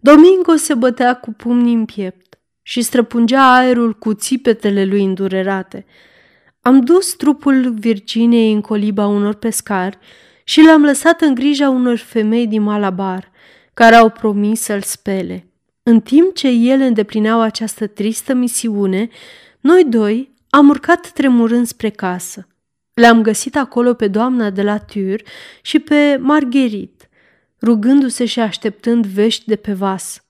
Domingo 0.00 0.56
se 0.56 0.74
bătea 0.74 1.14
cu 1.14 1.32
pumnii 1.32 1.74
în 1.74 1.84
piept 1.84 2.38
și 2.62 2.82
străpungea 2.82 3.54
aerul 3.54 3.94
cu 3.94 4.14
țipetele 4.14 4.84
lui 4.84 5.04
îndurerate– 5.04 5.86
am 6.60 6.80
dus 6.80 7.12
trupul 7.12 7.72
Virginiei 7.72 8.52
în 8.52 8.60
coliba 8.60 9.06
unor 9.06 9.34
pescari 9.34 9.98
și 10.44 10.62
l-am 10.62 10.84
lăsat 10.84 11.20
în 11.20 11.34
grija 11.34 11.68
unor 11.68 11.96
femei 11.96 12.46
din 12.46 12.62
Malabar, 12.62 13.30
care 13.74 13.94
au 13.94 14.10
promis 14.10 14.60
să-l 14.60 14.82
spele. 14.82 15.46
În 15.82 16.00
timp 16.00 16.34
ce 16.34 16.48
ele 16.48 16.84
îndeplineau 16.84 17.40
această 17.40 17.86
tristă 17.86 18.34
misiune, 18.34 19.08
noi 19.60 19.84
doi 19.84 20.34
am 20.50 20.68
urcat 20.68 21.10
tremurând 21.10 21.66
spre 21.66 21.90
casă. 21.90 22.46
Le-am 22.94 23.22
găsit 23.22 23.56
acolo 23.56 23.94
pe 23.94 24.08
doamna 24.08 24.50
de 24.50 24.62
la 24.62 24.78
Tur 24.78 25.22
și 25.62 25.78
pe 25.78 26.16
Margherit, 26.20 27.08
rugându-se 27.62 28.24
și 28.24 28.40
așteptând 28.40 29.06
vești 29.06 29.46
de 29.46 29.56
pe 29.56 29.72
vas. 29.72 30.22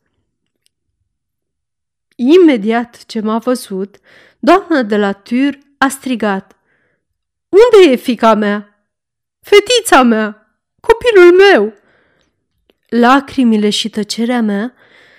Imediat 2.16 3.04
ce 3.06 3.20
m-a 3.20 3.38
văzut, 3.38 3.96
doamna 4.38 4.82
de 4.82 4.96
la 4.96 5.12
Tur 5.12 5.58
a 5.78 5.88
strigat. 5.88 6.56
Unde 7.48 7.90
e 7.92 7.96
fica 7.96 8.34
mea? 8.34 8.88
Fetița 9.40 10.02
mea! 10.02 10.58
Copilul 10.80 11.36
meu! 11.36 11.74
Lacrimile 12.88 13.70
și 13.70 13.88
tăcerea 13.88 14.42
mea 14.42 14.74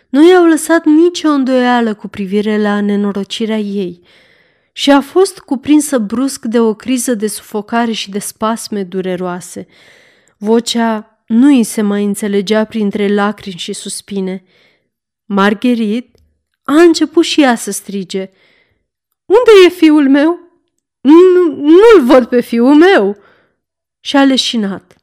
nu 0.10 0.30
i-au 0.30 0.46
lăsat 0.46 0.86
nicio 0.86 1.30
îndoială 1.30 1.94
cu 1.94 2.08
privire 2.08 2.62
la 2.62 2.82
nenorocirea 2.82 3.58
ei 3.58 4.02
și 4.72 4.92
a 4.92 5.02
fost 5.02 5.40
cuprinsă 5.40 5.98
brusc 5.98 6.46
de 6.46 6.60
o 6.60 6.74
criză 6.74 7.14
de 7.14 7.28
sufocare 7.28 7.92
și 7.92 8.10
de 8.10 8.20
spasme 8.20 8.84
dureroase. 8.84 9.68
Vocea 10.38 11.24
nu 11.28 11.48
îi 11.48 11.64
se 11.64 11.82
mai 11.82 12.04
înțelegea 12.04 12.66
printre 12.66 13.14
lacrimi 13.14 13.58
și 13.58 13.74
suspine. 13.74 14.44
Margherit 15.26 16.18
a 16.64 16.82
început 16.82 17.24
și 17.24 17.42
ea 17.42 17.56
să 17.56 17.72
strige. 17.72 18.30
Unde 19.26 19.52
e 19.66 19.70
fiul 19.70 20.10
meu? 20.10 20.40
Nu, 21.02 21.56
nu-l 21.56 22.06
văd 22.06 22.26
pe 22.26 22.42
fiul 22.42 22.76
meu!" 22.76 23.18
Și 24.00 24.16
a 24.16 24.24
leșinat. 24.24 24.96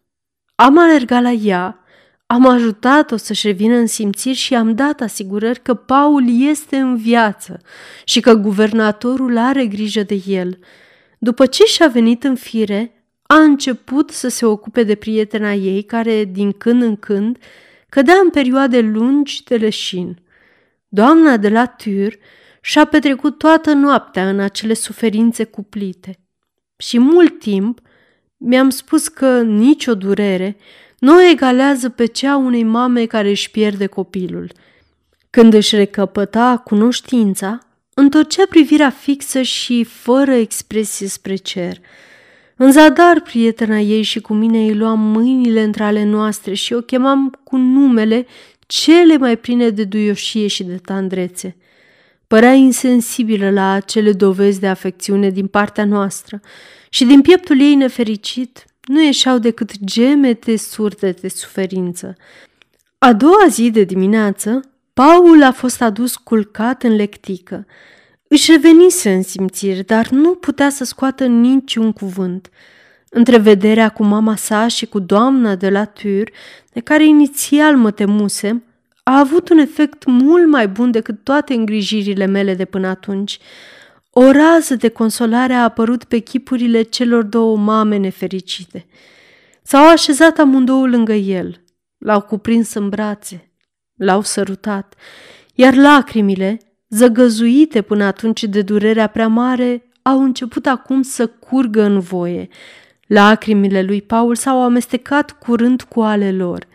Am 0.54 0.78
alergat 0.78 1.22
la 1.22 1.30
ea, 1.30 1.87
am 2.26 2.46
ajutat-o 2.46 3.16
să-și 3.16 3.46
revină 3.46 3.74
în 3.74 3.87
simțiri 3.87 4.37
și 4.37 4.54
am 4.54 4.74
dat 4.74 5.00
asigurări 5.00 5.62
că 5.62 5.74
Paul 5.74 6.24
este 6.40 6.76
în 6.76 6.96
viață 6.96 7.61
și 8.04 8.20
că 8.20 8.35
guvernatorul 8.35 9.37
are 9.37 9.66
grijă 9.66 10.02
de 10.02 10.22
el. 10.26 10.59
După 11.18 11.46
ce 11.46 11.64
și-a 11.64 11.87
venit 11.87 12.24
în 12.24 12.35
fire, 12.35 13.06
a 13.22 13.37
început 13.37 14.11
să 14.11 14.28
se 14.28 14.46
ocupe 14.46 14.82
de 14.82 14.94
prietena 14.94 15.52
ei, 15.52 15.82
care, 15.82 16.24
din 16.24 16.52
când 16.52 16.82
în 16.82 16.96
când, 16.96 17.38
cădea 17.88 18.18
în 18.22 18.30
perioade 18.30 18.80
lungi 18.80 19.44
de 19.44 19.56
leșin. 19.56 20.18
Doamna 20.88 21.37
de 21.37 21.48
la 21.48 21.66
Tur 21.66 22.18
și-a 22.66 22.85
petrecut 22.85 23.38
toată 23.38 23.72
noaptea 23.72 24.29
în 24.29 24.40
acele 24.40 24.74
suferințe 24.74 25.44
cuplite. 25.44 26.18
Și 26.76 26.98
mult 26.98 27.38
timp 27.38 27.81
mi-am 28.37 28.70
spus 28.70 29.09
că 29.09 29.42
nicio 29.42 29.94
durere 29.94 30.57
nu 30.98 31.22
egalează 31.24 31.88
pe 31.88 32.07
cea 32.07 32.37
unei 32.37 32.62
mame 32.62 33.07
care 33.07 33.29
își 33.29 33.50
pierde 33.50 33.87
copilul. 33.87 34.52
Când 35.31 35.55
își 35.55 35.76
recăpăta 35.76 36.62
cunoștința, 36.64 37.59
întorcea 37.94 38.42
privirea 38.48 38.90
fixă 38.90 39.42
și 39.42 39.85
fără 39.85 40.33
expresie 40.33 41.07
spre 41.07 41.37
cer. 41.37 41.79
În 42.57 42.72
zadar, 42.72 43.20
prietena 43.20 43.79
ei 43.79 44.02
și 44.02 44.20
cu 44.20 44.35
mine 44.35 44.59
îi 44.59 44.74
luam 44.74 45.00
mâinile 45.00 45.62
între 45.62 45.85
ale 45.85 46.05
noastre 46.05 46.55
și 46.55 46.72
o 46.72 46.81
chemam 46.81 47.38
cu 47.44 47.57
numele 47.57 48.26
cele 48.66 49.16
mai 49.16 49.37
pline 49.37 49.70
de 49.70 49.85
duioșie 49.85 50.46
și 50.46 50.64
de 50.64 50.76
tandrețe. 50.76 51.57
Părea 52.26 52.52
insensibilă 52.52 53.50
la 53.50 53.70
acele 53.72 54.12
dovezi 54.12 54.60
de 54.60 54.68
afecțiune 54.68 55.30
din 55.30 55.46
partea 55.46 55.84
noastră 55.84 56.40
și 56.88 57.04
din 57.04 57.20
pieptul 57.20 57.60
ei 57.60 57.74
nefericit 57.74 58.64
nu 58.86 59.02
ieșeau 59.02 59.38
decât 59.38 59.84
gemete 59.84 60.56
surde 60.56 61.10
de 61.10 61.28
suferință. 61.28 62.16
A 62.98 63.12
doua 63.12 63.46
zi 63.48 63.70
de 63.70 63.84
dimineață, 63.84 64.60
Paul 64.94 65.42
a 65.42 65.52
fost 65.52 65.82
adus 65.82 66.16
culcat 66.16 66.82
în 66.82 66.94
lectică. 66.94 67.66
Își 68.28 68.50
revenise 68.50 69.12
în 69.12 69.22
simțiri, 69.22 69.84
dar 69.84 70.08
nu 70.08 70.34
putea 70.34 70.70
să 70.70 70.84
scoată 70.84 71.26
niciun 71.26 71.92
cuvânt. 71.92 72.50
Întrevederea 73.08 73.88
cu 73.88 74.04
mama 74.04 74.36
sa 74.36 74.68
și 74.68 74.86
cu 74.86 74.98
doamna 74.98 75.54
de 75.54 75.70
la 75.70 75.84
Tur, 75.84 76.30
de 76.72 76.80
care 76.80 77.04
inițial 77.04 77.76
mă 77.76 77.90
temusem, 77.90 78.64
a 79.08 79.18
avut 79.18 79.48
un 79.48 79.58
efect 79.58 80.04
mult 80.04 80.46
mai 80.46 80.68
bun 80.68 80.90
decât 80.90 81.24
toate 81.24 81.54
îngrijirile 81.54 82.24
mele 82.24 82.54
de 82.54 82.64
până 82.64 82.86
atunci. 82.86 83.38
O 84.10 84.30
rază 84.30 84.74
de 84.74 84.88
consolare 84.88 85.52
a 85.52 85.62
apărut 85.62 86.04
pe 86.04 86.18
chipurile 86.18 86.82
celor 86.82 87.22
două 87.22 87.56
mame 87.56 87.96
nefericite. 87.96 88.86
S-au 89.62 89.88
așezat 89.88 90.38
amândouă 90.38 90.86
lângă 90.86 91.12
el, 91.12 91.60
l-au 91.98 92.20
cuprins 92.20 92.74
în 92.74 92.88
brațe, 92.88 93.52
l-au 93.96 94.22
sărutat, 94.22 94.94
iar 95.54 95.74
lacrimile, 95.74 96.58
zăgăzuite 96.88 97.82
până 97.82 98.04
atunci 98.04 98.44
de 98.44 98.62
durerea 98.62 99.06
prea 99.06 99.28
mare, 99.28 99.90
au 100.02 100.22
început 100.22 100.66
acum 100.66 101.02
să 101.02 101.26
curgă 101.26 101.82
în 101.82 102.00
voie. 102.00 102.48
Lacrimile 103.06 103.82
lui 103.82 104.02
Paul 104.02 104.34
s-au 104.34 104.62
amestecat 104.62 105.30
curând 105.30 105.82
cu 105.82 106.00
ale 106.00 106.32
lor. 106.32 106.66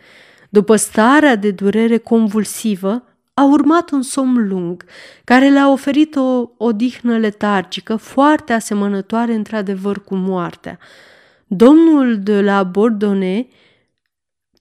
După 0.52 0.76
starea 0.76 1.36
de 1.36 1.50
durere 1.50 1.98
convulsivă, 1.98 3.04
a 3.34 3.44
urmat 3.44 3.90
un 3.90 4.02
somn 4.02 4.48
lung, 4.48 4.84
care 5.24 5.48
le-a 5.48 5.70
oferit 5.70 6.16
o 6.16 6.50
odihnă 6.56 7.18
letargică 7.18 7.96
foarte 7.96 8.52
asemănătoare 8.52 9.34
într-adevăr 9.34 10.04
cu 10.04 10.14
moartea. 10.14 10.78
Domnul 11.46 12.18
de 12.18 12.40
la 12.40 12.62
Bordone 12.62 13.46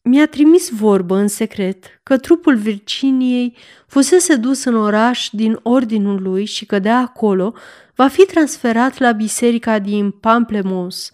mi-a 0.04 0.27
trimis 0.27 0.69
vorbă 0.69 1.15
în 1.15 1.27
secret 1.27 1.99
că 2.04 2.17
trupul 2.17 2.56
Virginiei 2.56 3.56
fusese 3.88 4.36
dus 4.36 4.63
în 4.63 4.75
oraș 4.75 5.30
din 5.32 5.60
ordinul 5.63 6.21
lui 6.21 6.45
și 6.45 6.65
că 6.65 6.80
de 6.80 6.89
acolo 6.89 7.54
va 7.95 8.08
fi 8.08 8.25
transferat 8.25 8.97
la 8.97 9.12
biserica 9.12 9.80
din 9.80 10.12
Pamplemons. 10.12 11.12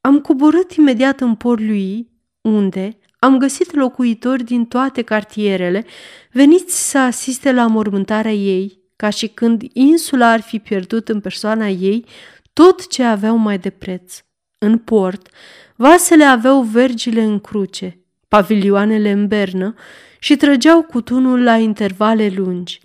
Am 0.00 0.20
coborât 0.20 0.72
imediat 0.72 1.20
în 1.20 1.34
port 1.34 1.60
lui, 1.60 2.10
unde 2.40 2.98
am 3.24 3.38
găsit 3.38 3.74
locuitori 3.74 4.44
din 4.44 4.64
toate 4.64 5.02
cartierele 5.02 5.84
veniți 6.30 6.90
să 6.90 6.98
asiste 6.98 7.52
la 7.52 7.66
mormântarea 7.66 8.32
ei, 8.32 8.78
ca 8.96 9.10
și 9.10 9.26
când 9.26 9.62
insula 9.72 10.30
ar 10.30 10.40
fi 10.40 10.58
pierdut 10.58 11.08
în 11.08 11.20
persoana 11.20 11.68
ei 11.68 12.04
tot 12.52 12.88
ce 12.88 13.02
aveau 13.02 13.36
mai 13.36 13.58
de 13.58 13.70
preț. 13.70 14.14
În 14.58 14.78
port, 14.78 15.28
vasele 15.76 16.24
aveau 16.24 16.62
vergile 16.62 17.22
în 17.22 17.38
cruce, 17.38 17.98
pavilioanele 18.28 19.10
în 19.10 19.26
bernă 19.26 19.74
și 20.18 20.36
trăgeau 20.36 20.82
cu 20.82 21.00
tunul 21.00 21.42
la 21.42 21.56
intervale 21.56 22.32
lungi. 22.36 22.80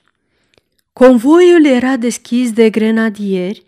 Convoiul 0.94 1.66
era 1.66 1.98
deschis 1.98 2.52
de 2.52 2.70
grenadieri 2.70 3.64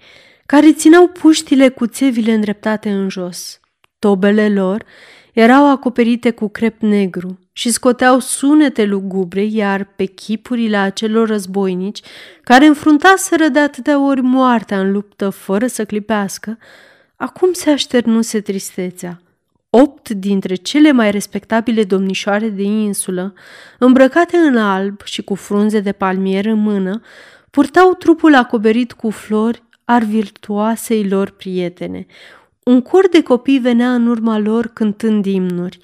care 0.45 0.73
țineau 0.73 1.07
puștile 1.07 1.69
cu 1.69 1.87
țevile 1.87 2.33
îndreptate 2.33 2.89
în 2.91 3.09
jos. 3.09 3.59
Tobele 3.99 4.49
lor 4.49 4.85
erau 5.33 5.69
acoperite 5.69 6.31
cu 6.31 6.49
crep 6.49 6.81
negru 6.81 7.39
și 7.51 7.71
scoteau 7.71 8.19
sunete 8.19 8.85
lugubre, 8.85 9.43
iar 9.43 9.83
pe 9.95 10.05
chipurile 10.05 10.77
acelor 10.77 11.27
războinici, 11.27 12.01
care 12.43 12.65
înfruntaseră 12.65 13.47
de 13.47 13.59
atâtea 13.59 13.99
ori 13.99 14.21
moartea 14.21 14.79
în 14.79 14.91
luptă 14.91 15.29
fără 15.29 15.67
să 15.67 15.85
clipească, 15.85 16.57
acum 17.15 17.53
se 17.53 17.69
așternuse 17.69 18.41
tristețea. 18.41 19.21
Opt 19.69 20.09
dintre 20.09 20.55
cele 20.55 20.91
mai 20.91 21.11
respectabile 21.11 21.83
domnișoare 21.83 22.49
de 22.49 22.63
insulă, 22.63 23.33
îmbrăcate 23.79 24.37
în 24.37 24.57
alb 24.57 25.01
și 25.03 25.21
cu 25.21 25.35
frunze 25.35 25.79
de 25.79 25.91
palmier 25.91 26.45
în 26.45 26.57
mână, 26.57 27.01
purtau 27.49 27.93
trupul 27.93 28.35
acoperit 28.35 28.91
cu 28.91 29.09
flori 29.09 29.63
ar 29.85 30.03
virtuoasei 30.03 31.09
lor 31.09 31.29
prietene, 31.29 32.05
un 32.63 32.81
cor 32.81 33.07
de 33.09 33.21
copii 33.23 33.59
venea 33.59 33.93
în 33.93 34.07
urma 34.07 34.37
lor 34.37 34.67
cântând 34.67 35.25
imnuri. 35.25 35.79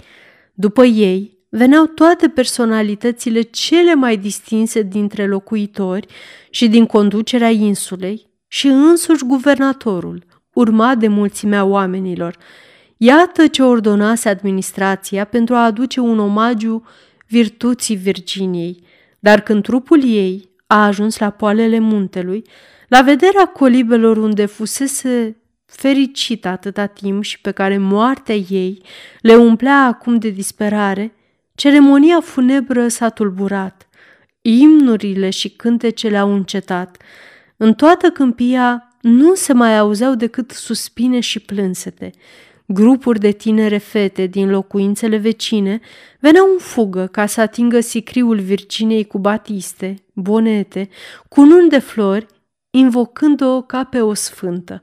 După 0.53 0.85
ei 0.85 1.37
veneau 1.49 1.85
toate 1.85 2.27
personalitățile 2.29 3.41
cele 3.41 3.93
mai 3.93 4.17
distinse 4.17 4.81
dintre 4.81 5.27
locuitori 5.27 6.07
și 6.49 6.67
din 6.67 6.85
conducerea 6.85 7.49
insulei 7.49 8.29
și 8.47 8.67
însuși 8.67 9.23
guvernatorul, 9.23 10.23
urmat 10.53 10.97
de 10.97 11.07
mulțimea 11.07 11.65
oamenilor. 11.65 12.37
Iată 12.97 13.47
ce 13.47 13.63
ordonase 13.63 14.29
administrația 14.29 15.23
pentru 15.23 15.55
a 15.55 15.65
aduce 15.65 15.99
un 15.99 16.19
omagiu 16.19 16.85
virtuții 17.27 17.95
Virginiei, 17.95 18.83
dar 19.19 19.41
când 19.41 19.63
trupul 19.63 20.03
ei 20.03 20.49
a 20.67 20.85
ajuns 20.85 21.17
la 21.17 21.29
poalele 21.29 21.79
muntelui, 21.79 22.43
la 22.87 23.01
vederea 23.01 23.45
colibelor 23.45 24.17
unde 24.17 24.45
fusese 24.45 25.37
fericită 25.67 26.47
atâta 26.47 26.85
timp 26.85 27.23
și 27.23 27.41
pe 27.41 27.51
care 27.51 27.77
moartea 27.77 28.35
ei 28.35 28.81
le 29.21 29.35
umplea 29.35 29.85
acum 29.85 30.17
de 30.17 30.29
disperare, 30.29 31.13
ceremonia 31.55 32.21
funebră 32.21 32.87
s-a 32.87 33.09
tulburat. 33.09 33.87
Imnurile 34.41 35.29
și 35.29 35.49
cântecele 35.49 36.17
au 36.17 36.33
încetat. 36.33 36.97
În 37.57 37.73
toată 37.73 38.09
câmpia 38.09 38.97
nu 39.01 39.35
se 39.35 39.53
mai 39.53 39.77
auzeau 39.77 40.15
decât 40.15 40.51
suspine 40.51 41.19
și 41.19 41.39
plânsete. 41.39 42.11
Grupuri 42.65 43.19
de 43.19 43.31
tinere 43.31 43.77
fete 43.77 44.25
din 44.25 44.49
locuințele 44.49 45.17
vecine 45.17 45.79
veneau 46.19 46.45
în 46.51 46.57
fugă 46.57 47.05
ca 47.05 47.25
să 47.25 47.41
atingă 47.41 47.79
sicriul 47.79 48.39
Virginei 48.39 49.05
cu 49.05 49.19
batiste, 49.19 49.95
bonete, 50.13 50.89
cu 51.29 51.41
nun 51.41 51.67
de 51.67 51.79
flori, 51.79 52.25
invocând-o 52.69 53.61
ca 53.61 53.83
pe 53.83 54.01
o 54.01 54.13
sfântă. 54.13 54.81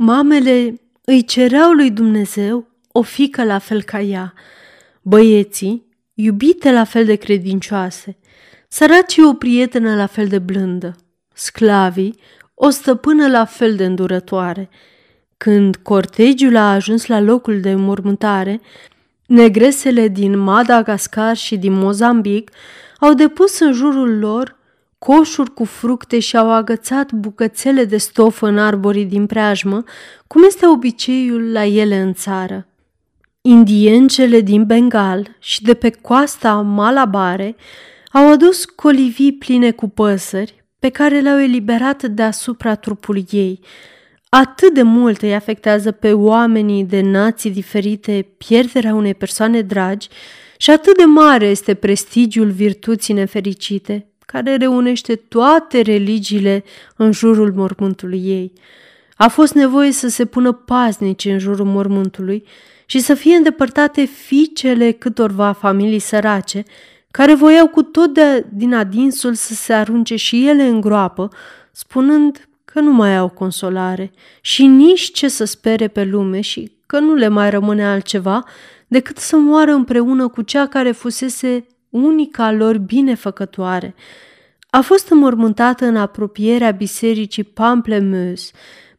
Mamele 0.00 0.80
îi 1.04 1.24
cereau 1.24 1.72
lui 1.72 1.90
Dumnezeu 1.90 2.68
o 2.92 3.02
fică 3.02 3.44
la 3.44 3.58
fel 3.58 3.82
ca 3.82 4.00
ea, 4.00 4.34
băieții, 5.02 5.86
iubite 6.14 6.72
la 6.72 6.84
fel 6.84 7.04
de 7.04 7.14
credincioase, 7.14 8.18
săracii 8.68 9.24
o 9.24 9.32
prietenă 9.32 9.94
la 9.94 10.06
fel 10.06 10.26
de 10.26 10.38
blândă, 10.38 10.96
sclavii, 11.34 12.18
o 12.54 12.68
stăpână 12.70 13.28
la 13.28 13.44
fel 13.44 13.76
de 13.76 13.84
îndurătoare. 13.84 14.68
Când 15.36 15.76
cortegiul 15.76 16.56
a 16.56 16.72
ajuns 16.72 17.06
la 17.06 17.20
locul 17.20 17.60
de 17.60 17.74
mormântare, 17.74 18.60
negresele 19.26 20.08
din 20.08 20.38
Madagascar 20.38 21.36
și 21.36 21.56
din 21.56 21.72
Mozambic 21.72 22.50
au 22.98 23.14
depus 23.14 23.58
în 23.58 23.72
jurul 23.72 24.18
lor 24.18 24.57
coșuri 24.98 25.54
cu 25.54 25.64
fructe 25.64 26.18
și 26.18 26.36
au 26.36 26.52
agățat 26.52 27.12
bucățele 27.12 27.84
de 27.84 27.96
stofă 27.96 28.46
în 28.46 28.58
arborii 28.58 29.04
din 29.04 29.26
preajmă, 29.26 29.84
cum 30.26 30.42
este 30.42 30.66
obiceiul 30.66 31.52
la 31.52 31.64
ele 31.64 31.96
în 31.96 32.12
țară. 32.14 32.66
Indiencele 33.40 34.40
din 34.40 34.64
Bengal 34.64 35.36
și 35.38 35.62
de 35.62 35.74
pe 35.74 35.90
coasta 35.90 36.54
Malabare 36.54 37.56
au 38.12 38.30
adus 38.32 38.64
colivii 38.64 39.32
pline 39.32 39.70
cu 39.70 39.88
păsări 39.88 40.64
pe 40.78 40.88
care 40.88 41.20
le-au 41.20 41.40
eliberat 41.40 42.02
deasupra 42.02 42.74
trupului 42.74 43.26
ei. 43.30 43.60
Atât 44.28 44.74
de 44.74 44.82
mult 44.82 45.22
îi 45.22 45.34
afectează 45.34 45.92
pe 45.92 46.12
oamenii 46.12 46.84
de 46.84 47.00
nații 47.00 47.50
diferite 47.50 48.26
pierderea 48.36 48.94
unei 48.94 49.14
persoane 49.14 49.60
dragi 49.60 50.08
și 50.56 50.70
atât 50.70 50.96
de 50.96 51.04
mare 51.04 51.46
este 51.46 51.74
prestigiul 51.74 52.50
virtuții 52.50 53.14
nefericite 53.14 54.06
care 54.32 54.56
reunește 54.56 55.14
toate 55.14 55.80
religiile 55.80 56.64
în 56.96 57.12
jurul 57.12 57.52
mormântului 57.52 58.22
ei. 58.24 58.52
A 59.16 59.28
fost 59.28 59.54
nevoie 59.54 59.92
să 59.92 60.08
se 60.08 60.24
pună 60.24 60.52
paznici 60.52 61.24
în 61.24 61.38
jurul 61.38 61.66
mormântului 61.66 62.44
și 62.86 62.98
să 62.98 63.14
fie 63.14 63.34
îndepărtate 63.34 64.04
fiicele 64.04 64.90
câtorva 64.90 65.52
familii 65.52 65.98
sărace, 65.98 66.64
care 67.10 67.34
voiau 67.34 67.68
cu 67.68 67.82
tot 67.82 68.14
de 68.14 68.46
din 68.52 68.74
adinsul 68.74 69.34
să 69.34 69.54
se 69.54 69.72
arunce 69.72 70.16
și 70.16 70.48
ele 70.48 70.62
în 70.62 70.80
groapă, 70.80 71.28
spunând 71.72 72.48
că 72.64 72.80
nu 72.80 72.92
mai 72.92 73.16
au 73.16 73.28
consolare 73.28 74.10
și 74.40 74.66
nici 74.66 75.12
ce 75.12 75.28
să 75.28 75.44
spere 75.44 75.88
pe 75.88 76.04
lume 76.04 76.40
și 76.40 76.72
că 76.86 76.98
nu 76.98 77.14
le 77.14 77.28
mai 77.28 77.50
rămâne 77.50 77.86
altceva 77.86 78.44
decât 78.86 79.16
să 79.16 79.36
moară 79.36 79.72
împreună 79.72 80.28
cu 80.28 80.42
cea 80.42 80.66
care 80.66 80.90
fusese 80.90 81.66
unica 81.90 82.52
lor 82.52 82.78
binefăcătoare. 82.78 83.94
A 84.70 84.80
fost 84.80 85.10
înmormântată 85.10 85.84
în 85.84 85.96
apropierea 85.96 86.70
bisericii 86.70 87.44
Pamplemousse, 87.44 88.52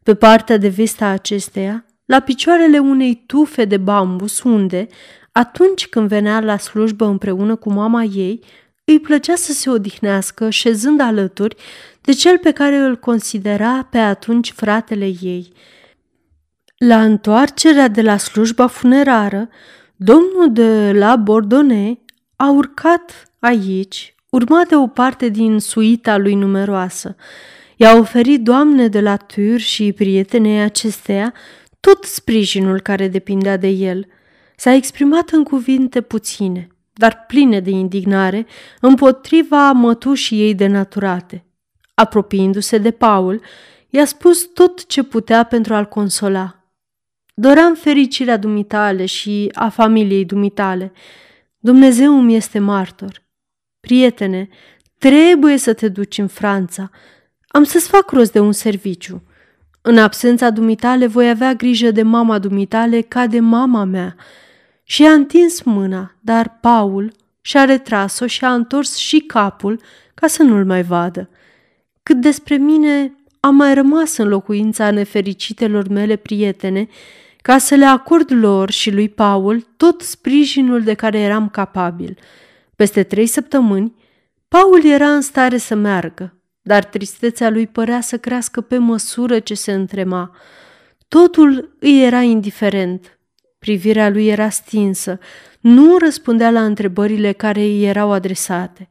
pe 0.04 0.16
partea 0.16 0.58
de 0.58 0.68
vest 0.68 1.02
a 1.02 1.12
acesteia, 1.12 1.86
la 2.06 2.20
picioarele 2.20 2.80
unei 2.80 3.24
tufe 3.26 3.66
de 3.66 3.78
bambus 3.78 4.44
unde, 4.44 4.88
atunci 5.32 5.88
când 5.88 6.08
venea 6.08 6.40
la 6.40 6.58
slujbă 6.58 7.06
împreună 7.06 7.56
cu 7.56 7.72
mama 7.72 8.04
ei, 8.04 8.44
îi 8.86 9.00
plăcea 9.00 9.36
să 9.36 9.52
se 9.52 9.70
odihnească 9.70 10.50
șezând 10.50 11.00
alături 11.02 11.56
de 12.02 12.12
cel 12.12 12.38
pe 12.38 12.52
care 12.52 12.76
îl 12.76 12.96
considera 12.96 13.88
pe 13.92 13.98
atunci 13.98 14.52
fratele 14.52 15.12
ei. 15.22 15.52
La 16.78 17.04
întoarcerea 17.04 17.88
de 17.88 18.02
la 18.02 18.18
slujba 18.18 18.68
funerară, 18.68 19.50
domnul 19.96 20.50
de 20.52 20.92
la 20.92 21.16
Bordone 21.16 22.00
a 22.42 22.50
urcat 22.50 23.32
aici, 23.40 24.16
urmat 24.30 24.68
de 24.68 24.76
o 24.76 24.88
parte 24.88 25.30
din 25.30 25.60
suita 25.60 26.18
lui 26.18 26.36
numeroasă. 26.36 27.16
I-a 27.76 27.96
oferit 27.96 28.44
doamne 28.44 28.88
de 28.88 29.02
la 29.02 29.16
Tur 29.18 29.60
și 29.60 29.94
prietenei 29.94 30.62
acesteia 30.62 31.34
tot 31.80 32.04
sprijinul 32.04 32.80
care 32.80 33.08
depindea 33.08 33.58
de 33.58 33.68
el. 33.68 34.08
S-a 34.56 34.72
exprimat 34.72 35.30
în 35.30 35.44
cuvinte 35.44 36.02
puține, 36.02 36.68
dar 36.94 37.26
pline 37.28 37.60
de 37.60 37.70
indignare, 37.70 38.46
împotriva 38.82 39.72
mătușii 39.72 40.40
ei 40.40 40.56
denaturate. 40.56 41.46
Apropiindu-se 41.94 42.78
de 42.78 42.92
Paul, 42.92 43.42
i-a 43.90 44.06
spus 44.06 44.50
tot 44.54 44.86
ce 44.86 45.04
putea 45.04 45.44
pentru 45.44 45.74
a-l 45.74 45.86
consola. 45.86 46.64
Doream 47.34 47.76
fericirea 47.76 48.38
dumitale 48.38 49.06
și 49.06 49.52
a 49.54 49.70
familiei 49.70 50.26
dumitale. 50.26 50.92
Dumnezeu 51.60 52.18
îmi 52.18 52.36
este 52.36 52.60
martor. 52.60 53.24
Prietene, 53.80 54.50
trebuie 54.98 55.58
să 55.58 55.74
te 55.74 55.88
duci 55.88 56.18
în 56.18 56.28
Franța. 56.28 56.90
Am 57.48 57.64
să-ți 57.64 57.88
fac 57.88 58.10
rost 58.10 58.32
de 58.32 58.40
un 58.40 58.52
serviciu. 58.52 59.24
În 59.82 59.98
absența 59.98 60.50
dumitale 60.50 61.08
voi 61.08 61.30
avea 61.30 61.54
grijă 61.54 61.92
de 61.92 62.02
mama 62.02 62.40
dumitale 62.40 63.02
ca 63.02 63.28
de 63.28 63.40
mama 63.40 63.84
mea. 63.84 64.16
Și 64.84 65.06
a 65.06 65.12
întins 65.12 65.62
mâna, 65.62 66.16
dar 66.20 66.58
Paul 66.62 67.14
și-a 67.42 67.64
retras-o 67.64 68.28
și 68.28 68.46
a 68.46 68.54
întors 68.54 68.96
și 68.96 69.20
capul 69.20 69.82
ca 70.14 70.28
să 70.28 70.44
nu-l 70.44 70.66
mai 70.66 70.84
vadă. 70.84 71.30
Cât 72.04 72.22
despre 72.22 72.56
mine, 72.56 73.16
am 73.40 73.56
mai 73.56 73.74
rămas 73.74 74.18
în 74.18 74.28
locuința 74.28 74.92
nefericitelor 74.92 75.88
mele 75.88 76.16
prietene, 76.16 76.88
ca 77.42 77.58
să 77.58 77.76
le 77.76 77.86
acord 77.86 78.32
lor 78.32 78.72
și 78.72 78.92
lui 78.92 79.10
Paul 79.10 79.68
tot 79.78 80.02
sprijinul 80.02 80.82
de 80.82 80.94
care 80.94 81.20
eram 81.20 81.50
capabil. 81.50 82.18
Peste 82.76 83.04
trei 83.04 83.26
săptămâni, 83.26 83.96
Paul 84.48 84.86
era 84.86 85.14
în 85.14 85.22
stare 85.22 85.58
să 85.58 85.76
meargă, 85.76 86.38
dar 86.62 86.84
tristețea 86.84 87.50
lui 87.50 87.68
părea 87.68 88.02
să 88.02 88.18
crească 88.18 88.62
pe 88.62 88.78
măsură 88.78 89.40
ce 89.40 89.54
se 89.54 89.72
întrema. 89.72 90.36
Totul 91.08 91.76
îi 91.80 92.04
era 92.04 92.22
indiferent. 92.22 93.20
Privirea 93.60 94.10
lui 94.10 94.28
era 94.28 94.50
stinsă, 94.50 95.20
nu 95.60 95.98
răspundea 95.98 96.52
la 96.52 96.66
întrebările 96.66 97.32
care 97.32 97.62
îi 97.62 97.86
erau 97.86 98.12
adresate. 98.12 98.90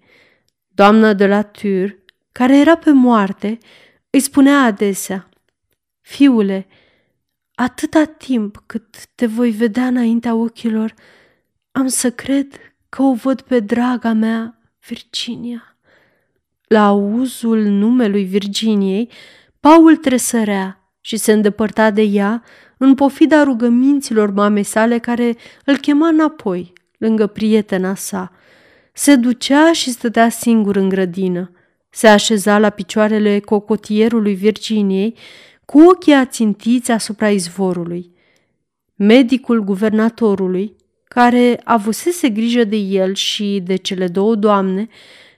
Doamna 0.69 1.15
de 1.15 1.27
la 1.27 1.43
Tur, 1.43 1.99
care 2.33 2.59
era 2.59 2.77
pe 2.77 2.91
moarte, 2.91 3.59
îi 4.11 4.21
spunea 4.21 4.63
adesea, 4.63 5.29
Fiule, 6.01 6.67
atâta 7.61 8.05
timp 8.05 8.63
cât 8.67 9.07
te 9.15 9.27
voi 9.27 9.51
vedea 9.51 9.87
înaintea 9.87 10.35
ochilor, 10.35 10.95
am 11.73 11.87
să 11.87 12.11
cred 12.11 12.47
că 12.89 13.03
o 13.03 13.15
văd 13.15 13.41
pe 13.41 13.61
draga 13.61 14.13
mea, 14.13 14.59
Virginia. 14.87 15.77
La 16.67 16.87
auzul 16.87 17.59
numelui 17.63 18.25
Virginiei, 18.25 19.11
Paul 19.61 19.97
tresărea 19.97 20.93
și 21.01 21.17
se 21.17 21.33
îndepărta 21.33 21.91
de 21.91 22.03
ea 22.03 22.43
în 22.77 22.95
pofida 22.95 23.43
rugăminților 23.43 24.31
mamei 24.31 24.63
sale 24.63 24.99
care 24.99 25.37
îl 25.65 25.77
chema 25.77 26.09
înapoi, 26.09 26.73
lângă 26.99 27.27
prietena 27.27 27.95
sa. 27.95 28.33
Se 28.93 29.17
ducea 29.17 29.73
și 29.73 29.91
stătea 29.91 30.29
singur 30.29 30.77
în 30.77 30.89
grădină. 30.89 31.51
Se 31.91 32.09
așeza 32.09 32.59
la 32.59 32.71
picioarele 32.71 33.39
cocotierului 33.39 34.35
Virginiei 34.35 35.17
cu 35.71 35.81
ochii 35.81 36.13
ațintiți 36.13 36.91
asupra 36.91 37.31
izvorului. 37.31 38.11
Medicul 38.95 39.61
guvernatorului, 39.61 40.77
care 41.05 41.61
avusese 41.65 42.29
grijă 42.29 42.65
de 42.65 42.77
el 42.77 43.15
și 43.15 43.63
de 43.65 43.77
cele 43.77 44.07
două 44.07 44.35
doamne, 44.35 44.89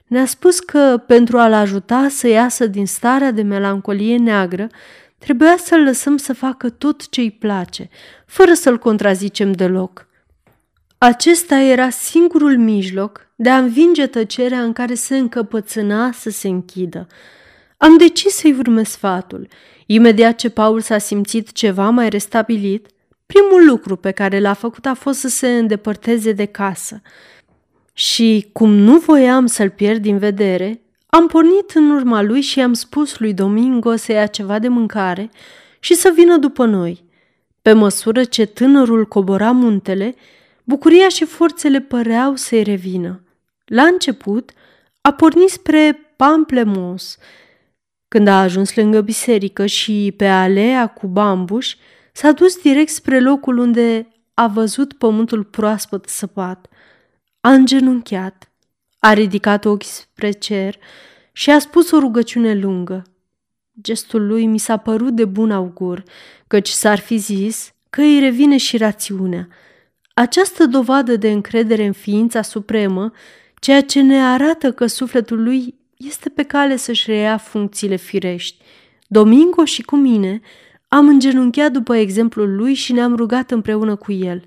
ne-a 0.07 0.27
spus 0.27 0.61
că 0.61 1.03
pentru 1.07 1.39
a-l 1.39 1.53
ajuta 1.53 2.09
să 2.09 2.29
iasă 2.29 2.67
din 2.67 2.87
starea 2.87 3.31
de 3.31 3.43
melancolie 3.43 4.17
neagră, 4.17 4.69
trebuia 5.19 5.57
să-l 5.57 5.83
lăsăm 5.83 6.17
să 6.17 6.33
facă 6.33 6.69
tot 6.69 7.09
ce 7.09 7.21
îi 7.21 7.31
place, 7.31 7.89
fără 8.27 8.53
să-l 8.53 8.79
contrazicem 8.79 9.53
deloc. 9.53 10.07
Acesta 10.99 11.61
era 11.61 11.89
singurul 11.89 12.59
mijloc 12.59 13.27
de 13.37 13.49
a 13.49 13.59
învinge 13.59 14.07
tăcerea 14.07 14.63
în 14.63 14.73
care 14.73 14.95
se 14.95 15.17
încăpățâna 15.17 16.13
să 16.13 16.31
se 16.31 16.49
închidă. 16.49 17.07
Am 17.77 17.97
decis 17.97 18.35
să-i 18.35 18.57
urmez 18.59 18.89
sfatul 18.89 19.49
Imediat 19.93 20.37
ce 20.37 20.49
Paul 20.49 20.81
s-a 20.81 20.99
simțit 20.99 21.53
ceva 21.53 21.89
mai 21.89 22.09
restabilit, 22.09 22.87
primul 23.27 23.67
lucru 23.67 23.97
pe 23.97 24.11
care 24.11 24.41
l-a 24.41 24.53
făcut 24.53 24.87
a 24.87 24.95
fost 24.95 25.19
să 25.19 25.29
se 25.29 25.49
îndepărteze 25.49 26.33
de 26.33 26.45
casă. 26.45 27.03
Și, 27.93 28.49
cum 28.53 28.71
nu 28.71 28.99
voiam 28.99 29.47
să-l 29.47 29.71
pierd 29.71 30.03
din 30.03 30.19
vedere, 30.19 30.81
am 31.07 31.27
pornit 31.27 31.71
în 31.75 31.91
urma 31.91 32.23
lui 32.23 32.41
și 32.41 32.59
i-am 32.59 32.73
spus 32.73 33.19
lui 33.19 33.35
Domingo 33.35 33.97
să 33.97 34.13
ia 34.13 34.27
ceva 34.27 34.59
de 34.59 34.69
mâncare 34.69 35.31
și 35.81 35.95
să 35.95 36.13
vină 36.15 36.37
după 36.37 36.65
noi. 36.65 37.05
Pe 37.63 37.73
măsură 37.73 38.25
ce 38.25 38.45
tânărul 38.45 39.07
cobora 39.07 39.51
muntele, 39.51 40.15
bucuria 40.65 41.09
și 41.09 41.25
forțele 41.25 41.81
păreau 41.81 42.37
să-i 42.37 42.63
revină. 42.63 43.23
La 43.65 43.83
început, 43.83 44.51
a 45.01 45.13
pornit 45.13 45.49
spre 45.49 46.13
Pamplemons, 46.17 47.19
când 48.11 48.29
a 48.29 48.41
ajuns 48.41 48.75
lângă 48.75 49.01
biserică 49.01 49.67
și 49.67 50.15
pe 50.17 50.27
alea 50.27 50.87
cu 50.87 51.07
bambuș, 51.07 51.75
s-a 52.13 52.33
dus 52.33 52.57
direct 52.57 52.91
spre 52.91 53.21
locul 53.21 53.59
unde 53.59 54.09
a 54.35 54.47
văzut 54.47 54.93
pământul 54.93 55.45
proaspăt 55.45 56.09
săpat. 56.09 56.67
A 57.41 57.53
îngenunchiat, 57.53 58.53
a 58.99 59.13
ridicat 59.13 59.65
ochii 59.65 59.91
spre 59.91 60.31
cer 60.31 60.77
și 61.33 61.51
a 61.51 61.59
spus 61.59 61.91
o 61.91 61.99
rugăciune 61.99 62.55
lungă. 62.55 63.03
Gestul 63.81 64.27
lui 64.27 64.47
mi 64.47 64.59
s-a 64.59 64.77
părut 64.77 65.15
de 65.15 65.25
bun 65.25 65.51
augur, 65.51 66.03
căci 66.47 66.69
s-ar 66.69 66.99
fi 66.99 67.17
zis 67.17 67.73
că 67.91 68.01
îi 68.01 68.19
revine 68.21 68.57
și 68.57 68.77
rațiunea. 68.77 69.49
Această 70.15 70.67
dovadă 70.67 71.17
de 71.17 71.31
încredere 71.31 71.85
în 71.85 71.93
ființa 71.93 72.43
supremă, 72.43 73.13
ceea 73.61 73.83
ce 73.83 74.03
ne 74.03 74.25
arată 74.25 74.73
că 74.73 74.87
sufletul 74.87 75.43
lui 75.43 75.80
este 76.07 76.29
pe 76.29 76.43
cale 76.43 76.77
să-și 76.77 77.11
reia 77.11 77.37
funcțiile 77.37 77.97
firești. 77.97 78.65
Domingo 79.07 79.65
și 79.65 79.83
cu 79.83 79.97
mine 79.97 80.41
am 80.89 81.09
îngenunchiat 81.09 81.73
după 81.73 81.97
exemplul 81.97 82.57
lui 82.57 82.75
și 82.75 82.93
ne-am 82.93 83.17
rugat 83.17 83.51
împreună 83.51 83.97
cu 83.97 84.13
el. 84.13 84.45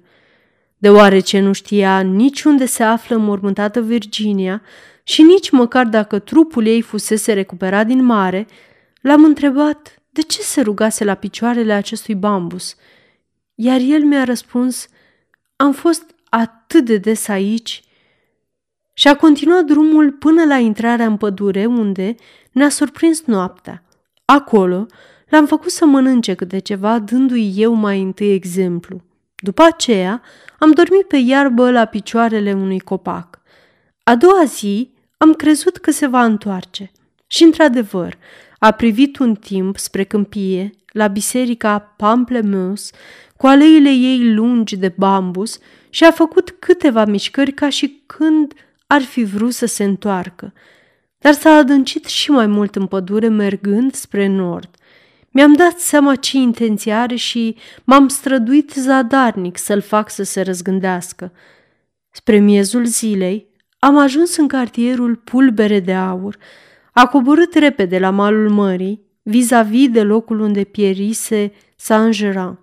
Deoarece 0.78 1.40
nu 1.40 1.54
știa 1.54 2.00
nici 2.00 2.44
unde 2.44 2.66
se 2.66 2.84
află 2.84 3.18
mormântată 3.18 3.82
Virginia 3.82 4.62
și 5.04 5.22
nici 5.22 5.50
măcar 5.50 5.86
dacă 5.86 6.20
trupul 6.20 6.66
ei 6.66 6.82
fusese 6.82 7.34
recuperat 7.34 7.88
din 7.88 8.04
mare, 8.04 8.48
l-am 9.02 9.24
întrebat 9.24 10.02
de 10.10 10.22
ce 10.22 10.42
se 10.42 10.62
rugase 10.62 11.04
la 11.04 11.16
picioarele 11.16 11.74
acestui 11.74 12.16
bambus. 12.16 12.76
Iar 13.56 13.80
el 13.80 14.04
mi-a 14.04 14.24
răspuns, 14.24 14.88
am 15.56 15.72
fost 15.72 16.16
atât 16.30 16.86
de 16.86 16.98
des 16.98 17.28
aici 17.28 17.84
și 18.94 19.08
a 19.08 19.16
continuat 19.16 19.64
drumul 19.64 20.12
până 20.12 20.46
la 20.46 20.58
intrarea 20.58 21.06
în 21.06 21.18
pădure, 21.18 21.66
unde 21.66 22.16
ne-a 22.52 22.70
surprins 22.70 23.24
noaptea. 23.24 23.84
Acolo 24.26 24.86
l-am 25.30 25.46
făcut 25.46 25.72
să 25.72 25.86
mănânce 25.86 26.34
câte 26.34 26.60
ceva, 26.60 27.00
dându-i 27.00 27.54
eu 27.56 27.74
mai 27.74 28.02
întâi 28.02 28.34
exemplu. 28.34 29.02
După 29.36 29.64
aceea, 29.64 30.22
am 30.60 30.72
dormit 30.72 31.08
pe 31.08 31.18
iarbă 31.18 31.72
la 31.72 31.86
picioarele 31.86 32.54
unui 32.54 32.80
copac. 32.80 33.42
A 34.04 34.16
doua 34.16 34.44
zi, 34.46 34.92
am 35.18 35.34
crezut 35.34 35.78
că 35.78 35.92
se 35.92 36.08
va 36.08 36.24
întoarce. 36.24 36.92
Și, 37.28 37.44
într-adevăr, 37.44 38.18
a 38.60 38.72
privit 38.72 39.18
un 39.18 39.36
timp 39.36 39.78
spre 39.78 40.04
câmpie, 40.04 40.72
la 40.92 41.08
biserica 41.08 41.80
Pamplemousse, 41.80 42.94
cu 43.38 43.48
aleile 43.48 43.90
ei 43.90 44.34
lungi 44.34 44.78
de 44.78 44.94
bambus 44.98 45.60
și 45.90 46.04
a 46.04 46.12
făcut 46.12 46.56
câteva 46.60 47.06
mișcări 47.06 47.52
ca 47.52 47.70
și 47.70 48.04
când 48.06 48.54
ar 48.94 49.02
fi 49.02 49.24
vrut 49.24 49.54
să 49.54 49.66
se 49.66 49.84
întoarcă, 49.84 50.54
dar 51.18 51.34
s-a 51.34 51.50
adâncit 51.50 52.06
și 52.06 52.32
mai 52.32 52.48
mult 52.48 52.76
în 52.76 52.86
pădure 52.86 53.28
mergând 53.28 53.94
spre 53.94 54.28
nord. 54.28 54.70
Mi-am 55.32 55.54
dat 55.54 55.80
seama 55.80 56.16
ce 56.16 56.38
intenție 56.38 56.94
are 56.94 57.16
și 57.16 57.58
m-am 57.84 58.08
străduit 58.08 58.72
zadarnic 58.72 59.58
să-l 59.58 59.82
fac 59.82 60.10
să 60.10 60.24
se 60.24 60.42
răzgândească. 60.42 61.32
Spre 62.12 62.38
miezul 62.38 62.86
zilei 62.86 63.48
am 63.80 63.98
ajuns 63.98 64.38
în 64.38 64.48
cartierul 64.48 65.16
Pulbere 65.16 65.80
de 65.80 65.94
Aur, 65.94 66.38
a 66.92 67.08
coborât 67.08 67.54
repede 67.54 68.00
la 68.00 68.10
malul 68.10 68.50
mării, 68.50 69.02
vis-a-vis 69.22 69.90
de 69.90 70.04
locul 70.04 70.40
unde 70.40 70.64
pierise 70.64 71.52
Saint-Geran. 71.76 72.60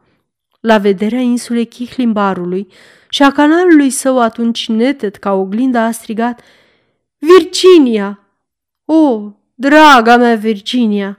La 0.60 0.78
vederea 0.78 1.20
insulei 1.20 1.66
Chihlimbarului 1.66 2.66
și 3.10 3.22
a 3.22 3.30
canalului 3.30 3.90
său 3.90 4.20
atunci 4.20 4.68
neted 4.68 5.16
ca 5.16 5.32
oglinda 5.32 5.84
a 5.84 5.90
strigat 5.90 6.40
Virginia! 7.18 8.20
O, 8.84 9.32
draga 9.54 10.16
mea 10.16 10.36
Virginia! 10.36 11.18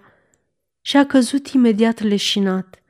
Și 0.81 0.97
a 0.97 1.05
căzut 1.05 1.47
imediat 1.47 2.01
leșinat. 2.01 2.81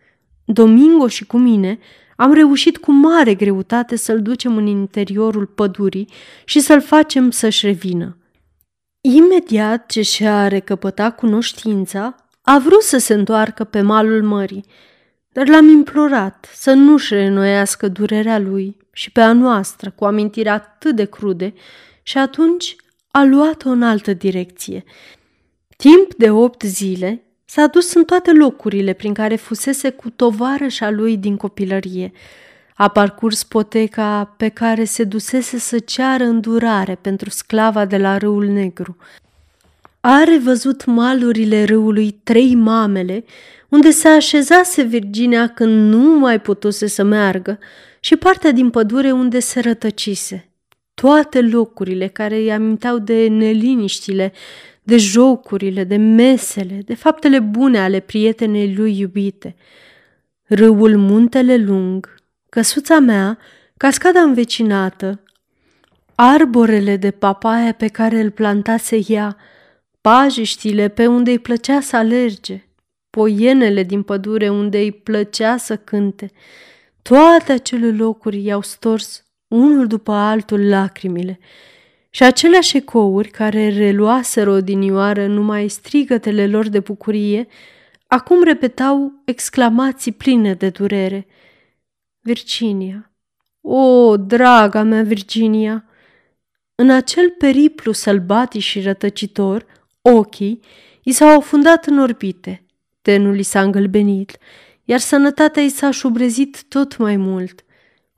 Domingo 0.46 1.08
și 1.08 1.26
cu 1.26 1.38
mine 1.38 1.80
am 2.16 2.34
reușit 2.34 2.78
cu 2.78 2.92
mare 2.92 3.36
greutate 3.36 3.96
să-l 3.96 4.22
ducem 4.22 4.58
în 4.58 4.66
interiorul 4.66 5.46
pădurii 5.46 6.10
și 6.46 6.60
să-l 6.60 6.82
facem 6.82 7.32
să-și 7.32 7.66
revină. 7.66 8.18
Imediat 9.02 9.86
ce 9.86 10.02
și-a 10.02 10.48
recăpătat 10.48 11.16
cunoștința, 11.16 12.16
a 12.42 12.60
vrut 12.60 12.82
să 12.82 12.98
se 12.98 13.14
întoarcă 13.14 13.64
pe 13.64 13.82
malul 13.82 14.24
mării, 14.24 14.66
dar 15.30 15.48
l-am 15.48 15.70
implorat 15.70 16.50
să 16.54 16.74
nu-și 16.74 17.14
reînnoiască 17.14 17.88
durerea 17.88 18.40
lui 18.40 18.81
și 18.92 19.12
pe 19.12 19.22
a 19.22 19.34
noastră 19.34 19.92
cu 19.92 20.06
amintiri 20.06 20.50
atât 20.50 20.96
de 20.96 21.06
crude 21.06 21.54
și 22.04 22.18
atunci 22.18 22.76
a 23.12 23.24
luat-o 23.24 23.70
în 23.70 23.84
altă 23.84 24.14
direcție. 24.14 24.84
Timp 25.78 26.14
de 26.18 26.30
opt 26.30 26.62
zile 26.62 27.24
s-a 27.46 27.68
dus 27.68 27.94
în 27.94 28.04
toate 28.04 28.32
locurile 28.32 28.94
prin 28.94 29.14
care 29.14 29.36
fusese 29.36 29.90
cu 29.90 30.10
tovarășa 30.10 30.90
lui 30.90 31.18
din 31.18 31.38
copilărie. 31.38 32.12
A 32.76 32.88
parcurs 32.88 33.44
poteca 33.44 34.34
pe 34.38 34.48
care 34.48 34.84
se 34.84 35.04
dusese 35.04 35.58
să 35.58 35.80
ceară 35.80 36.24
îndurare 36.24 36.96
pentru 36.96 37.30
sclava 37.30 37.86
de 37.86 37.98
la 37.98 38.18
râul 38.18 38.46
negru. 38.46 38.98
A 40.00 40.24
revăzut 40.24 40.86
malurile 40.86 41.64
râului 41.64 42.12
Trei 42.24 42.56
Mamele, 42.56 43.24
unde 43.70 43.92
se 43.92 44.08
așezase 44.08 44.82
Virginia 44.82 45.48
când 45.48 45.94
nu 45.94 46.20
mai 46.20 46.42
putuse 46.42 46.88
să 46.88 47.04
meargă, 47.04 47.60
și 48.04 48.16
partea 48.16 48.52
din 48.52 48.70
pădure 48.70 49.12
unde 49.12 49.40
se 49.40 49.60
rătăcise. 49.60 50.50
Toate 50.94 51.42
locurile 51.42 52.08
care 52.08 52.36
îi 52.36 52.52
aminteau 52.52 52.98
de 52.98 53.28
neliniștile, 53.28 54.34
de 54.84 54.98
jocurile, 54.98 55.84
de 55.84 55.96
mesele, 55.96 56.82
de 56.86 56.96
faptele 56.96 57.40
bune 57.40 57.80
ale 57.80 58.00
prietenei 58.00 58.76
lui 58.76 59.00
iubite. 59.00 59.56
Râul 60.44 60.98
Muntele 60.98 61.58
Lung, 61.58 62.16
căsuța 62.50 63.00
mea, 63.00 63.38
cascada 63.78 64.22
învecinată, 64.22 65.24
arborele 66.16 66.96
de 66.96 67.12
papaia 67.12 67.74
pe 67.74 67.88
care 67.88 68.20
îl 68.20 68.32
plantase 68.32 69.00
ea, 69.08 69.38
pajiștile 70.02 70.88
pe 70.88 71.08
unde 71.08 71.32
îi 71.32 71.40
plăcea 71.40 71.82
să 71.82 71.96
alerge, 71.96 72.64
poienele 73.10 73.84
din 73.84 74.04
pădure 74.04 74.50
unde 74.50 74.78
îi 74.78 74.92
plăcea 74.92 75.58
să 75.58 75.78
cânte. 75.78 76.32
Toate 77.02 77.52
acele 77.52 77.92
locuri 77.92 78.44
i-au 78.44 78.62
stors 78.62 79.26
unul 79.48 79.88
după 79.88 80.12
altul 80.12 80.70
lacrimile 80.70 81.40
și 82.10 82.24
aceleași 82.24 82.78
ecouri 82.78 83.30
care 83.30 83.70
reluaseră 83.70 84.50
odinioară 84.52 85.28
numai 85.28 85.68
strigătele 85.68 86.48
lor 86.48 86.68
de 86.68 86.80
bucurie, 86.80 87.48
acum 88.08 88.44
repetau 88.44 89.22
exclamații 89.26 90.12
pline 90.12 90.54
de 90.54 90.70
durere. 90.70 91.28
Virginia, 92.20 93.12
o, 93.62 94.18
draga 94.18 94.84
mea 94.84 95.04
Virginia! 95.04 95.86
În 96.76 96.90
acel 96.90 97.30
periplu 97.30 97.92
sălbatic 97.92 98.62
și 98.62 98.82
rătăcitor, 98.82 99.66
ochii 100.02 100.60
i 101.04 101.12
s-au 101.12 101.38
afundat 101.38 101.86
în 101.86 102.00
orbite, 102.00 102.66
tenul 103.02 103.40
i 103.40 103.44
s-a 103.44 103.62
îngălbenit, 103.62 104.38
iar 104.92 105.00
sănătatea 105.00 105.64
i 105.64 105.70
s-a 105.70 105.92
șubrezit 105.92 106.64
tot 106.64 106.98
mai 106.98 107.16
mult– 107.16 107.64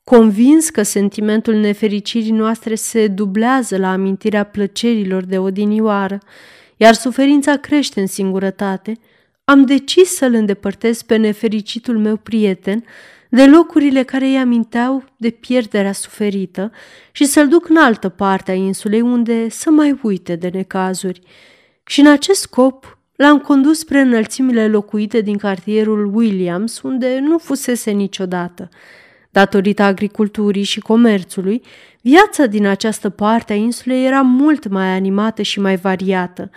Convins 0.03 0.69
că 0.69 0.83
sentimentul 0.83 1.53
nefericirii 1.53 2.31
noastre 2.31 2.75
se 2.75 3.07
dublează 3.07 3.77
la 3.77 3.91
amintirea 3.91 4.43
plăcerilor 4.43 5.23
de 5.23 5.37
odinioară, 5.37 6.17
iar 6.77 6.93
suferința 6.93 7.57
crește 7.57 7.99
în 7.99 8.07
singurătate, 8.07 8.97
am 9.43 9.65
decis 9.65 10.15
să-l 10.15 10.33
îndepărtez 10.33 11.01
pe 11.01 11.15
nefericitul 11.15 11.97
meu 11.97 12.15
prieten 12.15 12.83
de 13.29 13.45
locurile 13.45 14.03
care 14.03 14.25
îi 14.25 14.37
aminteau 14.37 15.03
de 15.17 15.29
pierderea 15.29 15.91
suferită 15.91 16.71
și 17.11 17.25
să-l 17.25 17.47
duc 17.47 17.69
în 17.69 17.77
altă 17.77 18.09
parte 18.09 18.51
a 18.51 18.55
insulei 18.55 19.01
unde 19.01 19.49
să 19.49 19.69
mai 19.69 19.99
uite 20.01 20.35
de 20.35 20.49
necazuri. 20.53 21.19
Și 21.85 21.99
în 21.99 22.07
acest 22.07 22.41
scop 22.41 22.97
l-am 23.23 23.39
condus 23.39 23.79
spre 23.79 23.99
înălțimile 23.99 24.67
locuite 24.67 25.21
din 25.21 25.37
cartierul 25.37 26.15
Williams, 26.15 26.81
unde 26.81 27.19
nu 27.19 27.37
fusese 27.37 27.91
niciodată– 27.91 28.69
Datorită 29.33 29.83
agriculturii 29.83 30.63
și 30.63 30.79
comerțului, 30.79 31.61
viața 32.01 32.45
din 32.45 32.65
această 32.65 33.09
parte 33.09 33.53
a 33.53 33.55
insulei 33.55 34.05
era 34.05 34.21
mult 34.21 34.67
mai 34.67 34.87
animată 34.87 35.41
și 35.41 35.59
mai 35.59 35.75
variată. 35.75 36.49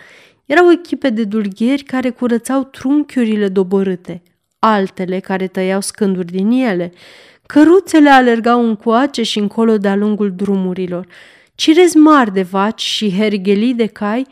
Erau 0.45 0.71
echipe 0.71 1.09
de 1.09 1.23
dulgheri 1.23 1.83
care 1.83 2.09
curățau 2.09 2.63
trunchiurile 2.63 3.47
doborâte, 3.47 4.21
altele 4.59 5.19
care 5.19 5.47
tăiau 5.47 5.81
scânduri 5.81 6.31
din 6.31 6.51
ele. 6.51 6.91
Căruțele 7.45 8.09
alergau 8.09 8.67
încoace 8.67 9.23
și 9.23 9.39
încolo 9.39 9.77
de-a 9.77 9.95
lungul 9.95 10.31
drumurilor. 10.35 11.07
Cirezi 11.55 11.97
mari 11.97 12.33
de 12.33 12.41
vaci 12.41 12.81
și 12.81 13.15
herghelii 13.17 13.73
de 13.73 13.85
cai 13.85 14.27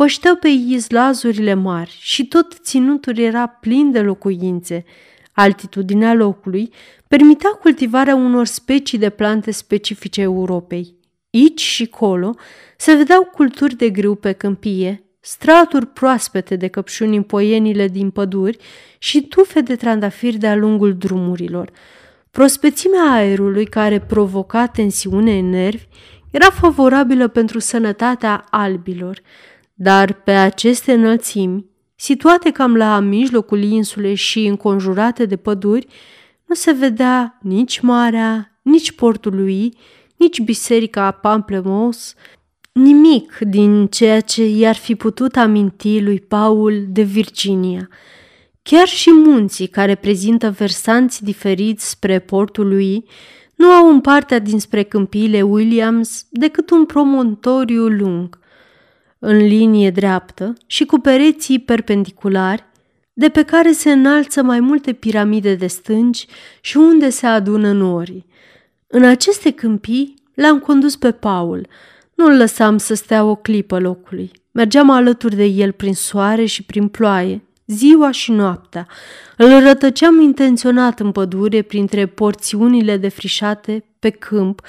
pășteau 0.00 0.36
pe 0.36 0.48
izlazurile 0.48 1.54
mari 1.54 1.96
și 2.00 2.26
tot 2.26 2.58
ținutul 2.62 3.18
era 3.18 3.46
plin 3.46 3.90
de 3.90 4.00
locuințe. 4.00 4.84
Altitudinea 5.32 6.14
locului 6.14 6.72
permitea 7.08 7.50
cultivarea 7.50 8.14
unor 8.14 8.46
specii 8.46 8.98
de 8.98 9.10
plante 9.10 9.50
specifice 9.50 10.20
Europei. 10.20 10.94
Aici 11.32 11.60
și 11.60 11.86
colo 11.86 12.34
se 12.76 12.94
vedeau 12.94 13.24
culturi 13.24 13.76
de 13.76 13.90
grâu 13.90 14.14
pe 14.14 14.32
câmpie, 14.32 15.04
straturi 15.20 15.86
proaspete 15.86 16.56
de 16.56 16.68
căpșuni 16.68 17.16
în 17.16 17.22
poienile 17.22 17.88
din 17.88 18.10
păduri 18.10 18.58
și 18.98 19.22
tufe 19.22 19.60
de 19.60 19.76
trandafiri 19.76 20.36
de-a 20.36 20.56
lungul 20.56 20.94
drumurilor. 20.94 21.70
Prospețimea 22.30 23.12
aerului 23.12 23.66
care 23.66 24.00
provoca 24.00 24.66
tensiune 24.66 25.38
în 25.38 25.48
nervi 25.48 25.86
era 26.30 26.50
favorabilă 26.50 27.28
pentru 27.28 27.58
sănătatea 27.58 28.44
albilor, 28.50 29.20
dar 29.82 30.12
pe 30.12 30.30
aceste 30.30 30.92
înălțimi, 30.92 31.66
situate 31.94 32.50
cam 32.50 32.76
la 32.76 32.98
mijlocul 32.98 33.62
insulei 33.62 34.14
și 34.14 34.46
înconjurate 34.46 35.24
de 35.24 35.36
păduri, 35.36 35.86
nu 36.46 36.54
se 36.54 36.72
vedea 36.72 37.38
nici 37.42 37.80
marea, 37.80 38.60
nici 38.62 38.92
portul 38.92 39.34
lui, 39.34 39.76
nici 40.16 40.40
biserica 40.40 41.10
Pamplemousse, 41.10 42.14
nimic 42.72 43.38
din 43.40 43.86
ceea 43.86 44.20
ce 44.20 44.46
i-ar 44.46 44.76
fi 44.76 44.94
putut 44.94 45.36
aminti 45.36 46.00
lui 46.00 46.20
Paul 46.20 46.84
de 46.88 47.02
Virginia. 47.02 47.88
Chiar 48.62 48.86
și 48.86 49.10
munții 49.12 49.66
care 49.66 49.94
prezintă 49.94 50.50
versanți 50.50 51.24
diferiți 51.24 51.90
spre 51.90 52.18
portul 52.18 52.68
lui 52.68 53.04
nu 53.54 53.66
au 53.66 53.88
în 53.88 54.00
partea 54.00 54.38
dinspre 54.38 54.82
câmpiile 54.82 55.42
Williams 55.42 56.26
decât 56.30 56.70
un 56.70 56.84
promontoriu 56.86 57.86
lung, 57.88 58.39
în 59.20 59.36
linie 59.36 59.90
dreaptă 59.90 60.54
și 60.66 60.84
cu 60.84 60.98
pereții 60.98 61.58
perpendiculari, 61.58 62.64
de 63.12 63.28
pe 63.28 63.42
care 63.42 63.72
se 63.72 63.92
înalță 63.92 64.42
mai 64.42 64.60
multe 64.60 64.92
piramide 64.92 65.54
de 65.54 65.66
stânci 65.66 66.26
și 66.60 66.76
unde 66.76 67.10
se 67.10 67.26
adună 67.26 67.72
norii. 67.72 68.26
În 68.86 69.04
aceste 69.04 69.50
câmpii 69.50 70.14
l-am 70.34 70.58
condus 70.58 70.96
pe 70.96 71.12
Paul. 71.12 71.66
Nu-l 72.14 72.36
lăsam 72.36 72.78
să 72.78 72.94
stea 72.94 73.24
o 73.24 73.34
clipă 73.34 73.78
locului. 73.78 74.30
Mergeam 74.50 74.90
alături 74.90 75.36
de 75.36 75.44
el 75.44 75.72
prin 75.72 75.94
soare 75.94 76.44
și 76.44 76.62
prin 76.62 76.88
ploaie, 76.88 77.42
ziua 77.66 78.10
și 78.10 78.30
noaptea. 78.30 78.86
Îl 79.36 79.60
rătăceam 79.60 80.20
intenționat 80.20 81.00
în 81.00 81.12
pădure 81.12 81.62
printre 81.62 82.06
porțiunile 82.06 82.96
defrișate 82.96 83.84
pe 83.98 84.10
câmp 84.10 84.60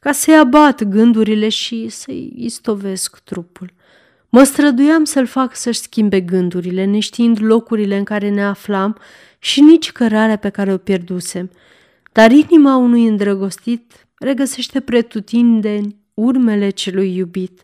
ca 0.00 0.12
să-i 0.12 0.36
abat 0.36 0.82
gândurile 0.84 1.48
și 1.48 1.88
să-i 1.88 2.32
istovesc 2.36 3.18
trupul. 3.18 3.72
Mă 4.30 4.42
străduiam 4.42 5.04
să-l 5.04 5.26
fac 5.26 5.56
să-și 5.56 5.78
schimbe 5.78 6.20
gândurile, 6.20 6.84
neștiind 6.84 7.38
locurile 7.40 7.96
în 7.96 8.04
care 8.04 8.28
ne 8.28 8.44
aflam 8.44 8.96
și 9.38 9.60
nici 9.60 9.92
cărarea 9.92 10.36
pe 10.36 10.48
care 10.48 10.72
o 10.72 10.76
pierdusem. 10.76 11.50
Dar 12.12 12.30
inima 12.30 12.76
unui 12.76 13.06
îndrăgostit 13.06 14.08
regăsește 14.18 14.80
pretutindeni 14.80 15.96
urmele 16.14 16.70
celui 16.70 17.16
iubit. 17.16 17.62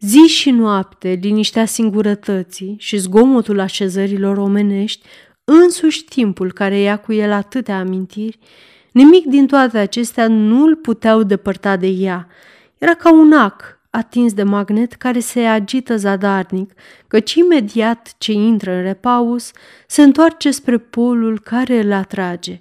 Zi 0.00 0.18
și 0.18 0.50
noapte, 0.50 1.18
liniștea 1.22 1.64
singurătății 1.64 2.76
și 2.78 2.96
zgomotul 2.96 3.60
așezărilor 3.60 4.36
omenești, 4.36 5.06
însuși 5.44 6.04
timpul 6.04 6.52
care 6.52 6.78
ia 6.78 6.96
cu 6.96 7.12
el 7.12 7.32
atâtea 7.32 7.78
amintiri, 7.78 8.38
nimic 8.92 9.26
din 9.26 9.46
toate 9.46 9.78
acestea 9.78 10.28
nu 10.28 10.62
îl 10.62 10.76
puteau 10.76 11.22
depărta 11.22 11.76
de 11.76 11.86
ea. 11.86 12.28
Era 12.78 12.94
ca 12.94 13.12
un 13.12 13.32
ac 13.32 13.77
atins 13.98 14.32
de 14.32 14.42
magnet 14.42 14.92
care 14.92 15.18
se 15.18 15.40
agită 15.40 15.96
zadarnic, 15.96 16.72
căci 17.06 17.34
imediat 17.34 18.14
ce 18.18 18.32
intră 18.32 18.72
în 18.72 18.82
repaus, 18.82 19.50
se 19.86 20.02
întoarce 20.02 20.50
spre 20.50 20.78
polul 20.78 21.40
care 21.40 21.80
îl 21.80 21.92
atrage. 21.92 22.60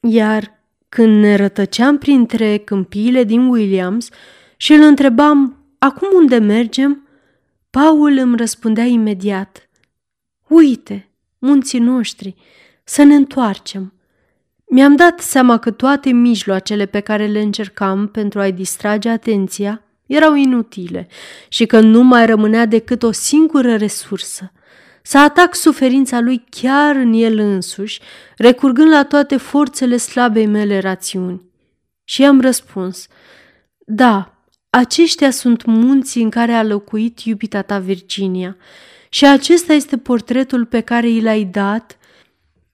Iar 0.00 0.60
când 0.88 1.20
ne 1.20 1.34
rătăceam 1.34 1.98
printre 1.98 2.56
câmpiile 2.56 3.24
din 3.24 3.48
Williams 3.48 4.08
și 4.56 4.72
îl 4.72 4.82
întrebam, 4.82 5.64
acum 5.78 6.08
unde 6.14 6.38
mergem? 6.38 7.08
Paul 7.70 8.18
îmi 8.18 8.36
răspundea 8.36 8.84
imediat, 8.84 9.68
uite, 10.48 11.08
munții 11.38 11.78
noștri, 11.78 12.34
să 12.84 13.02
ne 13.02 13.14
întoarcem. 13.14 13.92
Mi-am 14.70 14.96
dat 14.96 15.20
seama 15.20 15.58
că 15.58 15.70
toate 15.70 16.10
mijloacele 16.10 16.86
pe 16.86 17.00
care 17.00 17.26
le 17.26 17.40
încercam 17.40 18.06
pentru 18.06 18.40
a-i 18.40 18.52
distrage 18.52 19.08
atenția 19.08 19.85
erau 20.06 20.34
inutile 20.34 21.08
și 21.48 21.66
că 21.66 21.80
nu 21.80 22.02
mai 22.02 22.26
rămânea 22.26 22.66
decât 22.66 23.02
o 23.02 23.12
singură 23.12 23.76
resursă, 23.76 24.52
să 25.02 25.18
atac 25.18 25.54
suferința 25.54 26.20
lui 26.20 26.44
chiar 26.50 26.96
în 26.96 27.12
el 27.12 27.38
însuși, 27.38 28.00
recurgând 28.36 28.90
la 28.90 29.04
toate 29.04 29.36
forțele 29.36 29.96
slabei 29.96 30.46
mele 30.46 30.78
rațiuni. 30.78 31.42
Și 32.04 32.24
am 32.24 32.40
răspuns, 32.40 33.06
da, 33.78 34.36
aceștia 34.70 35.30
sunt 35.30 35.64
munții 35.64 36.22
în 36.22 36.30
care 36.30 36.52
a 36.52 36.62
locuit 36.62 37.20
iubita 37.20 37.62
ta 37.62 37.78
Virginia 37.78 38.56
și 39.08 39.26
acesta 39.26 39.72
este 39.72 39.98
portretul 39.98 40.64
pe 40.64 40.80
care 40.80 41.08
i 41.08 41.20
l-ai 41.20 41.44
dat 41.44 41.98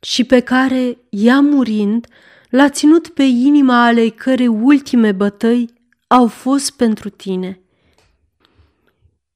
și 0.00 0.24
pe 0.24 0.40
care, 0.40 0.98
ea 1.08 1.40
murind, 1.40 2.06
l-a 2.50 2.68
ținut 2.68 3.08
pe 3.08 3.22
inima 3.22 3.84
alei 3.84 4.10
cărei 4.10 4.46
ultime 4.46 5.12
bătăi 5.12 5.70
au 6.12 6.26
fost 6.26 6.70
pentru 6.70 7.08
tine. 7.08 7.60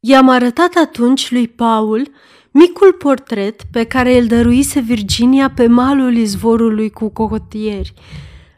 I-am 0.01 0.29
arătat 0.29 0.75
atunci 0.75 1.31
lui 1.31 1.49
Paul 1.49 2.11
micul 2.51 2.93
portret 2.93 3.63
pe 3.71 3.85
care 3.85 4.19
îl 4.19 4.27
dăruise 4.27 4.81
Virginia 4.81 5.51
pe 5.51 5.67
malul 5.67 6.17
izvorului 6.17 6.91
cu 6.91 7.09
cocotieri. 7.09 7.93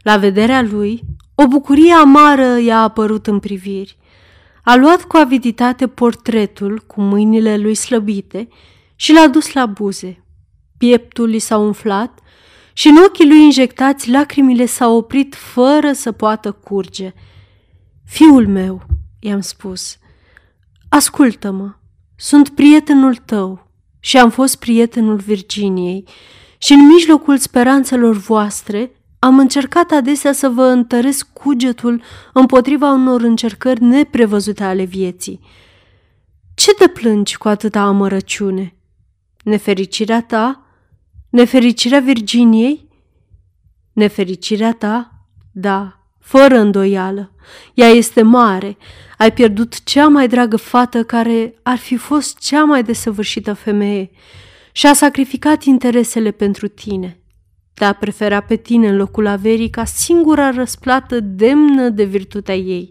La 0.01 0.17
vederea 0.17 0.61
lui, 0.61 1.01
o 1.35 1.47
bucurie 1.47 1.93
amară 1.93 2.57
i-a 2.57 2.81
apărut 2.81 3.27
în 3.27 3.39
priviri. 3.39 3.97
A 4.63 4.75
luat 4.75 5.03
cu 5.03 5.17
aviditate 5.17 5.87
portretul 5.87 6.83
cu 6.87 7.01
mâinile 7.01 7.57
lui 7.57 7.75
slăbite 7.75 8.47
și 8.95 9.13
l-a 9.13 9.27
dus 9.27 9.53
la 9.53 9.65
buze. 9.65 10.25
Pieptul 10.77 11.33
i 11.33 11.39
s-a 11.39 11.57
umflat 11.57 12.19
și 12.73 12.87
în 12.87 12.97
ochii 12.97 13.27
lui 13.27 13.43
injectați 13.43 14.09
lacrimile 14.09 14.65
s-au 14.65 14.95
oprit 14.95 15.35
fără 15.35 15.91
să 15.91 16.11
poată 16.11 16.51
curge. 16.51 17.13
Fiul 18.09 18.47
meu, 18.47 18.85
i-am 19.19 19.39
spus, 19.39 19.97
ascultă-mă, 20.89 21.75
sunt 22.15 22.49
prietenul 22.49 23.15
tău 23.15 23.71
și 23.99 24.17
am 24.17 24.29
fost 24.29 24.55
prietenul 24.55 25.15
Virginiei 25.15 26.07
și 26.57 26.73
în 26.73 26.85
mijlocul 26.85 27.37
speranțelor 27.37 28.15
voastre 28.15 28.91
am 29.19 29.39
încercat 29.39 29.91
adesea 29.91 30.31
să 30.31 30.49
vă 30.49 30.63
întăresc 30.63 31.33
cugetul 31.33 32.01
împotriva 32.33 32.91
unor 32.91 33.21
încercări 33.21 33.83
neprevăzute 33.83 34.63
ale 34.63 34.83
vieții. 34.83 35.39
Ce 36.53 36.73
te 36.73 36.87
plângi 36.87 37.37
cu 37.37 37.47
atâta 37.47 37.81
amărăciune? 37.81 38.75
Nefericirea 39.43 40.21
ta? 40.21 40.65
Nefericirea 41.29 41.99
Virginiei? 41.99 42.87
Nefericirea 43.93 44.73
ta? 44.73 45.25
Da, 45.51 45.98
fără 46.29 46.57
îndoială. 46.57 47.31
Ea 47.73 47.87
este 47.87 48.21
mare. 48.21 48.77
Ai 49.17 49.33
pierdut 49.33 49.83
cea 49.83 50.07
mai 50.07 50.27
dragă 50.27 50.55
fată 50.55 51.03
care 51.03 51.53
ar 51.63 51.77
fi 51.77 51.95
fost 51.95 52.37
cea 52.37 52.63
mai 52.63 52.83
desăvârșită 52.83 53.53
femeie 53.53 54.11
și 54.71 54.85
a 54.85 54.93
sacrificat 54.93 55.63
interesele 55.63 56.31
pentru 56.31 56.67
tine. 56.67 57.19
Te-a 57.73 57.93
preferat 57.93 58.45
pe 58.45 58.55
tine 58.55 58.87
în 58.87 58.95
locul 58.95 59.27
averii 59.27 59.69
ca 59.69 59.85
singura 59.85 60.49
răsplată 60.49 61.19
demnă 61.19 61.89
de 61.89 62.03
virtutea 62.03 62.55
ei. 62.55 62.89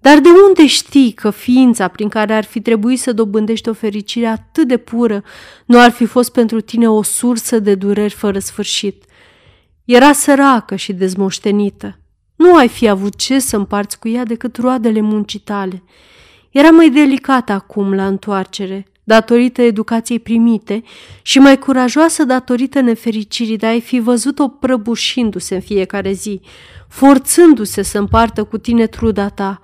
Dar 0.00 0.18
de 0.18 0.28
unde 0.48 0.66
știi 0.66 1.12
că 1.12 1.30
ființa 1.30 1.88
prin 1.88 2.08
care 2.08 2.32
ar 2.32 2.44
fi 2.44 2.60
trebuit 2.60 3.00
să 3.00 3.12
dobândești 3.12 3.68
o 3.68 3.72
fericire 3.72 4.26
atât 4.26 4.68
de 4.68 4.76
pură 4.76 5.22
nu 5.66 5.80
ar 5.80 5.90
fi 5.90 6.04
fost 6.04 6.32
pentru 6.32 6.60
tine 6.60 6.88
o 6.88 7.02
sursă 7.02 7.58
de 7.58 7.74
dureri 7.74 8.14
fără 8.14 8.38
sfârșit? 8.38 9.04
Era 9.84 10.12
săracă 10.12 10.76
și 10.76 10.92
dezmoștenită. 10.92 11.99
Nu 12.40 12.56
ai 12.56 12.68
fi 12.68 12.88
avut 12.88 13.16
ce 13.16 13.38
să 13.38 13.56
împarți 13.56 13.98
cu 13.98 14.08
ea 14.08 14.24
decât 14.24 14.56
roadele 14.56 15.00
muncii 15.00 15.38
tale. 15.38 15.82
Era 16.50 16.70
mai 16.70 16.90
delicată 16.90 17.52
acum 17.52 17.94
la 17.94 18.06
întoarcere, 18.06 18.86
datorită 19.04 19.62
educației 19.62 20.18
primite 20.18 20.82
și 21.22 21.38
mai 21.38 21.58
curajoasă 21.58 22.24
datorită 22.24 22.80
nefericirii 22.80 23.56
de 23.56 23.66
a-i 23.66 23.80
fi 23.80 23.98
văzut-o 23.98 24.48
prăbușindu-se 24.48 25.54
în 25.54 25.60
fiecare 25.60 26.12
zi, 26.12 26.40
forțându-se 26.88 27.82
să 27.82 27.98
împartă 27.98 28.44
cu 28.44 28.58
tine 28.58 28.86
truda 28.86 29.28
ta, 29.28 29.60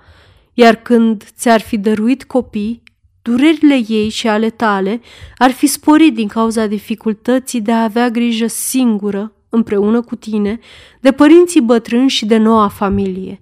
iar 0.53 0.75
când 0.75 1.23
ți-ar 1.37 1.61
fi 1.61 1.77
dăruit 1.77 2.23
copii, 2.23 2.83
durerile 3.21 3.79
ei 3.87 4.09
și 4.09 4.27
ale 4.27 4.49
tale 4.49 5.01
ar 5.37 5.51
fi 5.51 5.67
sporit 5.67 6.13
din 6.13 6.27
cauza 6.27 6.65
dificultății 6.65 7.61
de 7.61 7.71
a 7.71 7.83
avea 7.83 8.09
grijă 8.09 8.47
singură, 8.47 9.31
împreună 9.57 10.01
cu 10.01 10.15
tine, 10.15 10.59
de 11.01 11.11
părinții 11.11 11.61
bătrâni 11.61 12.09
și 12.09 12.25
de 12.25 12.37
noua 12.37 12.67
familie. 12.67 13.41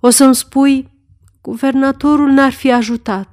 O 0.00 0.10
să-mi 0.10 0.34
spui, 0.34 0.88
guvernatorul 1.40 2.28
n-ar 2.28 2.52
fi 2.52 2.72
ajutat. 2.72 3.28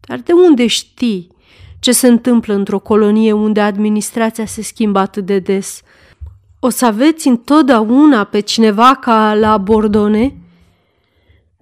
Dar 0.00 0.18
de 0.18 0.32
unde 0.32 0.66
știi 0.66 1.28
ce 1.78 1.92
se 1.92 2.08
întâmplă 2.08 2.54
într-o 2.54 2.78
colonie 2.78 3.32
unde 3.32 3.60
administrația 3.60 4.46
se 4.46 4.62
schimbă 4.62 4.98
atât 4.98 5.26
de 5.26 5.38
des? 5.38 5.82
O 6.58 6.68
să 6.68 6.86
aveți 6.86 7.28
întotdeauna 7.28 8.24
pe 8.24 8.40
cineva 8.40 8.94
ca 8.94 9.34
la 9.34 9.56
Bordone? 9.56 10.36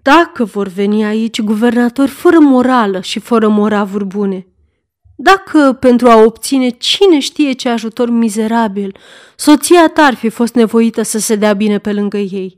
Dacă 0.02 0.44
vor 0.44 0.68
veni 0.68 1.04
aici 1.04 1.40
guvernatori 1.40 2.10
fără 2.10 2.38
morală 2.38 3.00
și 3.00 3.18
fără 3.18 3.48
moravuri 3.48 4.04
bune, 4.04 4.46
dacă 5.20 5.76
pentru 5.80 6.08
a 6.08 6.16
obține 6.16 6.68
cine 6.68 7.18
știe 7.18 7.52
ce 7.52 7.68
ajutor 7.68 8.10
mizerabil, 8.10 8.96
soția 9.36 9.88
ta 9.88 10.02
ar 10.02 10.14
fi 10.14 10.28
fost 10.28 10.54
nevoită 10.54 11.02
să 11.02 11.18
se 11.18 11.34
dea 11.34 11.52
bine 11.52 11.78
pe 11.78 11.92
lângă 11.92 12.16
ei, 12.16 12.56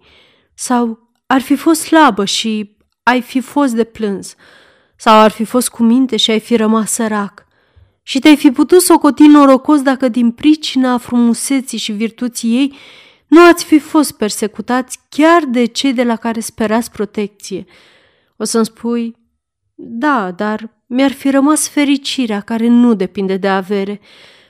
sau 0.55 0.99
ar 1.27 1.41
fi 1.41 1.57
fost 1.57 1.81
slabă 1.81 2.25
și 2.25 2.77
ai 3.03 3.21
fi 3.21 3.41
fost 3.41 3.75
de 3.75 3.85
plâns, 3.85 4.35
sau 4.97 5.19
ar 5.19 5.31
fi 5.31 5.45
fost 5.45 5.69
cu 5.69 5.83
minte 5.83 6.17
și 6.17 6.31
ai 6.31 6.41
fi 6.41 6.57
rămas 6.57 6.91
sărac, 6.91 7.47
și 8.03 8.19
te-ai 8.19 8.37
fi 8.37 8.51
putut 8.51 8.81
socoti 8.81 9.27
norocos 9.27 9.83
dacă 9.83 10.09
din 10.09 10.31
pricina 10.31 10.99
frumuseții 10.99 11.79
și 11.79 11.93
virtuții 11.93 12.57
ei 12.57 12.77
nu 13.27 13.47
ați 13.47 13.65
fi 13.65 13.79
fost 13.79 14.13
persecutați 14.13 14.99
chiar 15.09 15.45
de 15.45 15.65
cei 15.65 15.93
de 15.93 16.05
la 16.05 16.17
care 16.17 16.41
sperați 16.41 16.91
protecție. 16.91 17.65
O 18.37 18.45
să-mi 18.45 18.65
spui, 18.65 19.17
da, 19.75 20.31
dar 20.31 20.80
mi-ar 20.93 21.13
fi 21.13 21.31
rămas 21.31 21.69
fericirea 21.69 22.41
care 22.41 22.69
nu 22.69 22.95
depinde 22.95 23.37
de 23.37 23.49
avere, 23.49 24.01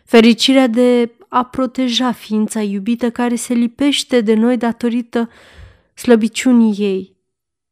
fericirea 0.05 0.67
de 0.67 1.11
a 1.29 1.45
proteja 1.45 2.13
ființa 2.13 2.63
iubită 2.63 3.11
care 3.11 3.35
se 3.35 3.55
lipește 3.55 4.21
de 4.21 4.35
noi 4.35 4.57
datorită 4.57 5.29
slăbiciunii 5.95 6.75
ei, 6.79 7.17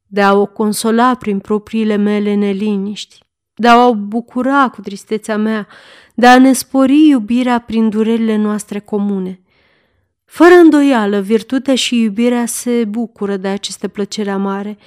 de 0.06 0.22
a 0.22 0.34
o 0.34 0.46
consola 0.46 1.14
prin 1.14 1.38
propriile 1.38 1.96
mele 1.96 2.34
neliniști, 2.34 3.18
de 3.54 3.68
a 3.68 3.86
o 3.86 3.94
bucura 3.94 4.68
cu 4.68 4.80
tristețea 4.80 5.36
mea, 5.36 5.66
de 6.14 6.26
a 6.26 6.38
ne 6.38 6.52
spori 6.52 7.06
iubirea 7.06 7.58
prin 7.58 7.88
durerile 7.88 8.36
noastre 8.36 8.78
comune. 8.78 9.40
Fără 10.24 10.54
îndoială, 10.54 11.20
virtutea 11.20 11.74
și 11.74 12.00
iubirea 12.00 12.46
se 12.46 12.84
bucură 12.84 13.36
de 13.36 13.48
aceste 13.48 13.88
plăceri 13.88 14.30
amare, 14.30 14.78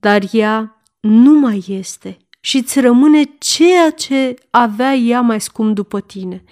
dar 0.00 0.22
ea 0.32 0.82
nu 1.00 1.32
mai 1.32 1.64
este 1.68 2.18
și 2.44 2.56
îți 2.56 2.80
rămâne 2.80 3.22
ceea 3.38 3.90
ce 3.90 4.34
avea 4.50 4.94
ea 4.94 5.20
mai 5.20 5.40
scump 5.40 5.74
după 5.74 6.00
tine, 6.00 6.44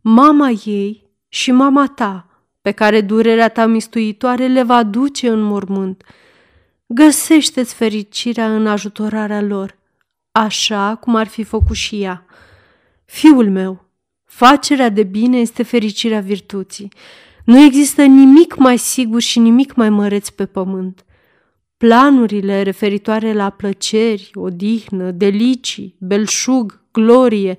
mama 0.00 0.50
ei 0.64 1.10
și 1.28 1.52
mama 1.52 1.86
ta, 1.86 2.26
pe 2.60 2.70
care 2.70 3.00
durerea 3.00 3.48
ta 3.48 3.66
mistuitoare 3.66 4.46
le 4.46 4.62
va 4.62 4.82
duce 4.82 5.28
în 5.28 5.40
mormânt. 5.40 6.02
Găsește-ți 6.86 7.74
fericirea 7.74 8.54
în 8.54 8.66
ajutorarea 8.66 9.40
lor, 9.40 9.78
așa 10.32 10.94
cum 10.94 11.14
ar 11.14 11.26
fi 11.26 11.42
făcut 11.42 11.76
și 11.76 12.02
ea. 12.02 12.26
Fiul 13.04 13.50
meu, 13.50 13.84
facerea 14.24 14.88
de 14.88 15.02
bine 15.02 15.38
este 15.38 15.62
fericirea 15.62 16.20
virtuții. 16.20 16.92
Nu 17.44 17.58
există 17.58 18.02
nimic 18.02 18.56
mai 18.56 18.78
sigur 18.78 19.20
și 19.20 19.38
nimic 19.38 19.74
mai 19.74 19.90
măreț 19.90 20.28
pe 20.28 20.46
pământ. 20.46 21.04
Planurile 21.78 22.62
referitoare 22.62 23.32
la 23.32 23.50
plăceri, 23.50 24.30
odihnă, 24.34 25.10
delicii, 25.10 25.96
belșug, 25.98 26.82
glorie, 26.92 27.56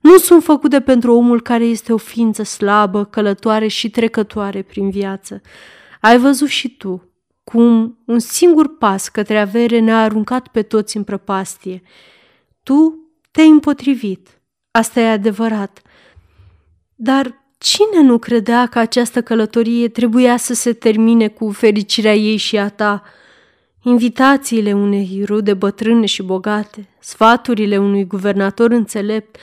nu 0.00 0.16
sunt 0.16 0.42
făcute 0.42 0.80
pentru 0.80 1.14
omul 1.14 1.42
care 1.42 1.64
este 1.64 1.92
o 1.92 1.96
ființă 1.96 2.42
slabă, 2.42 3.04
călătoare 3.04 3.66
și 3.66 3.90
trecătoare 3.90 4.62
prin 4.62 4.90
viață. 4.90 5.40
Ai 6.00 6.18
văzut 6.18 6.48
și 6.48 6.76
tu 6.76 7.04
cum 7.44 7.98
un 8.04 8.18
singur 8.18 8.76
pas 8.76 9.08
către 9.08 9.38
avere 9.38 9.78
ne-a 9.78 10.02
aruncat 10.02 10.48
pe 10.48 10.62
toți 10.62 10.96
în 10.96 11.02
prăpastie. 11.02 11.82
Tu 12.62 12.98
te-ai 13.30 13.48
împotrivit, 13.48 14.40
asta 14.70 15.00
e 15.00 15.10
adevărat. 15.10 15.82
Dar 16.94 17.44
cine 17.58 18.02
nu 18.02 18.18
credea 18.18 18.66
că 18.66 18.78
această 18.78 19.22
călătorie 19.22 19.88
trebuia 19.88 20.36
să 20.36 20.54
se 20.54 20.72
termine 20.72 21.28
cu 21.28 21.50
fericirea 21.50 22.14
ei 22.14 22.36
și 22.36 22.58
a 22.58 22.68
ta? 22.68 23.02
Invitațiile 23.82 24.72
unei 24.72 25.22
rude 25.26 25.54
bătrâne 25.54 26.06
și 26.06 26.22
bogate, 26.22 26.88
sfaturile 26.98 27.78
unui 27.78 28.06
guvernator 28.06 28.70
înțelept, 28.70 29.36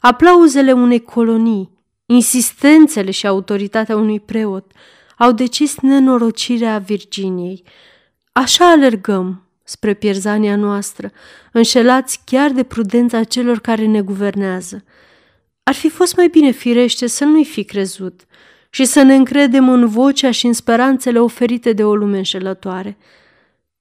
aplauzele 0.00 0.72
unei 0.72 1.02
colonii, 1.02 1.70
insistențele 2.06 3.10
și 3.10 3.26
autoritatea 3.26 3.96
unui 3.96 4.20
preot 4.20 4.72
au 5.18 5.32
decis 5.32 5.78
nenorocirea 5.78 6.78
Virginiei. 6.78 7.62
Așa 8.32 8.70
alergăm 8.70 9.48
spre 9.64 9.94
pierzania 9.94 10.56
noastră, 10.56 11.10
înșelați 11.52 12.20
chiar 12.24 12.50
de 12.50 12.62
prudența 12.62 13.24
celor 13.24 13.58
care 13.58 13.86
ne 13.86 14.00
guvernează. 14.00 14.84
Ar 15.62 15.74
fi 15.74 15.88
fost 15.88 16.16
mai 16.16 16.28
bine 16.28 16.50
firește 16.50 17.06
să 17.06 17.24
nu-i 17.24 17.44
fi 17.44 17.64
crezut 17.64 18.24
și 18.70 18.84
să 18.84 19.02
ne 19.02 19.14
încredem 19.14 19.68
în 19.68 19.86
vocea 19.86 20.30
și 20.30 20.46
în 20.46 20.52
speranțele 20.52 21.18
oferite 21.18 21.72
de 21.72 21.84
o 21.84 21.94
lume 21.94 22.16
înșelătoare. 22.16 22.96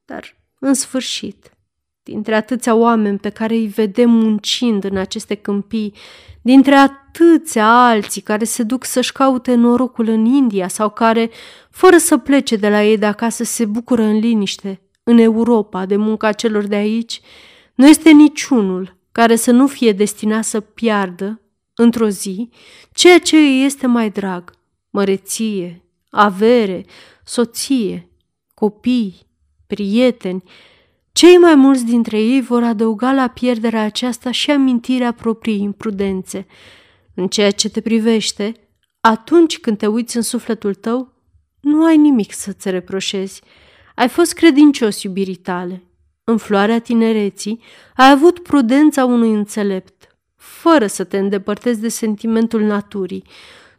Dar, 0.06 0.36
în 0.60 0.74
sfârșit, 0.74 1.54
dintre 2.04 2.36
atâția 2.36 2.76
oameni 2.76 3.20
pe 3.20 3.30
care 3.30 3.54
îi 3.54 3.68
vedem 3.68 4.10
muncind 4.10 4.84
în 4.84 4.98
aceste 4.98 5.36
câmpii, 5.36 5.94
dintre 6.42 6.76
atâția 6.76 7.88
alții 7.88 8.22
care 8.22 8.44
se 8.44 8.64
duc 8.64 8.84
să-și 8.84 9.12
caute 9.12 9.54
norocul 9.56 10.08
în 10.08 10.26
India 10.26 10.68
sau 10.68 10.90
care, 10.90 11.30
fără 11.70 11.98
să 11.98 12.18
plece 12.18 12.56
de 12.56 12.70
la 12.70 12.84
ei 12.84 12.98
de 12.98 13.06
acasă, 13.06 13.44
se 13.44 13.66
bucură 13.66 14.02
în 14.02 14.18
liniște, 14.18 14.82
în 15.04 15.18
Europa, 15.18 15.86
de 15.86 15.96
munca 15.96 16.32
celor 16.32 16.64
de 16.64 16.76
aici, 16.76 17.22
nu 17.76 17.88
este 17.88 18.12
niciunul 18.12 18.98
care 19.12 19.36
să 19.36 19.52
nu 19.52 19.68
fie 19.68 19.92
destinat 19.92 20.44
să 20.44 20.60
piardă, 20.60 21.42
într-o 21.76 22.10
zi, 22.10 22.50
ceea 22.94 23.20
ce 23.20 23.38
îi 23.38 23.64
este 23.64 23.88
mai 23.88 24.10
drag, 24.10 24.54
măreție, 24.90 25.84
avere, 26.10 26.86
soție, 27.24 28.10
copii, 28.54 29.28
prieteni, 29.74 30.44
cei 31.12 31.38
mai 31.38 31.56
mulți 31.56 31.86
dintre 31.86 32.22
ei 32.22 32.42
vor 32.42 32.64
adăuga 32.64 33.12
la 33.12 33.28
pierderea 33.28 33.84
aceasta 33.84 34.32
și 34.32 34.52
amintirea 34.52 35.12
propriei 35.12 35.62
imprudențe. 35.62 36.46
În 37.14 37.28
ceea 37.28 37.52
ce 37.52 37.70
te 37.70 37.82
privește, 37.82 38.54
atunci 39.02 39.60
când 39.60 39.78
te 39.78 39.88
uiți 39.88 40.16
în 40.16 40.22
sufletul 40.22 40.74
tău, 40.74 41.14
nu 41.60 41.86
ai 41.86 41.98
nimic 41.98 42.34
să-ți 42.34 42.70
reproșezi. 42.70 43.42
Ai 43.96 44.08
fost 44.08 44.34
credincios 44.34 45.04
iubirii 45.04 45.36
tale. 45.36 45.84
În 46.24 46.38
floarea 46.38 46.80
tinereții 46.80 47.62
ai 47.96 48.12
avut 48.12 48.40
prudența 48.40 49.06
unui 49.06 49.34
înțelept, 49.34 50.18
fără 50.36 50.88
să 50.88 51.04
te 51.04 51.18
îndepărtezi 51.18 51.80
de 51.80 51.90
sentimentul 51.90 52.62
naturii. 52.62 53.24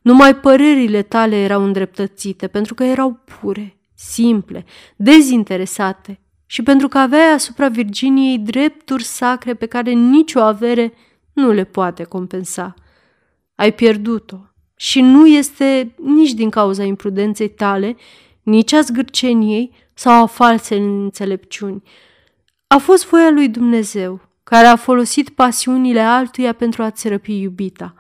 Numai 0.03 0.37
părerile 0.37 1.03
tale 1.03 1.37
erau 1.37 1.65
îndreptățite, 1.65 2.47
pentru 2.47 2.75
că 2.75 2.85
erau 2.85 3.25
pure, 3.25 3.77
simple, 4.11 4.65
dezinteresate 4.97 6.19
și 6.47 6.63
pentru 6.63 6.89
că 6.89 6.99
aveai 6.99 7.33
asupra 7.33 7.69
Virginiei 7.69 8.39
drepturi 8.39 9.05
sacre 9.05 9.55
pe 9.55 9.67
care 9.67 9.93
nicio 9.93 10.41
avere 10.41 10.93
nu 11.33 11.51
le 11.51 11.65
poate 11.65 12.05
compensa. 12.05 12.75
Ai 13.55 13.73
pierdut-o 13.73 14.37
și 14.77 15.01
nu 15.01 15.27
este 15.27 15.95
nici 16.03 16.33
din 16.33 16.51
cauza 16.51 16.83
imprudenței 16.83 17.49
tale, 17.49 17.97
nici 18.43 18.73
a 18.73 18.81
zgârceniei 18.81 19.73
sau 19.95 20.23
a 20.23 20.27
falsei 20.27 20.79
înțelepciuni. 20.79 21.83
A 22.67 22.77
fost 22.77 23.07
voia 23.07 23.31
lui 23.31 23.49
Dumnezeu, 23.49 24.21
care 24.43 24.67
a 24.67 24.77
folosit 24.77 25.29
pasiunile 25.29 26.01
altuia 26.01 26.53
pentru 26.53 26.83
a-ți 26.83 27.09
răpi 27.09 27.41
iubita. 27.41 27.95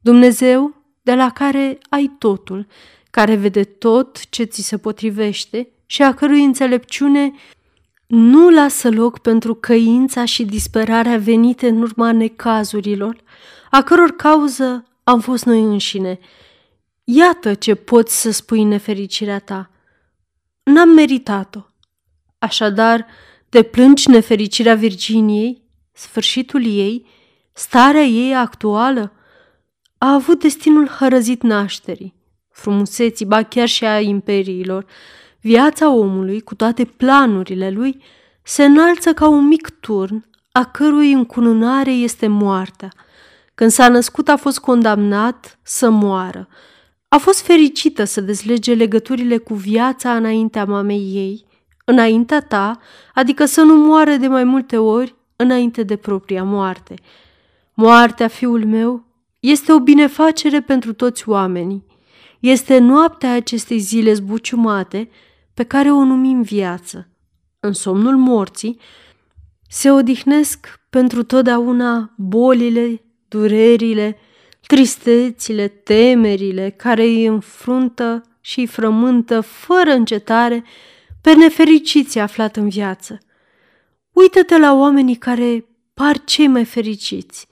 Dumnezeu 0.00 0.74
de 1.02 1.14
la 1.14 1.30
care 1.30 1.78
ai 1.88 2.16
totul, 2.18 2.66
care 3.16 3.36
vede 3.36 3.64
tot 3.64 4.28
ce 4.28 4.42
ți 4.42 4.62
se 4.62 4.78
potrivește 4.78 5.68
și 5.86 6.02
a 6.02 6.14
cărui 6.14 6.44
înțelepciune 6.44 7.32
nu 8.06 8.50
lasă 8.50 8.90
loc 8.90 9.18
pentru 9.18 9.54
căința 9.54 10.24
și 10.24 10.44
disperarea 10.44 11.18
venite 11.18 11.68
în 11.68 11.82
urma 11.82 12.12
necazurilor, 12.12 13.16
a 13.70 13.82
căror 13.82 14.10
cauză 14.10 14.86
am 15.02 15.20
fost 15.20 15.44
noi 15.44 15.60
înșine. 15.62 16.18
Iată 17.04 17.54
ce 17.54 17.74
poți 17.74 18.20
să 18.20 18.30
spui 18.30 18.62
nefericirea 18.62 19.38
ta. 19.38 19.70
N-am 20.62 20.88
meritat-o. 20.88 21.60
Așadar, 22.38 23.06
te 23.48 23.62
plângi 23.62 24.10
nefericirea 24.10 24.74
Virginiei, 24.74 25.62
sfârșitul 25.92 26.66
ei, 26.66 27.06
starea 27.52 28.04
ei 28.04 28.34
actuală? 28.34 29.12
A 29.98 30.12
avut 30.12 30.40
destinul 30.40 30.88
hărăzit 30.88 31.42
nașterii, 31.42 32.14
frumuseții, 32.56 33.26
ba 33.26 33.42
chiar 33.42 33.68
și 33.68 33.84
a 33.84 34.00
imperiilor, 34.00 34.86
Viața 35.46 35.90
omului, 35.90 36.40
cu 36.40 36.54
toate 36.54 36.84
planurile 36.84 37.70
lui, 37.70 38.02
se 38.42 38.64
înalță 38.64 39.12
ca 39.12 39.28
un 39.28 39.46
mic 39.46 39.68
turn, 39.80 40.24
a 40.52 40.64
cărui 40.64 41.12
încununare 41.12 41.90
este 41.90 42.26
moartea. 42.26 42.92
Când 43.54 43.70
s-a 43.70 43.88
născut, 43.88 44.28
a 44.28 44.36
fost 44.36 44.58
condamnat 44.58 45.58
să 45.62 45.90
moară. 45.90 46.48
A 47.08 47.16
fost 47.16 47.40
fericită 47.40 48.04
să 48.04 48.20
dezlege 48.20 48.74
legăturile 48.74 49.36
cu 49.36 49.54
viața 49.54 50.16
înaintea 50.16 50.64
mamei 50.64 51.10
ei, 51.14 51.46
înaintea 51.84 52.40
ta, 52.40 52.78
adică 53.14 53.44
să 53.44 53.62
nu 53.62 53.74
moară 53.74 54.16
de 54.16 54.26
mai 54.26 54.44
multe 54.44 54.76
ori 54.76 55.14
înainte 55.36 55.82
de 55.82 55.96
propria 55.96 56.42
moarte. 56.42 56.94
Moartea, 57.74 58.28
fiul 58.28 58.64
meu, 58.64 59.04
este 59.40 59.72
o 59.72 59.80
binefacere 59.80 60.60
pentru 60.60 60.92
toți 60.92 61.28
oamenii. 61.28 61.84
Este 62.40 62.78
noaptea 62.78 63.32
acestei 63.32 63.78
zile 63.78 64.12
zbuciumate 64.12 65.08
pe 65.54 65.62
care 65.62 65.90
o 65.90 66.04
numim 66.04 66.42
viață. 66.42 67.08
În 67.60 67.72
somnul 67.72 68.16
morții 68.16 68.80
se 69.68 69.90
odihnesc 69.90 70.80
pentru 70.90 71.22
totdeauna 71.22 72.14
bolile, 72.16 73.02
durerile, 73.28 74.18
tristețile, 74.66 75.68
temerile 75.68 76.70
care 76.70 77.02
îi 77.02 77.26
înfruntă 77.26 78.22
și 78.40 78.58
îi 78.58 78.66
frământă 78.66 79.40
fără 79.40 79.90
încetare 79.90 80.64
pe 81.20 81.34
nefericiții 81.34 82.20
aflat 82.20 82.56
în 82.56 82.68
viață. 82.68 83.18
Uită-te 84.12 84.58
la 84.58 84.74
oamenii 84.74 85.16
care 85.16 85.64
par 85.94 86.24
cei 86.24 86.46
mai 86.46 86.64
fericiți. 86.64 87.46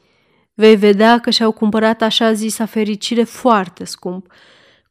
Vei 0.55 0.76
vedea 0.76 1.18
că 1.18 1.30
și-au 1.30 1.53
cumpărat 1.53 2.03
așa 2.03 2.32
zisa 2.32 2.66
fericire 2.66 3.22
foarte 3.24 3.85
scump, 3.85 4.32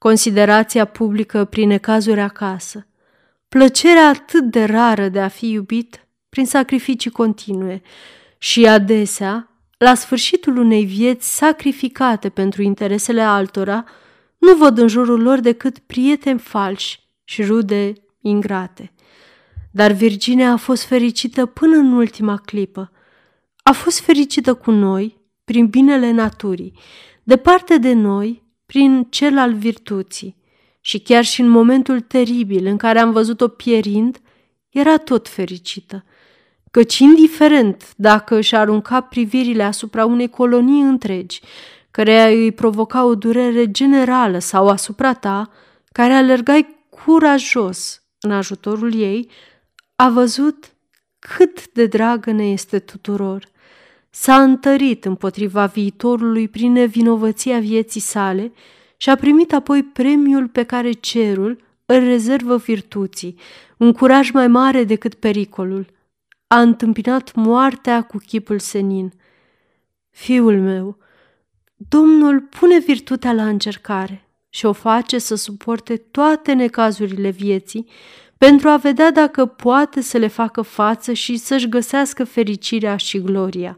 considerația 0.04 0.86
publică 0.86 1.46
prin 1.46 1.68
necazuri 1.68 2.20
acasă, 2.20 2.88
plăcerea 3.50 4.08
atât 4.08 4.44
de 4.44 4.64
rară 4.64 5.10
de 5.10 5.20
a 5.20 5.28
fi 5.28 5.50
iubit 5.50 6.08
prin 6.30 6.46
sacrificii 6.46 7.12
continue 7.12 7.82
și 8.38 8.68
adesea, 8.68 9.52
la 9.78 9.94
sfârșitul 9.94 10.58
unei 10.58 10.86
vieți 10.86 11.36
sacrificate 11.36 12.30
pentru 12.30 12.62
interesele 12.62 13.22
altora, 13.22 13.84
nu 14.38 14.56
văd 14.56 14.78
în 14.78 14.88
jurul 14.88 15.22
lor 15.22 15.40
decât 15.40 15.80
prieteni 15.80 16.40
falși 16.40 17.00
și 17.24 17.44
rude 17.44 17.94
ingrate. 18.22 18.94
Dar 19.72 19.92
Virginia 19.92 20.52
a 20.52 20.58
fost 20.58 20.84
fericită 20.84 21.46
până 21.46 21.76
în 21.76 21.92
ultima 21.92 22.38
clipă. 22.46 22.92
A 23.64 23.72
fost 23.72 24.00
fericită 24.00 24.54
cu 24.54 24.72
noi, 24.72 25.18
prin 25.44 25.68
binele 25.68 26.12
naturii, 26.12 26.74
departe 27.24 27.78
de 27.78 27.94
noi, 27.94 28.43
prin 28.74 29.08
cel 29.10 29.38
al 29.38 29.54
virtuții 29.54 30.36
și 30.82 31.00
chiar 31.00 31.24
și 31.24 31.42
în 31.42 31.48
momentul 31.48 32.00
teribil 32.00 32.66
în 32.66 32.78
care 32.78 33.00
am 33.00 33.12
văzut-o 33.12 33.48
pierind, 33.48 34.22
era 34.70 34.98
tot 34.98 35.28
fericită, 35.28 36.04
căci 36.72 36.98
indiferent 36.98 37.94
dacă 37.96 38.36
își 38.36 38.56
arunca 38.56 39.02
privirile 39.02 39.64
asupra 39.64 40.06
unei 40.06 40.30
colonii 40.30 40.82
întregi, 40.82 41.42
care 41.92 42.32
îi 42.32 42.52
provoca 42.52 43.06
o 43.06 43.16
durere 43.16 43.72
generală 43.72 44.40
sau 44.40 44.70
asupra 44.70 45.14
ta, 45.14 45.50
care 45.92 46.14
alergai 46.14 46.88
curajos 46.90 48.04
în 48.20 48.32
ajutorul 48.32 48.96
ei, 48.96 49.30
a 49.96 50.10
văzut 50.10 50.76
cât 51.20 51.72
de 51.74 51.86
dragă 51.86 52.32
ne 52.32 52.52
este 52.52 52.80
tuturor. 52.80 53.48
S-a 54.16 54.42
întărit 54.42 55.06
împotriva 55.06 55.66
viitorului 55.66 56.48
prin 56.48 56.72
nevinovăția 56.72 57.60
vieții 57.60 58.02
sale 58.02 58.52
și 58.98 59.10
a 59.10 59.16
primit 59.16 59.54
apoi 59.54 59.84
premiul 59.84 60.48
pe 60.48 60.64
care 60.64 60.92
cerul 60.92 61.64
îl 61.86 62.00
rezervă 62.00 62.58
virtuții, 62.58 63.36
un 63.78 63.94
curaj 63.94 64.32
mai 64.32 64.48
mare 64.48 64.84
decât 64.84 65.14
pericolul. 65.14 65.86
A 66.48 66.62
întâmpinat 66.62 67.34
moartea 67.34 68.02
cu 68.02 68.18
chipul 68.18 68.60
senin. 68.60 69.14
Fiul 70.10 70.60
meu, 70.60 70.98
Domnul 71.76 72.40
pune 72.40 72.80
virtutea 72.80 73.34
la 73.34 73.48
încercare 73.48 74.28
și 74.50 74.66
o 74.66 74.74
face 74.74 75.18
să 75.18 75.36
suporte 75.36 75.98
toate 75.98 76.54
necazurile 76.54 77.30
vieții 77.30 77.88
pentru 78.38 78.70
a 78.70 78.78
vedea 78.78 79.12
dacă 79.12 79.46
poate 79.46 80.02
să 80.02 80.18
le 80.18 80.28
facă 80.28 80.62
față 80.62 81.14
și 81.14 81.38
să-și 81.38 81.70
găsească 81.70 82.24
fericirea 82.24 82.98
și 82.98 83.22
gloria. 83.22 83.78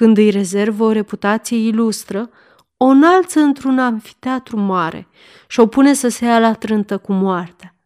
Când 0.00 0.16
îi 0.16 0.30
rezervă 0.30 0.84
o 0.84 0.92
reputație 0.92 1.56
ilustră, 1.56 2.30
o 2.76 2.84
înalță 2.84 3.40
într-un 3.40 3.78
anfiteatru 3.78 4.56
mare 4.56 5.08
și 5.48 5.60
o 5.60 5.66
pune 5.66 5.92
să 5.92 6.08
se 6.08 6.24
ia 6.24 6.38
la 6.38 6.52
trântă 6.52 6.98
cu 6.98 7.12
moartea. 7.12 7.76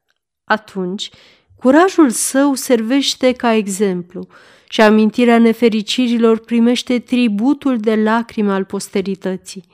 Atunci, 0.44 1.10
curajul 1.56 2.10
său 2.10 2.54
servește 2.54 3.32
ca 3.32 3.54
exemplu 3.54 4.26
și 4.68 4.80
amintirea 4.80 5.38
nefericirilor 5.38 6.38
primește 6.38 6.98
tributul 6.98 7.78
de 7.78 7.94
lacrime 7.94 8.52
al 8.52 8.64
posterității. 8.64 9.64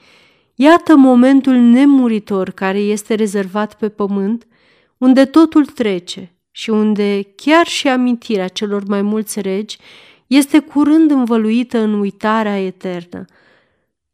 Iată 0.54 0.96
momentul 0.96 1.54
nemuritor 1.54 2.50
care 2.50 2.78
este 2.78 3.14
rezervat 3.14 3.74
pe 3.74 3.88
pământ, 3.88 4.46
unde 4.98 5.24
totul 5.24 5.66
trece 5.66 6.34
și 6.50 6.70
unde 6.70 7.22
chiar 7.36 7.66
și 7.66 7.88
amintirea 7.88 8.48
celor 8.48 8.82
mai 8.86 9.02
mulți 9.02 9.40
regi 9.40 9.78
este 10.30 10.58
curând 10.58 11.10
învăluită 11.10 11.78
în 11.78 12.00
uitarea 12.00 12.60
eternă. 12.60 13.24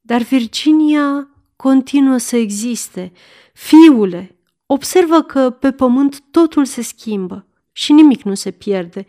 Dar 0.01 0.23
Virginia 0.23 1.29
continuă 1.57 2.17
să 2.17 2.37
existe. 2.37 3.13
Fiule, 3.53 4.37
observă 4.67 5.23
că 5.23 5.51
pe 5.51 5.73
pământ 5.73 6.23
totul 6.31 6.65
se 6.65 6.83
schimbă 6.83 7.47
și 7.73 7.93
nimic 7.93 8.23
nu 8.23 8.35
se 8.35 8.51
pierde. 8.51 9.07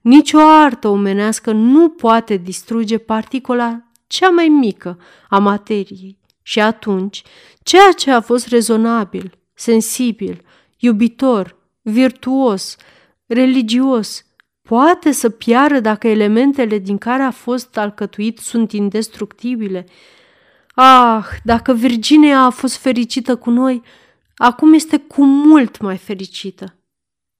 Nici 0.00 0.32
o 0.32 0.40
artă 0.40 0.88
omenească 0.88 1.52
nu 1.52 1.88
poate 1.88 2.36
distruge 2.36 2.98
particola 2.98 3.82
cea 4.06 4.28
mai 4.28 4.48
mică 4.48 4.98
a 5.28 5.38
materiei. 5.38 6.18
Și 6.42 6.60
atunci, 6.60 7.22
ceea 7.62 7.92
ce 7.96 8.10
a 8.10 8.20
fost 8.20 8.46
rezonabil, 8.46 9.38
sensibil, 9.54 10.42
iubitor, 10.78 11.56
virtuos, 11.82 12.76
religios, 13.26 14.24
poate 14.68 15.12
să 15.12 15.28
piară 15.28 15.80
dacă 15.80 16.08
elementele 16.08 16.78
din 16.78 16.98
care 16.98 17.22
a 17.22 17.30
fost 17.30 17.76
alcătuit 17.76 18.38
sunt 18.38 18.72
indestructibile. 18.72 19.86
Ah, 20.74 21.24
dacă 21.44 21.72
Virginia 21.72 22.40
a 22.40 22.50
fost 22.50 22.76
fericită 22.76 23.36
cu 23.36 23.50
noi, 23.50 23.82
acum 24.36 24.72
este 24.72 24.96
cu 24.96 25.24
mult 25.24 25.80
mai 25.80 25.96
fericită. 25.96 26.76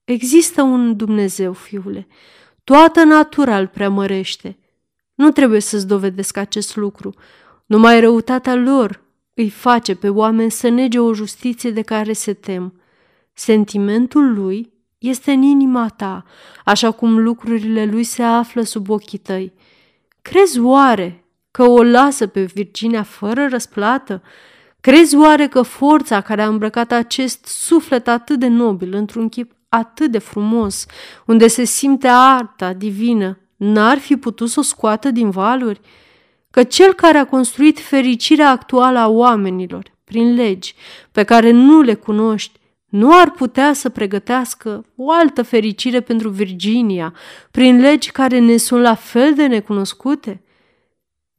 Există 0.05 0.63
un 0.63 0.97
Dumnezeu, 0.97 1.53
fiule. 1.53 2.07
Toată 2.65 3.05
natura 3.05 3.59
îl 3.59 3.67
preamărește. 3.67 4.59
Nu 5.15 5.31
trebuie 5.31 5.61
să-ți 5.61 5.87
dovedesc 5.87 6.37
acest 6.37 6.77
lucru. 6.77 7.15
Numai 7.67 8.01
răutatea 8.01 8.55
lor 8.55 9.03
îi 9.35 9.51
face 9.51 9.95
pe 9.95 10.09
oameni 10.09 10.51
să 10.51 10.69
nege 10.69 10.99
o 10.99 11.15
justiție 11.15 11.71
de 11.71 11.83
care 11.83 12.13
se 12.13 12.33
tem. 12.33 12.81
Sentimentul 13.33 14.35
lui 14.35 14.73
este 14.99 15.33
în 15.33 15.43
inima 15.43 15.89
ta, 15.89 16.25
așa 16.65 16.91
cum 16.91 17.19
lucrurile 17.19 17.85
lui 17.85 18.05
se 18.05 18.23
află 18.23 18.63
sub 18.63 18.91
ochii 18.91 19.19
tăi. 19.19 19.53
Crezi 20.23 20.61
oare 20.61 21.25
că 21.51 21.63
o 21.63 21.83
lasă 21.83 22.27
pe 22.27 22.43
Virginia 22.45 23.03
fără 23.03 23.47
răsplată? 23.47 24.23
Crezi 24.81 25.17
oare 25.17 25.49
că 25.49 25.63
forța 25.63 26.21
care 26.21 26.43
a 26.43 26.49
îmbrăcat 26.49 26.93
acest 26.93 27.45
suflet 27.47 28.09
atât 28.09 28.39
de 28.39 28.47
nobil 28.47 28.95
într-un 28.95 29.29
chip 29.29 29.53
atât 29.69 30.11
de 30.11 30.19
frumos, 30.19 30.87
unde 31.27 31.47
se 31.47 31.65
simte 31.65 32.09
arta 32.11 32.73
divină, 32.73 33.39
n-ar 33.57 33.99
fi 33.99 34.17
putut 34.17 34.51
să 34.51 34.61
o 34.61 34.63
scoată 34.63 35.11
din 35.11 35.31
valuri? 35.31 35.81
Că 36.51 36.63
cel 36.63 36.93
care 36.93 37.19
a 37.19 37.27
construit 37.27 37.81
fericirea 37.81 38.51
actuală 38.51 38.99
a 38.99 39.09
oamenilor, 39.09 39.93
prin 40.05 40.35
legi 40.35 40.75
pe 41.13 41.25
care 41.25 41.51
nu 41.51 41.81
le 41.81 41.95
cunoști, 41.95 42.58
nu 42.89 43.19
ar 43.19 43.31
putea 43.31 43.73
să 43.73 43.89
pregătească 43.89 44.85
o 44.97 45.11
altă 45.11 45.43
fericire 45.43 46.01
pentru 46.01 46.29
Virginia, 46.29 47.15
prin 47.51 47.81
legi 47.81 48.11
care 48.11 48.39
ne 48.39 48.57
sunt 48.57 48.83
la 48.83 48.95
fel 48.95 49.35
de 49.35 49.47
necunoscute? 49.47 50.43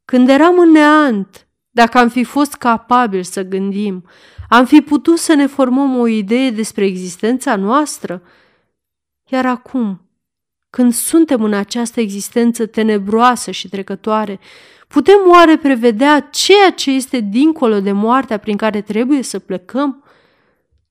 Când 0.04 0.28
eram 0.28 0.58
în 0.58 0.70
neant, 0.70 1.48
dacă 1.70 1.98
am 1.98 2.08
fi 2.08 2.24
fost 2.24 2.54
capabili 2.54 3.24
să 3.24 3.42
gândim, 3.42 4.04
am 4.48 4.64
fi 4.64 4.80
putut 4.80 5.18
să 5.18 5.34
ne 5.34 5.46
formăm 5.46 5.98
o 5.98 6.06
idee 6.06 6.50
despre 6.50 6.84
existența 6.84 7.56
noastră. 7.56 8.22
Iar 9.28 9.46
acum, 9.46 10.00
când 10.70 10.92
suntem 10.92 11.42
în 11.42 11.52
această 11.52 12.00
existență 12.00 12.66
tenebroasă 12.66 13.50
și 13.50 13.68
trecătoare, 13.68 14.40
putem 14.88 15.18
oare 15.30 15.56
prevedea 15.56 16.20
ceea 16.20 16.70
ce 16.70 16.90
este 16.90 17.20
dincolo 17.20 17.80
de 17.80 17.92
moartea 17.92 18.36
prin 18.36 18.56
care 18.56 18.80
trebuie 18.80 19.22
să 19.22 19.38
plecăm? 19.38 20.04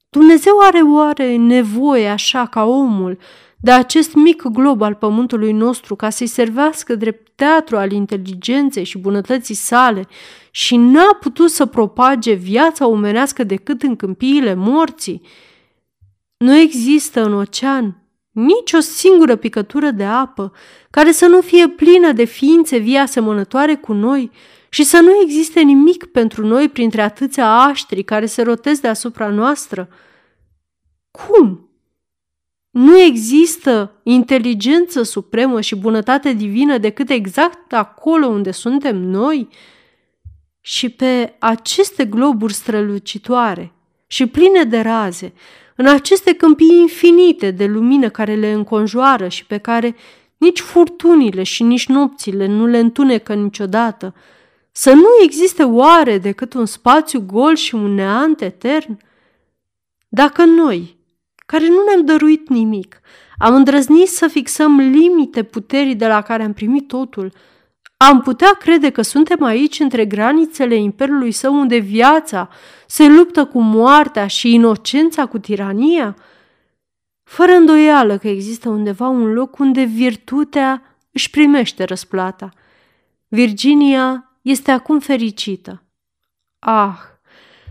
Dumnezeu 0.09 0.59
are 0.59 0.81
oare 0.81 1.35
nevoie, 1.35 2.07
așa 2.07 2.45
ca 2.45 2.63
omul, 2.63 3.17
de 3.61 3.71
acest 3.71 4.13
mic 4.13 4.41
glob 4.41 4.81
al 4.81 4.95
pământului 4.95 5.51
nostru 5.51 5.95
ca 5.95 6.09
să-i 6.09 6.27
servească 6.27 6.95
drept 6.95 7.31
teatru 7.35 7.77
al 7.77 7.91
inteligenței 7.91 8.83
și 8.83 8.97
bunătății 8.97 9.55
sale 9.55 10.07
și 10.51 10.75
n-a 10.75 11.17
putut 11.19 11.49
să 11.49 11.65
propage 11.65 12.33
viața 12.33 12.87
omenească 12.87 13.43
decât 13.43 13.81
în 13.81 13.95
câmpiile 13.95 14.53
morții? 14.53 15.21
Nu 16.37 16.55
există 16.55 17.23
în 17.23 17.33
ocean 17.33 18.03
nici 18.31 18.73
o 18.73 18.79
singură 18.79 19.35
picătură 19.35 19.91
de 19.91 20.03
apă 20.03 20.51
care 20.89 21.11
să 21.11 21.25
nu 21.25 21.41
fie 21.41 21.67
plină 21.67 22.11
de 22.11 22.23
ființe 22.23 22.77
vii 22.77 22.97
asemănătoare 22.97 23.75
cu 23.75 23.93
noi 23.93 24.31
și 24.69 24.83
să 24.83 24.99
nu 24.99 25.21
existe 25.23 25.61
nimic 25.61 26.05
pentru 26.05 26.45
noi 26.45 26.69
printre 26.69 27.01
atâția 27.01 27.59
aștri 27.59 28.03
care 28.03 28.25
se 28.25 28.41
rotesc 28.41 28.81
deasupra 28.81 29.29
noastră? 29.29 29.89
Cum? 31.11 31.69
Nu 32.69 32.99
există 32.99 33.91
inteligență 34.03 35.01
supremă 35.01 35.61
și 35.61 35.75
bunătate 35.75 36.33
divină 36.33 36.77
decât 36.77 37.09
exact 37.09 37.73
acolo 37.73 38.27
unde 38.27 38.51
suntem 38.51 38.97
noi? 38.97 39.47
Și 40.61 40.89
pe 40.89 41.35
aceste 41.39 42.05
globuri 42.05 42.53
strălucitoare 42.53 43.73
și 44.07 44.27
pline 44.27 44.63
de 44.63 44.79
raze, 44.79 45.33
în 45.75 45.87
aceste 45.87 46.33
câmpii 46.33 46.79
infinite 46.79 47.51
de 47.51 47.65
lumină 47.65 48.09
care 48.09 48.35
le 48.35 48.51
înconjoară 48.51 49.27
și 49.27 49.45
pe 49.45 49.57
care 49.57 49.95
nici 50.37 50.59
furtunile 50.59 51.43
și 51.43 51.63
nici 51.63 51.87
nopțile 51.87 52.47
nu 52.47 52.65
le 52.65 52.77
întunecă 52.77 53.33
niciodată, 53.33 54.15
să 54.71 54.93
nu 54.93 55.07
existe 55.23 55.63
oare 55.63 56.17
decât 56.17 56.53
un 56.53 56.65
spațiu 56.65 57.21
gol 57.21 57.55
și 57.55 57.75
un 57.75 57.93
neant 57.93 58.41
etern? 58.41 58.99
Dacă 60.07 60.45
noi, 60.45 60.97
care 61.45 61.67
nu 61.67 61.83
ne-am 61.87 62.05
dăruit 62.05 62.49
nimic. 62.49 63.01
Am 63.37 63.55
îndrăznit 63.55 64.07
să 64.07 64.27
fixăm 64.27 64.79
limite 64.79 65.43
puterii 65.43 65.95
de 65.95 66.07
la 66.07 66.21
care 66.21 66.43
am 66.43 66.53
primit 66.53 66.87
totul. 66.87 67.31
Am 67.97 68.21
putea 68.21 68.53
crede 68.53 68.89
că 68.89 69.01
suntem 69.01 69.43
aici 69.43 69.79
între 69.79 70.05
granițele 70.05 70.75
imperiului 70.75 71.31
său 71.31 71.59
unde 71.59 71.77
viața 71.77 72.49
se 72.87 73.07
luptă 73.07 73.45
cu 73.45 73.61
moartea 73.61 74.27
și 74.27 74.53
inocența 74.53 75.25
cu 75.25 75.39
tirania? 75.39 76.15
Fără 77.23 77.51
îndoială 77.51 78.17
că 78.17 78.27
există 78.27 78.69
undeva 78.69 79.07
un 79.07 79.33
loc 79.33 79.59
unde 79.59 79.83
virtutea 79.83 80.97
își 81.11 81.29
primește 81.29 81.83
răsplata. 81.83 82.49
Virginia 83.27 84.28
este 84.41 84.71
acum 84.71 84.99
fericită. 84.99 85.83
Ah, 86.59 86.97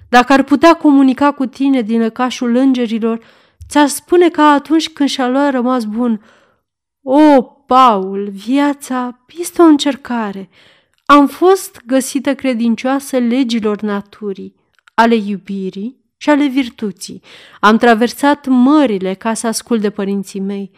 dacă 0.09 0.33
ar 0.33 0.43
putea 0.43 0.75
comunica 0.75 1.33
cu 1.33 1.47
tine 1.47 1.81
din 1.81 2.01
lăcașul 2.01 2.55
îngerilor, 2.55 3.21
Ți-ar 3.69 3.87
spune 3.87 4.29
ca 4.29 4.51
atunci 4.51 4.89
când 4.89 5.09
și-a 5.09 5.29
luat 5.29 5.51
rămas 5.51 5.85
bun. 5.85 6.23
O, 7.03 7.43
Paul, 7.43 8.29
viața 8.31 9.25
este 9.39 9.63
o 9.63 9.65
încercare. 9.65 10.49
Am 11.05 11.27
fost 11.27 11.81
găsită 11.87 12.35
credincioasă 12.35 13.19
legilor 13.19 13.81
naturii, 13.81 14.55
ale 14.95 15.15
iubirii 15.15 16.05
și 16.17 16.31
ale 16.31 16.47
virtuții. 16.47 17.23
Am 17.61 17.77
traversat 17.77 18.47
mările 18.47 19.15
ca 19.15 19.35
să 19.35 19.47
ascult 19.47 19.81
de 19.81 19.91
părinții 19.91 20.41
mei. 20.41 20.71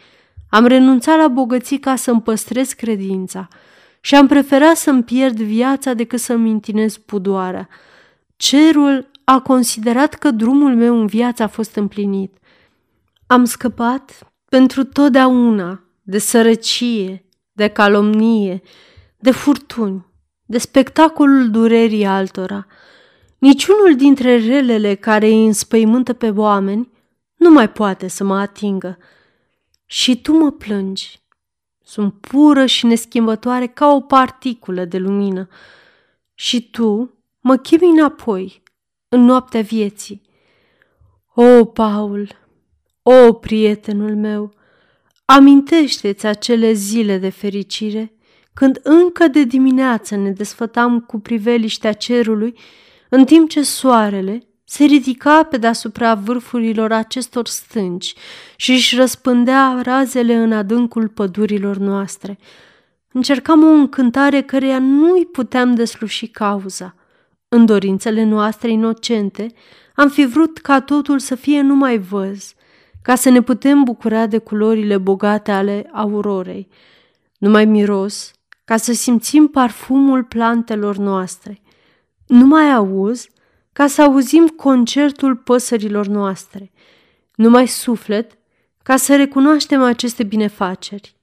Am 0.49 0.65
renunțat 0.65 1.17
la 1.17 1.27
bogății 1.27 1.79
ca 1.79 1.95
să-mi 1.95 2.21
păstrez 2.21 2.73
credința 2.73 3.47
și 4.01 4.15
am 4.15 4.27
preferat 4.27 4.75
să-mi 4.75 5.03
pierd 5.03 5.41
viața 5.41 5.93
decât 5.93 6.19
să-mi 6.19 6.51
întinez 6.51 6.97
pudoarea. 6.97 7.69
Cerul 8.35 9.11
a 9.23 9.39
considerat 9.39 10.13
că 10.13 10.31
drumul 10.31 10.75
meu 10.75 10.99
în 10.99 11.05
viață 11.05 11.43
a 11.43 11.47
fost 11.47 11.75
împlinit. 11.75 12.37
Am 13.27 13.45
scăpat 13.45 14.31
pentru 14.45 14.83
totdeauna 14.83 15.83
de 16.01 16.17
sărăcie, 16.17 17.25
de 17.51 17.67
calomnie, 17.67 18.61
de 19.17 19.31
furtuni, 19.31 20.05
de 20.45 20.57
spectacolul 20.57 21.49
durerii 21.49 22.05
altora. 22.05 22.67
Niciunul 23.37 23.95
dintre 23.95 24.37
relele 24.37 24.95
care 24.95 25.25
îi 25.27 25.45
înspăimântă 25.45 26.13
pe 26.13 26.29
oameni 26.29 26.89
nu 27.35 27.49
mai 27.49 27.69
poate 27.69 28.07
să 28.07 28.23
mă 28.23 28.39
atingă. 28.39 28.97
Și 29.85 30.21
tu 30.21 30.37
mă 30.37 30.51
plângi. 30.51 31.20
Sunt 31.91 32.13
pură 32.13 32.65
și 32.65 32.85
neschimbătoare 32.85 33.67
ca 33.67 33.93
o 33.93 33.99
particulă 33.99 34.85
de 34.85 34.97
lumină. 34.97 35.47
Și 36.33 36.69
tu 36.69 37.13
mă 37.39 37.57
chemi 37.57 37.89
înapoi, 37.89 38.63
în 39.09 39.21
noaptea 39.21 39.61
vieții. 39.61 40.21
O, 41.35 41.65
Paul, 41.65 42.29
o, 43.01 43.33
prietenul 43.33 44.15
meu, 44.15 44.53
amintește-ți 45.25 46.25
acele 46.25 46.71
zile 46.71 47.17
de 47.17 47.29
fericire 47.29 48.13
când 48.53 48.79
încă 48.83 49.27
de 49.27 49.43
dimineață 49.43 50.15
ne 50.15 50.31
desfătam 50.31 50.99
cu 50.99 51.19
priveliștea 51.19 51.93
cerului, 51.93 52.57
în 53.09 53.25
timp 53.25 53.49
ce 53.49 53.63
soarele 53.63 54.47
se 54.71 54.85
ridica 54.85 55.43
pe 55.43 55.57
deasupra 55.57 56.15
vârfurilor 56.15 56.91
acestor 56.91 57.47
stânci 57.47 58.13
și 58.55 58.71
își 58.71 58.95
răspândea 58.95 59.79
razele 59.83 60.35
în 60.35 60.51
adâncul 60.51 61.07
pădurilor 61.07 61.77
noastre. 61.77 62.37
Încercam 63.11 63.63
o 63.63 63.67
încântare 63.67 64.41
căreia 64.41 64.79
nu 64.79 65.11
îi 65.11 65.25
puteam 65.25 65.73
desluși 65.75 66.27
cauza. 66.27 66.95
În 67.47 67.65
dorințele 67.65 68.23
noastre 68.23 68.71
inocente, 68.71 69.47
am 69.95 70.09
fi 70.09 70.25
vrut 70.25 70.57
ca 70.57 70.81
totul 70.81 71.19
să 71.19 71.35
fie 71.35 71.61
numai 71.61 71.97
văz, 71.97 72.53
ca 73.01 73.15
să 73.15 73.29
ne 73.29 73.41
putem 73.41 73.83
bucura 73.83 74.27
de 74.27 74.37
culorile 74.37 74.97
bogate 74.97 75.51
ale 75.51 75.89
aurorei, 75.91 76.67
numai 77.37 77.65
miros, 77.65 78.31
ca 78.65 78.77
să 78.77 78.93
simțim 78.93 79.47
parfumul 79.47 80.23
plantelor 80.23 80.97
noastre, 80.97 81.61
numai 82.27 82.71
auz, 82.71 83.27
ca 83.73 83.87
să 83.87 84.01
auzim 84.01 84.47
concertul 84.47 85.35
păsărilor 85.35 86.07
noastre, 86.07 86.71
numai 87.35 87.67
suflet, 87.67 88.37
ca 88.83 88.97
să 88.97 89.15
recunoaștem 89.15 89.81
aceste 89.81 90.23
binefaceri. 90.23 91.15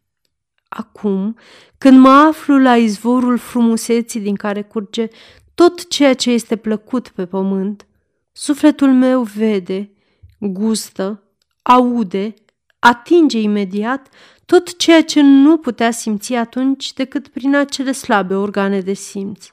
Acum, 0.69 1.37
când 1.79 1.99
mă 1.99 2.09
aflu 2.09 2.59
la 2.59 2.77
izvorul 2.77 3.39
frumuseții 3.39 4.21
din 4.21 4.35
care 4.35 4.63
curge 4.63 5.09
tot 5.55 5.89
ceea 5.89 6.15
ce 6.15 6.31
este 6.31 6.57
plăcut 6.57 7.09
pe 7.09 7.27
pământ, 7.27 7.87
sufletul 8.33 8.93
meu 8.93 9.23
vede, 9.23 9.91
gustă, 10.39 11.23
aude, 11.63 12.35
atinge 12.79 13.41
imediat 13.41 14.09
tot 14.45 14.77
ceea 14.77 15.03
ce 15.03 15.21
nu 15.21 15.57
putea 15.57 15.91
simți 15.91 16.35
atunci 16.35 16.93
decât 16.93 17.29
prin 17.29 17.55
acele 17.55 17.93
slabe 17.93 18.35
organe 18.35 18.81
de 18.81 18.93
simț. 18.93 19.47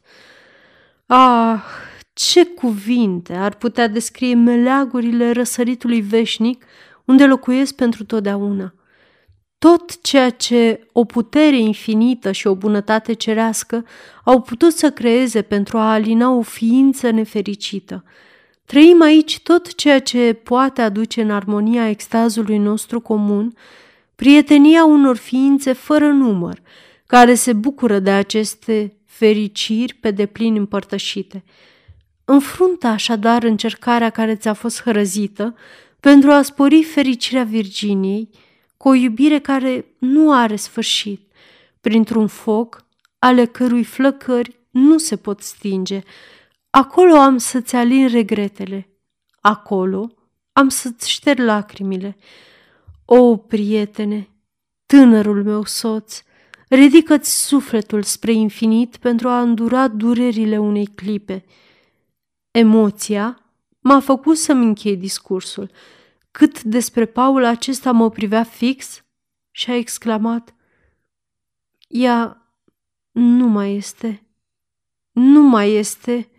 Ah, 1.05 1.63
ce 2.15 2.45
cuvinte 2.45 3.33
ar 3.33 3.55
putea 3.55 3.87
descrie 3.87 4.35
meleagurile 4.35 5.31
răsăritului 5.31 6.01
veșnic 6.01 6.65
unde 7.05 7.25
locuiesc 7.25 7.75
pentru 7.75 8.03
totdeauna. 8.03 8.73
Tot 9.57 10.01
ceea 10.01 10.29
ce 10.29 10.87
o 10.91 11.05
putere 11.05 11.57
infinită 11.57 12.31
și 12.31 12.47
o 12.47 12.55
bunătate 12.55 13.13
cerească 13.13 13.85
au 14.23 14.41
putut 14.41 14.73
să 14.73 14.91
creeze 14.91 15.41
pentru 15.41 15.77
a 15.77 15.91
alina 15.91 16.31
o 16.31 16.41
ființă 16.41 17.09
nefericită. 17.09 18.03
Trăim 18.65 19.01
aici 19.01 19.39
tot 19.39 19.75
ceea 19.75 19.99
ce 19.99 20.33
poate 20.33 20.81
aduce 20.81 21.21
în 21.21 21.31
armonia 21.31 21.89
extazului 21.89 22.57
nostru 22.57 22.99
comun, 22.99 23.53
prietenia 24.15 24.85
unor 24.85 25.17
ființe 25.17 25.73
fără 25.73 26.07
număr, 26.07 26.61
care 27.05 27.33
se 27.33 27.53
bucură 27.53 27.99
de 27.99 28.11
aceste 28.11 28.97
fericiri 29.05 29.93
pe 29.93 30.11
deplin 30.11 30.55
împărtășite– 30.55 31.43
Înfruntă 32.25 32.87
așadar 32.87 33.43
încercarea 33.43 34.09
care 34.09 34.35
ți-a 34.35 34.53
fost 34.53 34.81
hrăzită 34.81 35.55
pentru 35.99 36.31
a 36.31 36.41
spori 36.41 36.83
fericirea 36.83 37.43
Virginiei 37.43 38.29
cu 38.77 38.87
o 38.87 38.93
iubire 38.93 39.39
care 39.39 39.85
nu 39.97 40.33
are 40.33 40.55
sfârșit, 40.55 41.31
printr-un 41.81 42.27
foc 42.27 42.85
ale 43.19 43.45
cărui 43.45 43.83
flăcări 43.83 44.59
nu 44.69 44.97
se 44.97 45.15
pot 45.15 45.41
stinge. 45.41 46.01
Acolo 46.69 47.15
am 47.15 47.37
să-ți 47.37 47.75
alin 47.75 48.07
regretele, 48.07 48.89
acolo 49.41 50.11
am 50.53 50.69
să-ți 50.69 51.09
șterg 51.09 51.39
lacrimile. 51.39 52.17
O, 53.05 53.37
prietene, 53.37 54.29
tânărul 54.85 55.43
meu 55.43 55.65
soț, 55.65 56.21
ridică-ți 56.69 57.45
sufletul 57.45 58.03
spre 58.03 58.31
infinit 58.31 58.97
pentru 58.97 59.27
a 59.29 59.41
îndura 59.41 59.87
durerile 59.87 60.57
unei 60.57 60.85
clipe– 60.85 61.43
Emoția 62.57 63.41
m-a 63.79 63.99
făcut 63.99 64.37
să-mi 64.37 64.65
închei 64.65 64.97
discursul. 64.97 65.71
Cât 66.31 66.63
despre 66.63 67.05
Paul 67.05 67.43
acesta 67.43 67.91
mă 67.91 68.09
privea 68.09 68.43
fix 68.43 69.05
și 69.51 69.69
a 69.69 69.75
exclamat 69.75 70.55
Ea 71.87 72.49
nu 73.11 73.47
mai 73.47 73.75
este, 73.75 74.27
nu 75.11 75.41
mai 75.41 75.71
este 75.71 76.29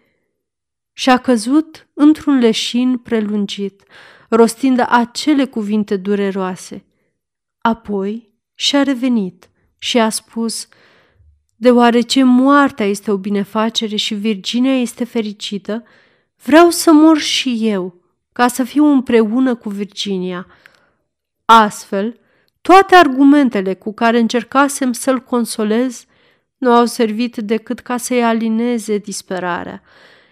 și 0.92 1.10
a 1.10 1.18
căzut 1.18 1.88
într-un 1.94 2.38
leșin 2.38 2.98
prelungit, 2.98 3.82
rostind 4.28 4.84
acele 4.88 5.44
cuvinte 5.46 5.96
dureroase. 5.96 6.84
Apoi 7.58 8.34
și-a 8.54 8.82
revenit 8.82 9.50
și 9.78 9.98
a 9.98 10.08
spus, 10.08 10.68
deoarece 11.56 12.22
moartea 12.22 12.86
este 12.86 13.10
o 13.10 13.16
binefacere 13.16 13.96
și 13.96 14.14
Virginia 14.14 14.80
este 14.80 15.04
fericită, 15.04 15.84
Vreau 16.42 16.70
să 16.70 16.92
mor 16.92 17.18
și 17.18 17.58
eu, 17.60 17.94
ca 18.32 18.48
să 18.48 18.64
fiu 18.64 18.84
împreună 18.84 19.54
cu 19.54 19.68
Virginia. 19.68 20.46
Astfel, 21.44 22.18
toate 22.60 22.94
argumentele 22.94 23.74
cu 23.74 23.92
care 23.92 24.18
încercasem 24.18 24.92
să-l 24.92 25.20
consolez 25.20 26.04
nu 26.58 26.72
au 26.72 26.84
servit 26.84 27.36
decât 27.36 27.80
ca 27.80 27.96
să-i 27.96 28.24
alineze 28.24 28.98
disperarea. 28.98 29.82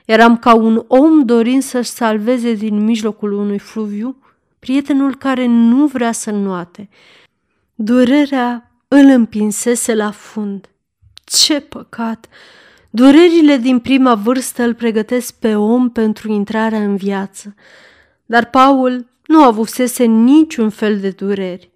Eram 0.05 0.39
ca 0.39 0.55
un 0.55 0.85
om 0.89 1.25
dorind 1.25 1.63
să-și 1.63 1.91
salveze 1.91 2.53
din 2.53 2.85
mijlocul 2.85 3.33
unui 3.33 3.59
fluviu 3.59 4.17
prietenul 4.65 5.15
care 5.15 5.47
nu 5.47 5.87
vrea 5.87 6.13
să 6.13 6.31
nuate. 6.31 6.89
Durerea 7.75 8.71
îl 8.89 9.07
împinsese 9.07 9.95
la 9.95 10.11
fund. 10.11 10.71
Ce 11.25 11.61
păcat! 11.61 12.29
Durerile 12.97 13.57
din 13.57 13.79
prima 13.79 14.15
vârstă 14.15 14.63
îl 14.63 14.75
pregătesc 14.75 15.35
pe 15.39 15.55
om 15.55 15.91
pentru 15.91 16.33
intrarea 16.33 16.79
în 16.79 16.97
viață, 16.97 17.55
dar 18.27 18.51
Paul 18.51 19.07
nu 19.27 19.43
avusese 19.43 20.05
niciun 20.05 20.71
fel 20.71 21.01
de 21.01 21.11
dureri. 21.11 21.71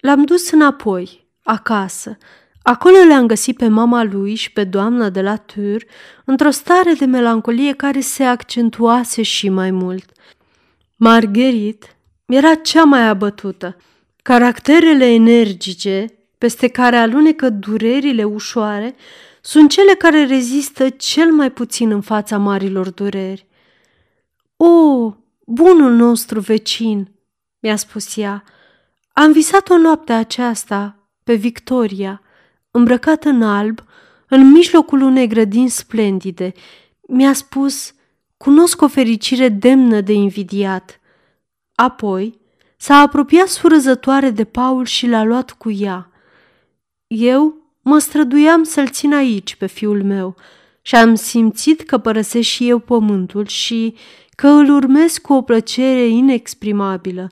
L-am 0.00 0.24
dus 0.24 0.50
înapoi, 0.50 1.26
acasă. 1.42 2.18
Acolo 2.62 2.96
le-am 2.96 3.26
găsit 3.26 3.56
pe 3.56 3.68
mama 3.68 4.04
lui 4.04 4.34
și 4.34 4.52
pe 4.52 4.64
doamna 4.64 5.10
de 5.10 5.20
la 5.20 5.36
Tur 5.36 5.84
într-o 6.24 6.50
stare 6.50 6.92
de 6.92 7.04
melancolie 7.04 7.72
care 7.72 8.00
se 8.00 8.24
accentuase 8.24 9.22
și 9.22 9.48
mai 9.48 9.70
mult. 9.70 10.10
Margherit 10.96 11.96
era 12.26 12.54
cea 12.54 12.84
mai 12.84 13.08
abătută. 13.08 13.76
Caracterele 14.22 15.12
energice, 15.12 16.06
peste 16.38 16.68
care 16.68 16.96
alunecă 16.96 17.50
durerile 17.50 18.24
ușoare, 18.24 18.94
sunt 19.48 19.70
cele 19.70 19.94
care 19.94 20.24
rezistă 20.24 20.88
cel 20.88 21.32
mai 21.32 21.50
puțin 21.50 21.90
în 21.90 22.00
fața 22.00 22.38
marilor 22.38 22.90
dureri. 22.90 23.46
O, 24.56 25.14
bunul 25.46 25.92
nostru 25.92 26.40
vecin, 26.40 27.10
mi-a 27.58 27.76
spus 27.76 28.16
ea, 28.16 28.44
am 29.12 29.32
visat 29.32 29.68
o 29.68 29.76
noapte 29.76 30.12
aceasta 30.12 31.08
pe 31.24 31.34
Victoria, 31.34 32.22
îmbrăcată 32.70 33.28
în 33.28 33.42
alb, 33.42 33.84
în 34.28 34.50
mijlocul 34.50 35.02
unei 35.02 35.26
grădini 35.26 35.68
splendide. 35.68 36.52
Mi-a 37.00 37.32
spus, 37.32 37.94
cunosc 38.36 38.82
o 38.82 38.88
fericire 38.88 39.48
demnă 39.48 40.00
de 40.00 40.12
invidiat. 40.12 41.00
Apoi 41.74 42.40
s-a 42.76 42.94
apropiat 42.94 43.48
surâzătoare 43.48 44.30
de 44.30 44.44
Paul 44.44 44.84
și 44.84 45.06
l-a 45.06 45.22
luat 45.22 45.50
cu 45.50 45.70
ea. 45.70 46.10
Eu 47.06 47.67
Mă 47.88 47.98
străduiam 47.98 48.62
să-l 48.62 48.88
țin 48.88 49.14
aici 49.14 49.54
pe 49.54 49.66
fiul 49.66 50.02
meu 50.02 50.36
și 50.82 50.94
am 50.94 51.14
simțit 51.14 51.80
că 51.80 51.98
părăsesc 51.98 52.48
și 52.48 52.68
eu 52.68 52.78
pământul 52.78 53.46
și 53.46 53.94
că 54.36 54.48
îl 54.48 54.74
urmez 54.74 55.18
cu 55.18 55.32
o 55.32 55.42
plăcere 55.42 56.06
inexprimabilă. 56.06 57.30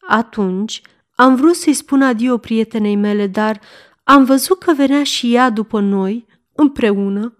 Atunci 0.00 0.80
am 1.14 1.34
vrut 1.34 1.54
să-i 1.54 1.72
spun 1.72 2.02
adio 2.02 2.36
prietenei 2.38 2.96
mele, 2.96 3.26
dar 3.26 3.60
am 4.04 4.24
văzut 4.24 4.58
că 4.58 4.72
venea 4.74 5.04
și 5.04 5.34
ea 5.34 5.50
după 5.50 5.80
noi, 5.80 6.26
împreună, 6.54 7.38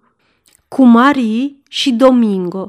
cu 0.69 0.85
Marie 0.85 1.63
și 1.69 1.93
Domingo. 1.93 2.69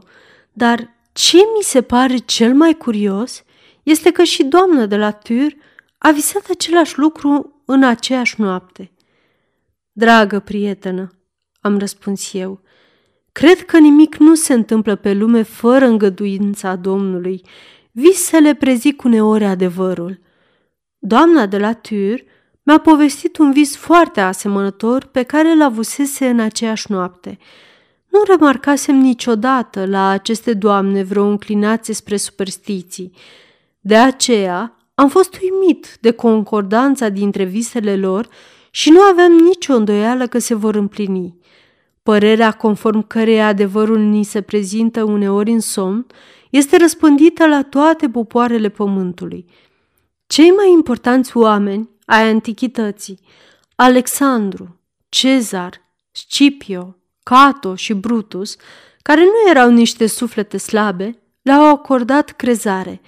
Dar 0.53 0.89
ce 1.13 1.37
mi 1.37 1.63
se 1.63 1.81
pare 1.81 2.17
cel 2.17 2.53
mai 2.53 2.73
curios 2.73 3.43
este 3.83 4.11
că 4.11 4.23
și 4.23 4.43
doamna 4.43 4.85
de 4.85 4.97
la 4.97 5.11
Tur 5.11 5.55
a 5.97 6.11
visat 6.11 6.49
același 6.49 6.99
lucru 6.99 7.61
în 7.65 7.83
aceeași 7.83 8.41
noapte. 8.41 8.91
Dragă 9.99 10.39
prietenă, 10.39 11.11
am 11.61 11.77
răspuns 11.77 12.33
eu, 12.33 12.61
cred 13.31 13.65
că 13.65 13.77
nimic 13.77 14.15
nu 14.15 14.35
se 14.35 14.53
întâmplă 14.53 14.95
pe 14.95 15.13
lume 15.13 15.41
fără 15.41 15.85
îngăduința 15.85 16.75
Domnului. 16.75 17.41
visele 17.91 18.53
prezic 18.53 19.03
uneori 19.03 19.43
adevărul. 19.43 20.19
Doamna 20.97 21.45
de 21.45 21.57
la 21.57 21.73
Tur 21.73 22.23
mi-a 22.63 22.77
povestit 22.77 23.37
un 23.37 23.51
vis 23.51 23.75
foarte 23.75 24.21
asemănător 24.21 25.03
pe 25.05 25.23
care 25.23 25.55
l 25.55 25.61
avusese 25.61 26.27
în 26.27 26.39
aceeași 26.39 26.91
noapte. 26.91 27.37
Nu 28.07 28.23
remarcasem 28.27 28.95
niciodată 28.95 29.85
la 29.85 30.09
aceste 30.09 30.53
doamne 30.53 31.03
vreo 31.03 31.25
înclinație 31.25 31.93
spre 31.93 32.17
superstiții. 32.17 33.11
De 33.79 33.95
aceea 33.95 34.87
am 34.93 35.09
fost 35.09 35.39
uimit 35.41 35.97
de 36.01 36.11
concordanța 36.11 37.09
dintre 37.09 37.43
visele 37.43 37.95
lor 37.95 38.29
și 38.77 38.89
nu 38.89 39.01
aveam 39.01 39.31
nicio 39.31 39.73
îndoială 39.73 40.27
că 40.27 40.39
se 40.39 40.53
vor 40.53 40.75
împlini. 40.75 41.37
Părerea 42.03 42.51
conform 42.51 43.07
căreia 43.07 43.47
adevărul 43.47 43.99
ni 43.99 44.23
se 44.23 44.41
prezintă 44.41 45.03
uneori 45.03 45.51
în 45.51 45.59
somn 45.59 46.05
este 46.49 46.77
răspândită 46.77 47.47
la 47.47 47.63
toate 47.63 48.09
popoarele 48.09 48.69
pământului. 48.69 49.45
Cei 50.27 50.49
mai 50.49 50.71
importanți 50.71 51.37
oameni 51.37 51.89
ai 52.05 52.29
antichității, 52.29 53.19
Alexandru, 53.75 54.79
Cezar, 55.09 55.81
Scipio, 56.11 56.95
Cato 57.23 57.75
și 57.75 57.93
Brutus, 57.93 58.55
care 59.01 59.21
nu 59.21 59.49
erau 59.49 59.69
niște 59.69 60.07
suflete 60.07 60.57
slabe, 60.57 61.19
le-au 61.41 61.65
acordat 61.65 62.29
crezare. 62.29 63.01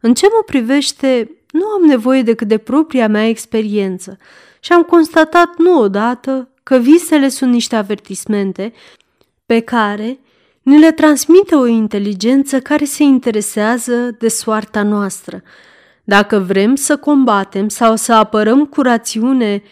În 0.00 0.14
ce 0.14 0.26
mă 0.26 0.42
privește, 0.46 1.30
nu 1.50 1.66
am 1.66 1.82
nevoie 1.82 2.22
decât 2.22 2.48
de 2.48 2.58
propria 2.58 3.08
mea 3.08 3.28
experiență 3.28 4.18
și 4.66 4.72
am 4.72 4.82
constatat 4.82 5.58
nu 5.58 5.80
odată 5.80 6.48
că 6.62 6.76
visele 6.76 7.28
sunt 7.28 7.52
niște 7.52 7.76
avertismente 7.76 8.72
pe 9.46 9.60
care 9.60 10.18
ni 10.62 10.78
le 10.78 10.92
transmite 10.92 11.54
o 11.54 11.66
inteligență 11.66 12.60
care 12.60 12.84
se 12.84 13.02
interesează 13.02 14.16
de 14.18 14.28
soarta 14.28 14.82
noastră. 14.82 15.42
Dacă 16.04 16.38
vrem 16.38 16.74
să 16.74 16.96
combatem 16.96 17.68
sau 17.68 17.96
să 17.96 18.12
apărăm 18.12 18.66
cu 18.66 18.82
rațiune 18.82 19.62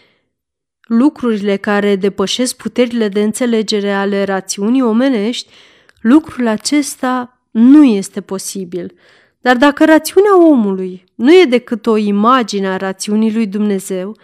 lucrurile 0.81 1.57
care 1.57 1.97
depășesc 1.97 2.57
puterile 2.57 3.09
de 3.09 3.23
înțelegere 3.23 3.93
ale 3.93 4.25
rațiunii 4.25 4.83
omenești, 4.83 5.53
lucrul 6.01 6.47
acesta 6.47 7.41
nu 7.51 7.85
este 7.85 8.21
posibil. 8.21 8.95
Dar 9.41 9.57
dacă 9.57 9.85
rațiunea 9.85 10.47
omului 10.47 11.05
nu 11.15 11.33
e 11.33 11.45
decât 11.45 11.87
o 11.87 11.97
imagine 11.97 12.69
a 12.69 12.77
rațiunii 12.77 13.35
lui 13.35 13.47
Dumnezeu, 13.47 14.17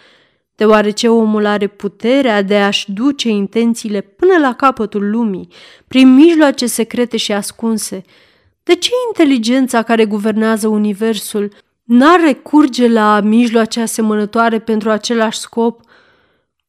deoarece 0.61 1.08
omul 1.08 1.46
are 1.46 1.66
puterea 1.66 2.42
de 2.42 2.56
a-și 2.56 2.92
duce 2.92 3.28
intențiile 3.28 4.00
până 4.00 4.38
la 4.38 4.54
capătul 4.54 5.11
lumii, 5.11 5.48
prin 5.88 6.14
mijloace 6.14 6.66
secrete 6.66 7.16
și 7.16 7.32
ascunse, 7.32 8.02
de 8.62 8.74
ce 8.74 8.90
inteligența 9.08 9.82
care 9.82 10.04
guvernează 10.04 10.68
universul 10.68 11.52
n-ar 11.84 12.20
recurge 12.20 12.88
la 12.88 13.20
mijloace 13.20 13.80
asemănătoare 13.80 14.58
pentru 14.58 14.90
același 14.90 15.38
scop? 15.38 15.80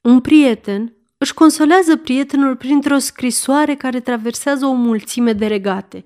Un 0.02 0.20
prieten 0.20 0.94
își 1.18 1.34
consolează 1.34 1.96
prietenul 1.96 2.56
printr-o 2.56 2.98
scrisoare 2.98 3.76
care 3.76 4.00
traversează 4.00 4.66
o 4.66 4.74
mulțime 4.74 5.34
de 5.34 5.46
regate. 5.46 6.04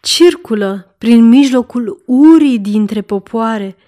Circulă 0.00 0.94
prin 0.98 1.28
mijlocul 1.28 2.02
urii 2.06 2.58
dintre 2.58 3.00
popoare– 3.00 3.76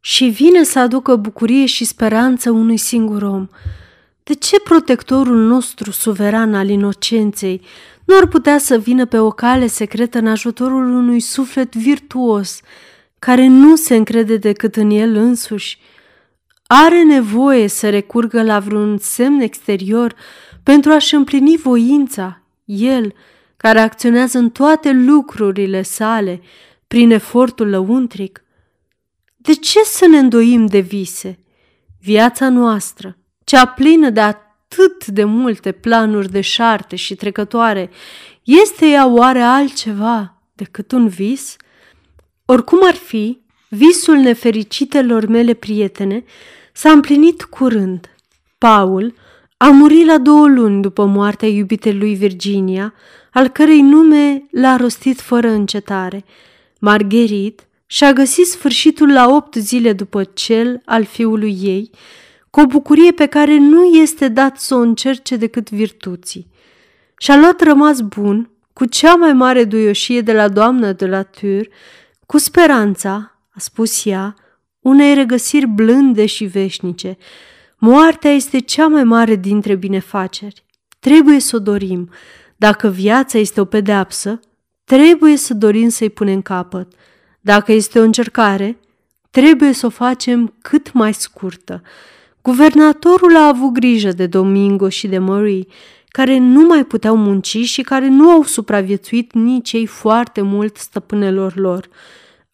și 0.00 0.24
vine 0.24 0.62
să 0.62 0.78
aducă 0.78 1.16
bucurie 1.16 1.66
și 1.66 1.84
speranță 1.84 2.50
unui 2.50 2.76
singur 2.76 3.22
om. 3.22 3.48
De 4.22 4.34
ce 4.34 4.60
protectorul 4.60 5.36
nostru 5.36 5.90
suveran 5.90 6.54
al 6.54 6.68
inocenței 6.68 7.62
nu 8.04 8.16
ar 8.16 8.26
putea 8.26 8.58
să 8.58 8.78
vină 8.78 9.06
pe 9.06 9.18
o 9.18 9.30
cale 9.30 9.66
secretă 9.66 10.18
în 10.18 10.26
ajutorul 10.26 10.94
unui 10.94 11.20
suflet 11.20 11.74
virtuos, 11.74 12.60
care 13.18 13.46
nu 13.46 13.76
se 13.76 13.96
încrede 13.96 14.36
decât 14.36 14.76
în 14.76 14.90
el 14.90 15.14
însuși? 15.14 15.78
Are 16.66 17.02
nevoie 17.02 17.66
să 17.68 17.90
recurgă 17.90 18.42
la 18.42 18.58
vreun 18.58 18.98
semn 18.98 19.40
exterior 19.40 20.14
pentru 20.62 20.90
a-și 20.92 21.14
împlini 21.14 21.56
voința, 21.56 22.42
el, 22.64 23.14
care 23.56 23.78
acționează 23.78 24.38
în 24.38 24.50
toate 24.50 24.92
lucrurile 24.92 25.82
sale 25.82 26.40
prin 26.86 27.10
efortul 27.10 27.68
lăuntric? 27.68 28.42
De 29.48 29.54
ce 29.54 29.82
să 29.84 30.06
ne 30.06 30.18
îndoim 30.18 30.66
de 30.66 30.78
vise? 30.78 31.38
Viața 32.00 32.48
noastră, 32.48 33.16
cea 33.44 33.66
plină 33.66 34.10
de 34.10 34.20
atât 34.20 35.06
de 35.06 35.24
multe 35.24 35.72
planuri 35.72 36.30
deșarte 36.30 36.96
și 36.96 37.14
trecătoare, 37.14 37.90
este 38.42 38.86
ea 38.86 39.06
oare 39.06 39.40
altceva 39.40 40.42
decât 40.54 40.92
un 40.92 41.08
vis? 41.08 41.56
Oricum 42.44 42.78
ar 42.86 42.94
fi, 42.94 43.40
visul 43.68 44.16
nefericitelor 44.16 45.26
mele 45.26 45.54
prietene 45.54 46.24
s-a 46.72 46.90
împlinit 46.90 47.42
curând. 47.42 48.14
Paul 48.58 49.14
a 49.56 49.68
murit 49.68 50.06
la 50.06 50.18
două 50.18 50.46
luni 50.46 50.82
după 50.82 51.04
moartea 51.04 51.48
iubitei 51.48 51.94
lui 51.94 52.14
Virginia, 52.14 52.94
al 53.32 53.48
cărei 53.48 53.80
nume 53.80 54.46
l-a 54.50 54.76
rostit 54.76 55.20
fără 55.20 55.48
încetare. 55.48 56.24
Margherit 56.78 57.67
și-a 57.90 58.12
găsit 58.12 58.46
sfârșitul 58.46 59.12
la 59.12 59.28
opt 59.28 59.54
zile 59.54 59.92
după 59.92 60.24
cel 60.24 60.82
al 60.84 61.04
fiului 61.04 61.58
ei, 61.60 61.90
cu 62.50 62.60
o 62.60 62.66
bucurie 62.66 63.12
pe 63.12 63.26
care 63.26 63.58
nu 63.58 63.84
este 63.84 64.28
dat 64.28 64.58
să 64.58 64.74
o 64.74 64.78
încerce 64.78 65.36
decât 65.36 65.70
virtuții. 65.70 66.50
Și-a 67.18 67.36
luat 67.36 67.60
rămas 67.60 68.00
bun, 68.00 68.50
cu 68.72 68.84
cea 68.84 69.14
mai 69.14 69.32
mare 69.32 69.64
duioșie 69.64 70.20
de 70.20 70.32
la 70.32 70.48
doamna 70.48 70.92
de 70.92 71.06
la 71.06 71.22
Tur, 71.22 71.68
cu 72.26 72.38
speranța, 72.38 73.38
a 73.50 73.58
spus 73.58 74.04
ea, 74.04 74.34
unei 74.80 75.14
regăsiri 75.14 75.66
blânde 75.66 76.26
și 76.26 76.44
veșnice. 76.44 77.16
Moartea 77.78 78.30
este 78.30 78.58
cea 78.58 78.86
mai 78.86 79.04
mare 79.04 79.34
dintre 79.34 79.74
binefaceri. 79.74 80.64
Trebuie 80.98 81.40
să 81.40 81.56
o 81.56 81.58
dorim. 81.58 82.10
Dacă 82.56 82.88
viața 82.88 83.38
este 83.38 83.60
o 83.60 83.64
pedeapsă, 83.64 84.40
trebuie 84.84 85.36
să 85.36 85.54
dorim 85.54 85.88
să-i 85.88 86.10
punem 86.10 86.42
capăt. 86.42 86.92
Dacă 87.40 87.72
este 87.72 87.98
o 87.98 88.02
încercare, 88.02 88.78
trebuie 89.30 89.72
să 89.72 89.86
o 89.86 89.90
facem 89.90 90.54
cât 90.62 90.92
mai 90.92 91.14
scurtă. 91.14 91.82
Guvernatorul 92.42 93.36
a 93.36 93.46
avut 93.46 93.72
grijă 93.72 94.10
de 94.12 94.26
Domingo 94.26 94.88
și 94.88 95.06
de 95.06 95.18
Marie, 95.18 95.66
care 96.08 96.38
nu 96.38 96.66
mai 96.66 96.84
puteau 96.84 97.16
munci 97.16 97.56
și 97.56 97.82
care 97.82 98.08
nu 98.08 98.30
au 98.30 98.42
supraviețuit 98.42 99.32
nici 99.32 99.72
ei 99.72 99.86
foarte 99.86 100.40
mult 100.40 100.76
stăpânelor 100.76 101.56
lor. 101.56 101.88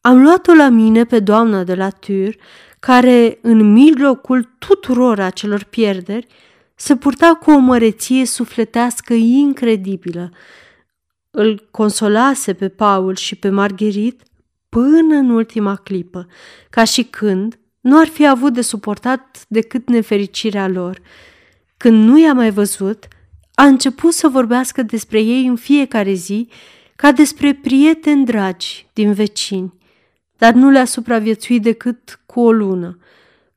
Am 0.01 0.22
luat-o 0.22 0.53
la 0.55 0.68
mine 0.68 1.05
pe 1.05 1.20
doamna 1.20 1.64
de 1.64 1.74
la 1.74 1.91
Tur, 1.91 2.37
care, 2.80 3.39
în 3.43 3.72
mijlocul 3.72 4.55
tuturor 4.59 5.20
acelor 5.20 5.64
pierderi, 5.64 6.26
se 6.74 6.97
purta 6.97 7.35
cu 7.35 7.51
o 7.51 7.59
măreție 7.59 8.26
sufletească 8.26 9.14
incredibilă. 9.14 10.30
Îl 11.30 11.68
consolase 11.70 12.53
pe 12.53 12.68
Paul 12.68 13.14
și 13.14 13.37
pe 13.37 13.49
Margherit 13.49 14.22
până 14.75 15.14
în 15.14 15.31
ultima 15.31 15.75
clipă, 15.75 16.27
ca 16.70 16.85
și 16.85 17.03
când 17.03 17.59
nu 17.81 17.99
ar 17.99 18.07
fi 18.07 18.27
avut 18.27 18.53
de 18.53 18.61
suportat 18.61 19.45
decât 19.49 19.89
nefericirea 19.89 20.68
lor. 20.68 21.01
Când 21.77 22.05
nu 22.05 22.18
i-a 22.18 22.33
mai 22.33 22.51
văzut, 22.51 23.09
a 23.55 23.64
început 23.64 24.12
să 24.12 24.29
vorbească 24.29 24.83
despre 24.83 25.20
ei 25.20 25.47
în 25.47 25.57
fiecare 25.57 26.12
zi 26.12 26.49
ca 26.97 27.12
despre 27.12 27.55
prieteni 27.55 28.25
dragi 28.25 28.87
din 28.93 29.12
vecini, 29.12 29.75
dar 30.39 30.53
nu 30.53 30.70
le-a 30.70 30.85
supraviețuit 30.85 31.62
decât 31.62 32.20
cu 32.27 32.41
o 32.41 32.53
lună. 32.53 32.99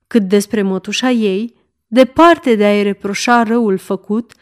Cât 0.08 0.24
despre 0.24 0.62
mătușa 0.62 1.10
ei, 1.10 1.54
departe 1.88 2.56
de 2.56 2.66
a-i 2.66 2.84
reproșa 2.84 3.44
răul 3.44 3.78
făcut, 3.78 4.34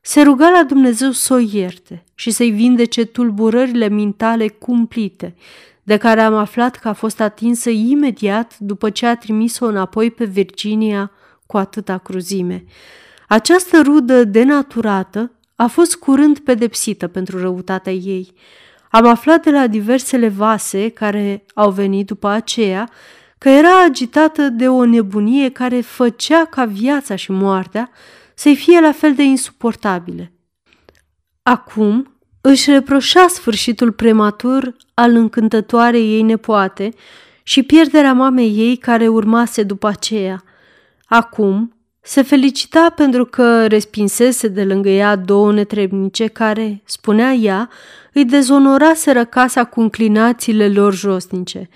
se 0.00 0.22
ruga 0.22 0.50
la 0.50 0.64
Dumnezeu 0.64 1.10
să 1.10 1.34
o 1.34 1.38
ierte 1.38 2.04
și 2.14 2.30
să-i 2.30 2.50
vindece 2.50 3.04
tulburările 3.04 3.88
mintale 3.88 4.48
cumplite, 4.48 5.34
de 5.88 5.96
care 5.96 6.20
am 6.20 6.34
aflat 6.34 6.76
că 6.76 6.88
a 6.88 6.92
fost 6.92 7.20
atinsă 7.20 7.70
imediat 7.70 8.58
după 8.58 8.90
ce 8.90 9.06
a 9.06 9.16
trimis-o 9.16 9.66
înapoi 9.66 10.10
pe 10.10 10.24
Virginia 10.24 11.10
cu 11.46 11.56
atâta 11.56 11.98
cruzime. 11.98 12.64
Această 13.28 13.80
rudă 13.82 14.24
denaturată 14.24 15.32
a 15.56 15.66
fost 15.66 15.96
curând 15.96 16.38
pedepsită 16.38 17.06
pentru 17.06 17.40
răutatea 17.40 17.92
ei. 17.92 18.32
Am 18.90 19.06
aflat 19.06 19.42
de 19.42 19.50
la 19.50 19.66
diversele 19.66 20.28
vase 20.28 20.88
care 20.88 21.44
au 21.54 21.70
venit 21.70 22.06
după 22.06 22.28
aceea 22.28 22.90
că 23.38 23.48
era 23.48 23.82
agitată 23.84 24.48
de 24.48 24.68
o 24.68 24.84
nebunie 24.84 25.50
care 25.50 25.80
făcea 25.80 26.44
ca 26.44 26.64
viața 26.64 27.16
și 27.16 27.32
moartea 27.32 27.90
să-i 28.34 28.56
fie 28.56 28.80
la 28.80 28.92
fel 28.92 29.14
de 29.14 29.22
insuportabile. 29.22 30.32
Acum 31.42 32.17
își 32.48 32.70
reproșa 32.70 33.26
sfârșitul 33.28 33.92
prematur 33.92 34.74
al 34.94 35.14
încântătoarei 35.14 36.14
ei 36.14 36.22
nepoate 36.22 36.90
și 37.42 37.62
pierderea 37.62 38.12
mamei 38.12 38.54
ei 38.56 38.76
care 38.76 39.08
urmase 39.08 39.62
după 39.62 39.86
aceea. 39.88 40.44
Acum 41.06 41.72
Se 42.00 42.22
felicita 42.22 42.92
pentru 42.96 43.24
că 43.24 43.66
respinsese 43.66 44.48
de 44.48 44.64
lângă 44.64 44.88
ea 44.88 45.16
două 45.16 45.52
netrebnice 45.52 46.26
care, 46.26 46.82
spunea 46.84 47.32
ea, 47.32 47.70
îi 48.12 48.24
dezonoraseră 48.24 49.24
casa 49.24 49.64
cu 49.64 49.80
înclinațiile 49.80 50.68
lor 50.68 50.94
josnice. 50.94 51.68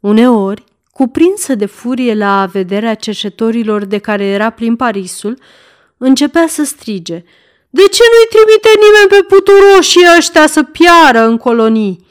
Uneori, 0.00 0.64
cuprinsă 0.90 1.54
de 1.54 1.66
furie 1.66 2.14
la 2.14 2.46
vederea 2.52 2.94
cercetorilor 2.94 3.84
de 3.84 3.98
care 3.98 4.24
era 4.24 4.50
plin 4.50 4.76
Parisul, 4.76 5.38
începea 5.96 6.46
să 6.46 6.64
strige– 6.64 7.24
de 7.70 7.82
ce 7.82 8.02
nu-i 8.12 8.28
trimite 8.28 8.68
nimeni 8.74 9.08
pe 9.08 9.34
puturoșii 9.34 10.16
ăștia 10.16 10.46
să 10.46 10.62
piară 10.62 11.26
în 11.26 11.36
colonii? 11.36 12.06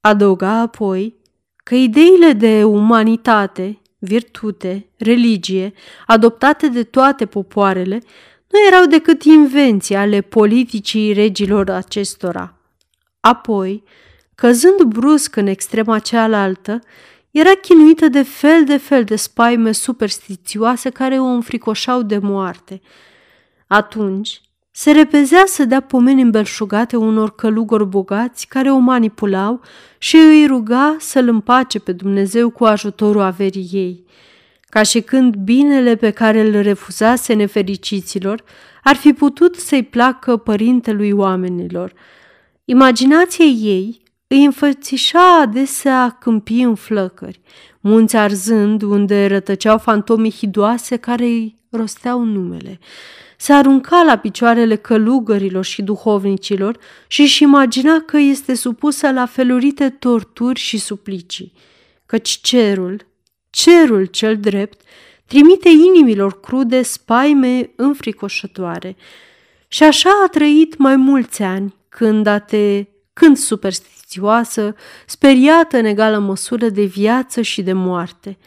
Adăuga 0.00 0.50
apoi 0.50 1.14
că 1.56 1.74
ideile 1.74 2.32
de 2.32 2.64
umanitate, 2.64 3.80
virtute, 3.98 4.88
religie, 4.96 5.72
adoptate 6.06 6.68
de 6.68 6.82
toate 6.82 7.26
popoarele, 7.26 8.02
nu 8.48 8.58
erau 8.66 8.86
decât 8.86 9.22
invenții 9.22 9.94
ale 9.94 10.20
politicii 10.20 11.12
regilor 11.12 11.70
acestora. 11.70 12.54
Apoi, 13.20 13.84
căzând 14.34 14.82
brusc 14.82 15.36
în 15.36 15.46
extrema 15.46 15.98
cealaltă, 15.98 16.80
era 17.30 17.50
chinuită 17.50 18.08
de 18.08 18.22
fel 18.22 18.64
de 18.64 18.76
fel 18.76 19.04
de 19.04 19.16
spaime 19.16 19.72
superstițioase 19.72 20.90
care 20.90 21.18
o 21.18 21.24
înfricoșau 21.24 22.02
de 22.02 22.18
moarte– 22.18 22.80
atunci 23.72 24.40
se 24.70 24.90
repezea 24.90 25.42
să 25.46 25.64
dea 25.64 25.80
pomeni 25.80 26.22
îmbelșugate 26.22 26.96
unor 26.96 27.34
călugori 27.34 27.86
bogați 27.86 28.46
care 28.46 28.70
o 28.70 28.78
manipulau 28.78 29.60
și 29.98 30.16
îi 30.16 30.46
ruga 30.46 30.96
să-l 30.98 31.28
împace 31.28 31.78
pe 31.78 31.92
Dumnezeu 31.92 32.50
cu 32.50 32.64
ajutorul 32.64 33.20
averii 33.20 33.68
ei, 33.72 34.04
ca 34.68 34.82
și 34.82 35.00
când 35.00 35.34
binele 35.34 35.96
pe 35.96 36.10
care 36.10 36.40
îl 36.40 36.60
refuzase 36.60 37.32
nefericiților 37.32 38.44
ar 38.82 38.96
fi 38.96 39.12
putut 39.12 39.56
să-i 39.56 39.82
placă 39.82 40.36
părintelui 40.36 41.10
oamenilor. 41.10 41.92
Imaginația 42.64 43.44
ei 43.44 44.02
îi 44.26 44.44
înfățișa 44.44 45.40
adesea 45.40 46.16
câmpii 46.20 46.62
în 46.62 46.74
flăcări, 46.74 47.40
munți 47.80 48.16
arzând 48.16 48.82
unde 48.82 49.26
rătăceau 49.26 49.78
fantome 49.78 50.30
hidoase 50.30 50.96
care 50.96 51.24
îi 51.24 51.56
rosteau 51.70 52.22
numele 52.22 52.78
se 53.42 53.52
arunca 53.52 54.02
la 54.02 54.16
picioarele 54.16 54.76
călugărilor 54.76 55.64
și 55.64 55.82
duhovnicilor 55.82 56.78
și 57.06 57.20
își 57.20 57.42
imagina 57.42 58.00
că 58.00 58.18
este 58.18 58.54
supusă 58.54 59.10
la 59.10 59.26
felurite 59.26 59.90
torturi 59.90 60.60
și 60.60 60.78
suplicii, 60.78 61.52
căci 62.06 62.38
cerul, 62.42 63.06
cerul 63.50 64.04
cel 64.04 64.36
drept, 64.36 64.80
trimite 65.26 65.68
inimilor 65.68 66.40
crude 66.40 66.82
spaime 66.82 67.70
înfricoșătoare. 67.76 68.96
Și 69.68 69.82
așa 69.82 70.10
a 70.24 70.28
trăit 70.28 70.76
mai 70.76 70.96
mulți 70.96 71.42
ani, 71.42 71.74
când 71.88 72.26
ate, 72.26 72.88
când 73.12 73.36
superstițioasă, 73.36 74.74
speriată 75.06 75.76
în 75.76 75.84
egală 75.84 76.18
măsură 76.18 76.68
de 76.68 76.84
viață 76.84 77.40
și 77.40 77.62
de 77.62 77.72
moarte– 77.72 78.38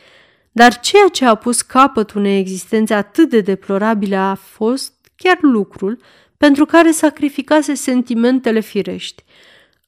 dar 0.58 0.80
ceea 0.80 1.08
ce 1.12 1.26
a 1.26 1.36
pus 1.36 1.62
capăt 1.62 2.12
unei 2.12 2.39
existențe 2.39 2.93
atât 2.93 3.30
de 3.30 3.41
deplorabile 3.41 4.16
a 4.16 4.36
fost 4.36 4.93
chiar 5.16 5.38
lucrul 5.41 5.99
pentru 6.38 6.66
care 6.66 6.91
sacrificase 6.91 7.74
sentimentele 7.74 8.60
firești. 8.60 9.24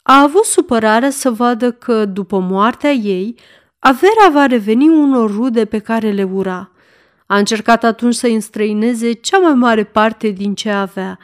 A 0.04 0.22
avut 0.22 0.44
supărarea 0.44 1.10
să 1.10 1.32
vadă 1.32 1.72
că, 1.72 2.06
după 2.06 2.40
moartea 2.40 2.92
ei, 2.92 3.36
averea 3.80 4.30
va 4.32 4.46
reveni 4.46 4.88
unor 4.88 5.32
rude 5.32 5.66
pe 5.66 5.80
care 5.80 6.12
le 6.12 6.24
ura. 6.24 6.72
A 7.26 7.38
încercat 7.38 7.84
atunci 7.84 8.16
să 8.16 8.28
înstrăineze 8.28 9.12
cea 9.12 9.38
mai 9.38 9.54
mare 9.54 9.84
parte 9.84 10.30
din 10.30 10.56
ce 10.56 10.70
avea, 10.70 11.20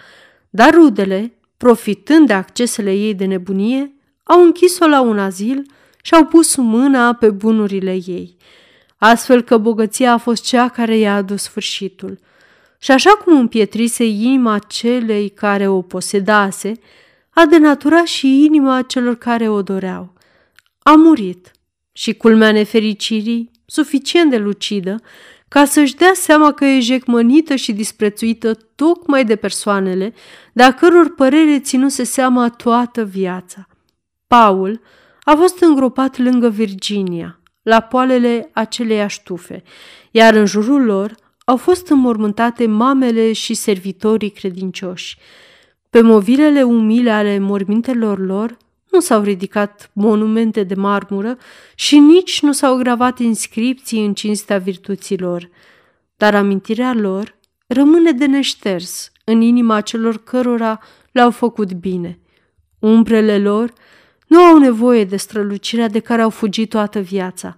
dar 0.49 0.73
rudele, 0.73 1.33
profitând 1.57 2.27
de 2.27 2.33
accesele 2.33 2.93
ei 2.93 3.13
de 3.13 3.25
nebunie, 3.25 3.93
au 4.23 4.43
închis-o 4.43 4.87
la 4.87 5.01
un 5.01 5.19
azil 5.19 5.65
și 6.01 6.13
au 6.13 6.25
pus 6.25 6.55
mâna 6.55 7.13
pe 7.13 7.29
bunurile 7.29 7.91
ei– 8.05 8.35
astfel 9.09 9.41
că 9.41 9.57
bogăția 9.57 10.13
a 10.13 10.17
fost 10.17 10.43
cea 10.43 10.69
care 10.69 10.97
i-a 10.97 11.15
adus 11.15 11.41
sfârșitul. 11.41 12.19
Și 12.79 12.91
așa 12.91 13.09
cum 13.09 13.37
împietrise 13.37 14.05
inima 14.05 14.59
celei 14.59 15.29
care 15.29 15.67
o 15.67 15.81
posedase, 15.81 16.71
a 17.29 17.45
denaturat 17.45 18.05
și 18.05 18.43
inima 18.43 18.81
celor 18.81 19.15
care 19.15 19.49
o 19.49 19.61
doreau. 19.61 20.13
A 20.79 20.91
murit 20.91 21.51
și 21.91 22.13
culmea 22.13 22.51
nefericirii, 22.51 23.51
suficient 23.65 24.29
de 24.29 24.37
lucidă, 24.37 24.95
ca 25.47 25.65
să-și 25.65 25.95
dea 25.95 26.11
seama 26.13 26.51
că 26.51 26.65
e 26.65 26.79
jecmănită 26.79 27.55
și 27.55 27.73
disprețuită 27.73 28.53
tocmai 28.75 29.25
de 29.25 29.35
persoanele 29.35 30.13
de 30.53 30.63
a 30.63 30.73
căror 30.73 31.13
părere 31.15 31.59
ținuse 31.59 32.03
seama 32.03 32.49
toată 32.49 33.03
viața. 33.03 33.67
Paul 34.27 34.81
a 35.23 35.35
fost 35.35 35.61
îngropat 35.61 36.17
lângă 36.17 36.49
Virginia– 36.49 37.37
la 37.63 37.79
poalele 37.79 38.49
aceleiași 38.53 39.23
tufe, 39.23 39.63
iar 40.11 40.33
în 40.33 40.45
jurul 40.45 40.83
lor 40.83 41.15
au 41.45 41.57
fost 41.57 41.87
înmormântate 41.87 42.65
mamele 42.65 43.33
și 43.33 43.53
servitorii 43.53 44.29
credincioși. 44.29 45.17
Pe 45.89 46.01
movilele 46.01 46.63
umile 46.63 47.11
ale 47.11 47.39
mormintelor 47.39 48.19
lor 48.19 48.57
nu 48.91 48.99
s-au 48.99 49.21
ridicat 49.21 49.89
monumente 49.93 50.63
de 50.63 50.75
marmură 50.75 51.37
și 51.75 51.99
nici 51.99 52.41
nu 52.41 52.51
s-au 52.51 52.77
gravat 52.77 53.19
inscripții 53.19 54.05
în 54.05 54.13
cinstea 54.13 54.57
virtuților, 54.57 55.49
dar 56.17 56.35
amintirea 56.35 56.93
lor 56.93 57.35
rămâne 57.67 58.11
de 58.11 58.25
neșters 58.25 59.11
în 59.23 59.41
inima 59.41 59.81
celor 59.81 60.23
cărora 60.23 60.79
le-au 61.11 61.31
făcut 61.31 61.73
bine. 61.73 62.19
Umbrele 62.79 63.37
lor 63.37 63.73
nu 64.33 64.39
au 64.39 64.57
nevoie 64.57 65.03
de 65.05 65.15
strălucirea 65.15 65.87
de 65.87 65.99
care 65.99 66.21
au 66.21 66.29
fugit 66.29 66.69
toată 66.69 66.99
viața. 66.99 67.57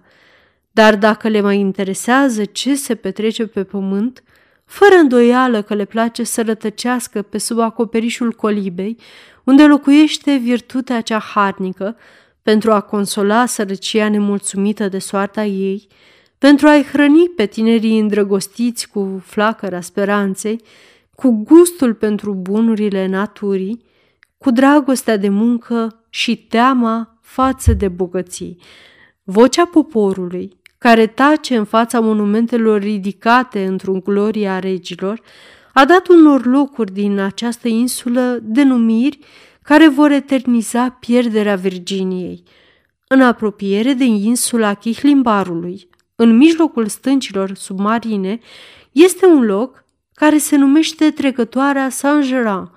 Dar 0.70 0.96
dacă 0.96 1.28
le 1.28 1.40
mai 1.40 1.58
interesează 1.58 2.44
ce 2.44 2.74
se 2.74 2.94
petrece 2.94 3.46
pe 3.46 3.64
pământ, 3.64 4.22
fără 4.64 4.94
îndoială 4.94 5.62
că 5.62 5.74
le 5.74 5.84
place 5.84 6.22
să 6.22 6.42
rătăcească 6.42 7.22
pe 7.22 7.38
sub 7.38 7.58
acoperișul 7.58 8.32
colibei, 8.32 8.96
unde 9.44 9.66
locuiește 9.66 10.36
virtutea 10.36 11.00
cea 11.00 11.18
harnică, 11.18 11.96
pentru 12.42 12.72
a 12.72 12.80
consola 12.80 13.46
sărăcia 13.46 14.08
nemulțumită 14.08 14.88
de 14.88 14.98
soarta 14.98 15.44
ei, 15.44 15.86
pentru 16.38 16.66
a-i 16.66 16.82
hrăni 16.82 17.28
pe 17.28 17.46
tinerii 17.46 17.98
îndrăgostiți 17.98 18.88
cu 18.88 19.22
flacăra 19.24 19.80
speranței, 19.80 20.60
cu 21.14 21.42
gustul 21.44 21.94
pentru 21.94 22.34
bunurile 22.34 23.06
naturii, 23.06 23.84
cu 24.46 24.52
dragostea 24.52 25.16
de 25.16 25.28
muncă 25.28 26.02
și 26.10 26.36
teama 26.36 27.18
față 27.20 27.72
de 27.72 27.88
bogății. 27.88 28.58
Vocea 29.22 29.64
poporului, 29.64 30.56
care 30.78 31.06
tace 31.06 31.56
în 31.56 31.64
fața 31.64 32.00
monumentelor 32.00 32.80
ridicate 32.80 33.64
într-un 33.64 34.00
gloria 34.00 34.58
regilor, 34.58 35.20
a 35.72 35.84
dat 35.84 36.08
unor 36.08 36.44
locuri 36.44 36.92
din 36.92 37.18
această 37.18 37.68
insulă 37.68 38.38
denumiri 38.42 39.18
care 39.62 39.88
vor 39.88 40.10
eterniza 40.10 40.88
pierderea 40.88 41.56
Virginiei. 41.56 42.42
În 43.08 43.20
apropiere 43.20 43.92
de 43.92 44.04
insula 44.04 44.74
Chihlimbarului, 44.74 45.88
în 46.16 46.36
mijlocul 46.36 46.86
stâncilor 46.86 47.54
submarine, 47.54 48.38
este 48.92 49.26
un 49.26 49.44
loc 49.44 49.84
care 50.14 50.38
se 50.38 50.56
numește 50.56 51.10
trecătoarea 51.10 51.88
Saint-Germain, 51.88 52.70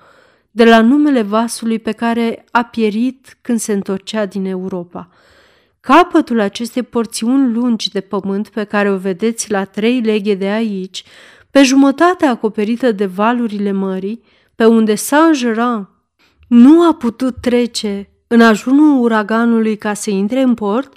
de 0.51 0.63
la 0.63 0.81
numele 0.81 1.21
vasului 1.21 1.79
pe 1.79 1.91
care 1.91 2.45
a 2.51 2.63
pierit 2.63 3.37
când 3.41 3.59
se 3.59 3.73
întorcea 3.73 4.25
din 4.25 4.45
Europa. 4.45 5.09
Capătul 5.79 6.39
acestei 6.39 6.83
porțiuni 6.83 7.53
lungi 7.53 7.89
de 7.89 8.01
pământ 8.01 8.49
pe 8.49 8.63
care 8.63 8.91
o 8.91 8.97
vedeți 8.97 9.51
la 9.51 9.63
trei 9.63 10.01
leghe 10.01 10.35
de 10.35 10.47
aici, 10.47 11.03
pe 11.51 11.63
jumătate 11.63 12.25
acoperită 12.25 12.91
de 12.91 13.05
valurile 13.05 13.71
mării, 13.71 14.23
pe 14.55 14.65
unde 14.65 14.95
Saint-Germain 14.95 15.87
nu 16.47 16.87
a 16.87 16.93
putut 16.93 17.41
trece 17.41 18.09
în 18.27 18.41
ajunul 18.41 19.01
uraganului 19.01 19.77
ca 19.77 19.93
să 19.93 20.09
intre 20.09 20.41
în 20.41 20.53
port, 20.53 20.93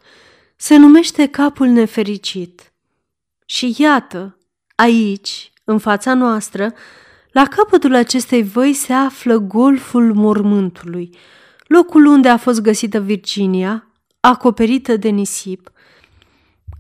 se 0.57 0.77
numește 0.77 1.27
capul 1.27 1.67
nefericit. 1.67 2.73
Și 3.47 3.75
iată, 3.79 4.39
aici, 4.75 5.53
în 5.65 5.79
fața 5.79 6.15
noastră, 6.15 6.73
la 7.33 7.47
capătul 7.47 7.95
acestei 7.95 8.43
văi 8.43 8.73
se 8.73 8.93
află 8.93 9.39
golful 9.39 10.15
mormântului, 10.15 11.17
locul 11.67 12.07
unde 12.07 12.29
a 12.29 12.37
fost 12.37 12.61
găsită 12.61 13.01
Virginia, 13.01 13.87
acoperită 14.21 14.97
de 14.97 15.09
nisip, 15.09 15.71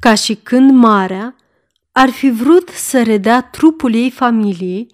ca 0.00 0.14
și 0.14 0.34
când 0.34 0.70
marea 0.70 1.36
ar 1.92 2.08
fi 2.10 2.30
vrut 2.30 2.68
să 2.68 3.02
redea 3.02 3.42
trupul 3.42 3.94
ei 3.94 4.10
familiei 4.10 4.86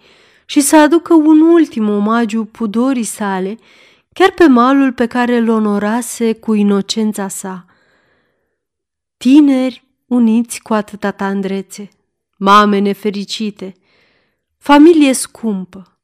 și 0.45 0.61
să 0.61 0.75
aducă 0.75 1.13
un 1.13 1.41
ultim 1.41 1.89
omagiu 1.89 2.45
pudorii 2.45 3.03
sale, 3.03 3.57
chiar 4.13 4.31
pe 4.31 4.47
malul 4.47 4.93
pe 4.93 5.05
care 5.05 5.37
îl 5.37 5.49
onorase 5.49 6.33
cu 6.33 6.53
inocența 6.53 7.27
sa. 7.27 7.65
Tineri 9.17 9.87
uniți 10.05 10.61
cu 10.61 10.73
atâta 10.73 11.11
tandrețe, 11.11 11.89
mame 12.37 12.79
nefericite, 12.79 13.73
familie 14.59 15.13
scumpă. 15.13 15.99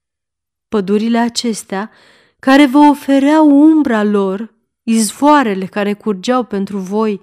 Pădurile 0.68 1.18
acestea, 1.18 1.91
care 2.40 2.65
vă 2.65 2.77
ofereau 2.77 3.49
umbra 3.49 4.03
lor, 4.03 4.53
izvoarele 4.84 5.65
care 5.65 5.94
curgeau 5.94 6.44
pentru 6.44 6.77
voi, 6.77 7.22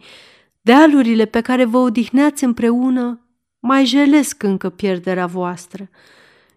dealurile 0.61 1.25
pe 1.25 1.41
care 1.41 1.65
vă 1.65 1.79
odihneați 1.79 2.45
împreună, 2.45 3.27
mai 3.59 3.85
jelesc 3.85 4.43
încă 4.43 4.69
pierderea 4.69 5.27
voastră. 5.27 5.89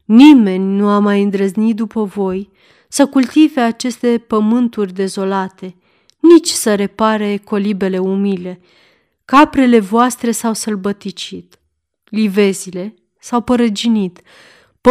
Nimeni 0.05 0.75
nu 0.75 0.87
a 0.87 0.99
mai 0.99 1.21
îndrăznit 1.21 1.75
după 1.75 2.03
voi 2.03 2.51
să 2.89 3.07
cultive 3.07 3.61
aceste 3.61 4.23
pământuri 4.27 4.93
dezolate, 4.93 5.75
nici 6.19 6.49
să 6.49 6.75
repare 6.75 7.37
colibele 7.37 7.97
umile. 7.97 8.61
Caprele 9.25 9.79
voastre 9.79 10.31
s-au 10.31 10.53
sălbăticit, 10.53 11.59
livezile 12.03 12.93
s-au 13.19 13.41
părăginit, 13.41 14.21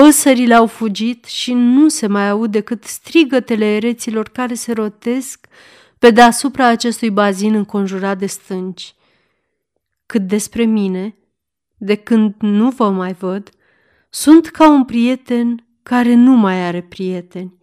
păsările 0.00 0.54
au 0.54 0.66
fugit 0.66 1.24
și 1.24 1.52
nu 1.52 1.88
se 1.88 2.06
mai 2.06 2.28
aud 2.28 2.50
decât 2.50 2.84
strigătele 2.84 3.64
ereților 3.64 4.28
care 4.28 4.54
se 4.54 4.72
rotesc 4.72 5.46
pe 5.98 6.10
deasupra 6.10 6.66
acestui 6.66 7.10
bazin 7.10 7.54
înconjurat 7.54 8.18
de 8.18 8.26
stânci. 8.26 8.94
Cât 10.06 10.22
despre 10.22 10.64
mine, 10.64 11.16
de 11.76 11.94
când 11.94 12.34
nu 12.38 12.70
vă 12.70 12.90
mai 12.90 13.12
văd, 13.12 13.50
sunt 14.10 14.46
ca 14.46 14.70
un 14.70 14.84
prieten 14.84 15.66
care 15.82 16.14
nu 16.14 16.32
mai 16.32 16.66
are 16.66 16.82
prieteni, 16.82 17.58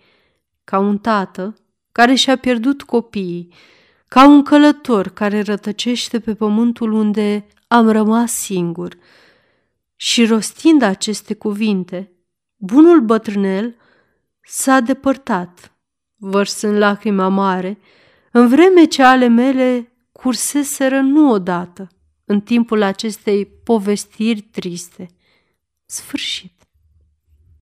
ca 0.63 0.79
un 0.79 0.97
tată 0.97 1.55
care 1.91 2.13
și-a 2.13 2.37
pierdut 2.37 2.81
copiii, 2.81 3.53
ca 4.07 4.27
un 4.27 4.43
călător 4.43 5.07
care 5.07 5.41
rătăcește 5.41 6.19
pe 6.19 6.33
pământul 6.33 6.91
unde 6.91 7.47
am 7.67 7.89
rămas 7.89 8.31
singur. 8.31 8.97
Și 9.95 10.25
rostind 10.25 10.81
aceste 10.81 11.33
cuvinte, 11.33 12.10
bunul 12.61 13.01
bătrânel 13.01 13.75
s-a 14.41 14.79
depărtat, 14.79 15.75
vărsând 16.15 16.77
lacrima 16.77 17.27
mare, 17.27 17.77
în 18.31 18.47
vreme 18.47 18.85
ce 18.85 19.03
ale 19.03 19.27
mele 19.27 19.91
curseseră 20.11 20.99
nu 20.99 21.31
odată 21.31 21.88
în 22.25 22.41
timpul 22.41 22.81
acestei 22.81 23.45
povestiri 23.45 24.41
triste. 24.41 25.07
Sfârșit. 25.85 26.60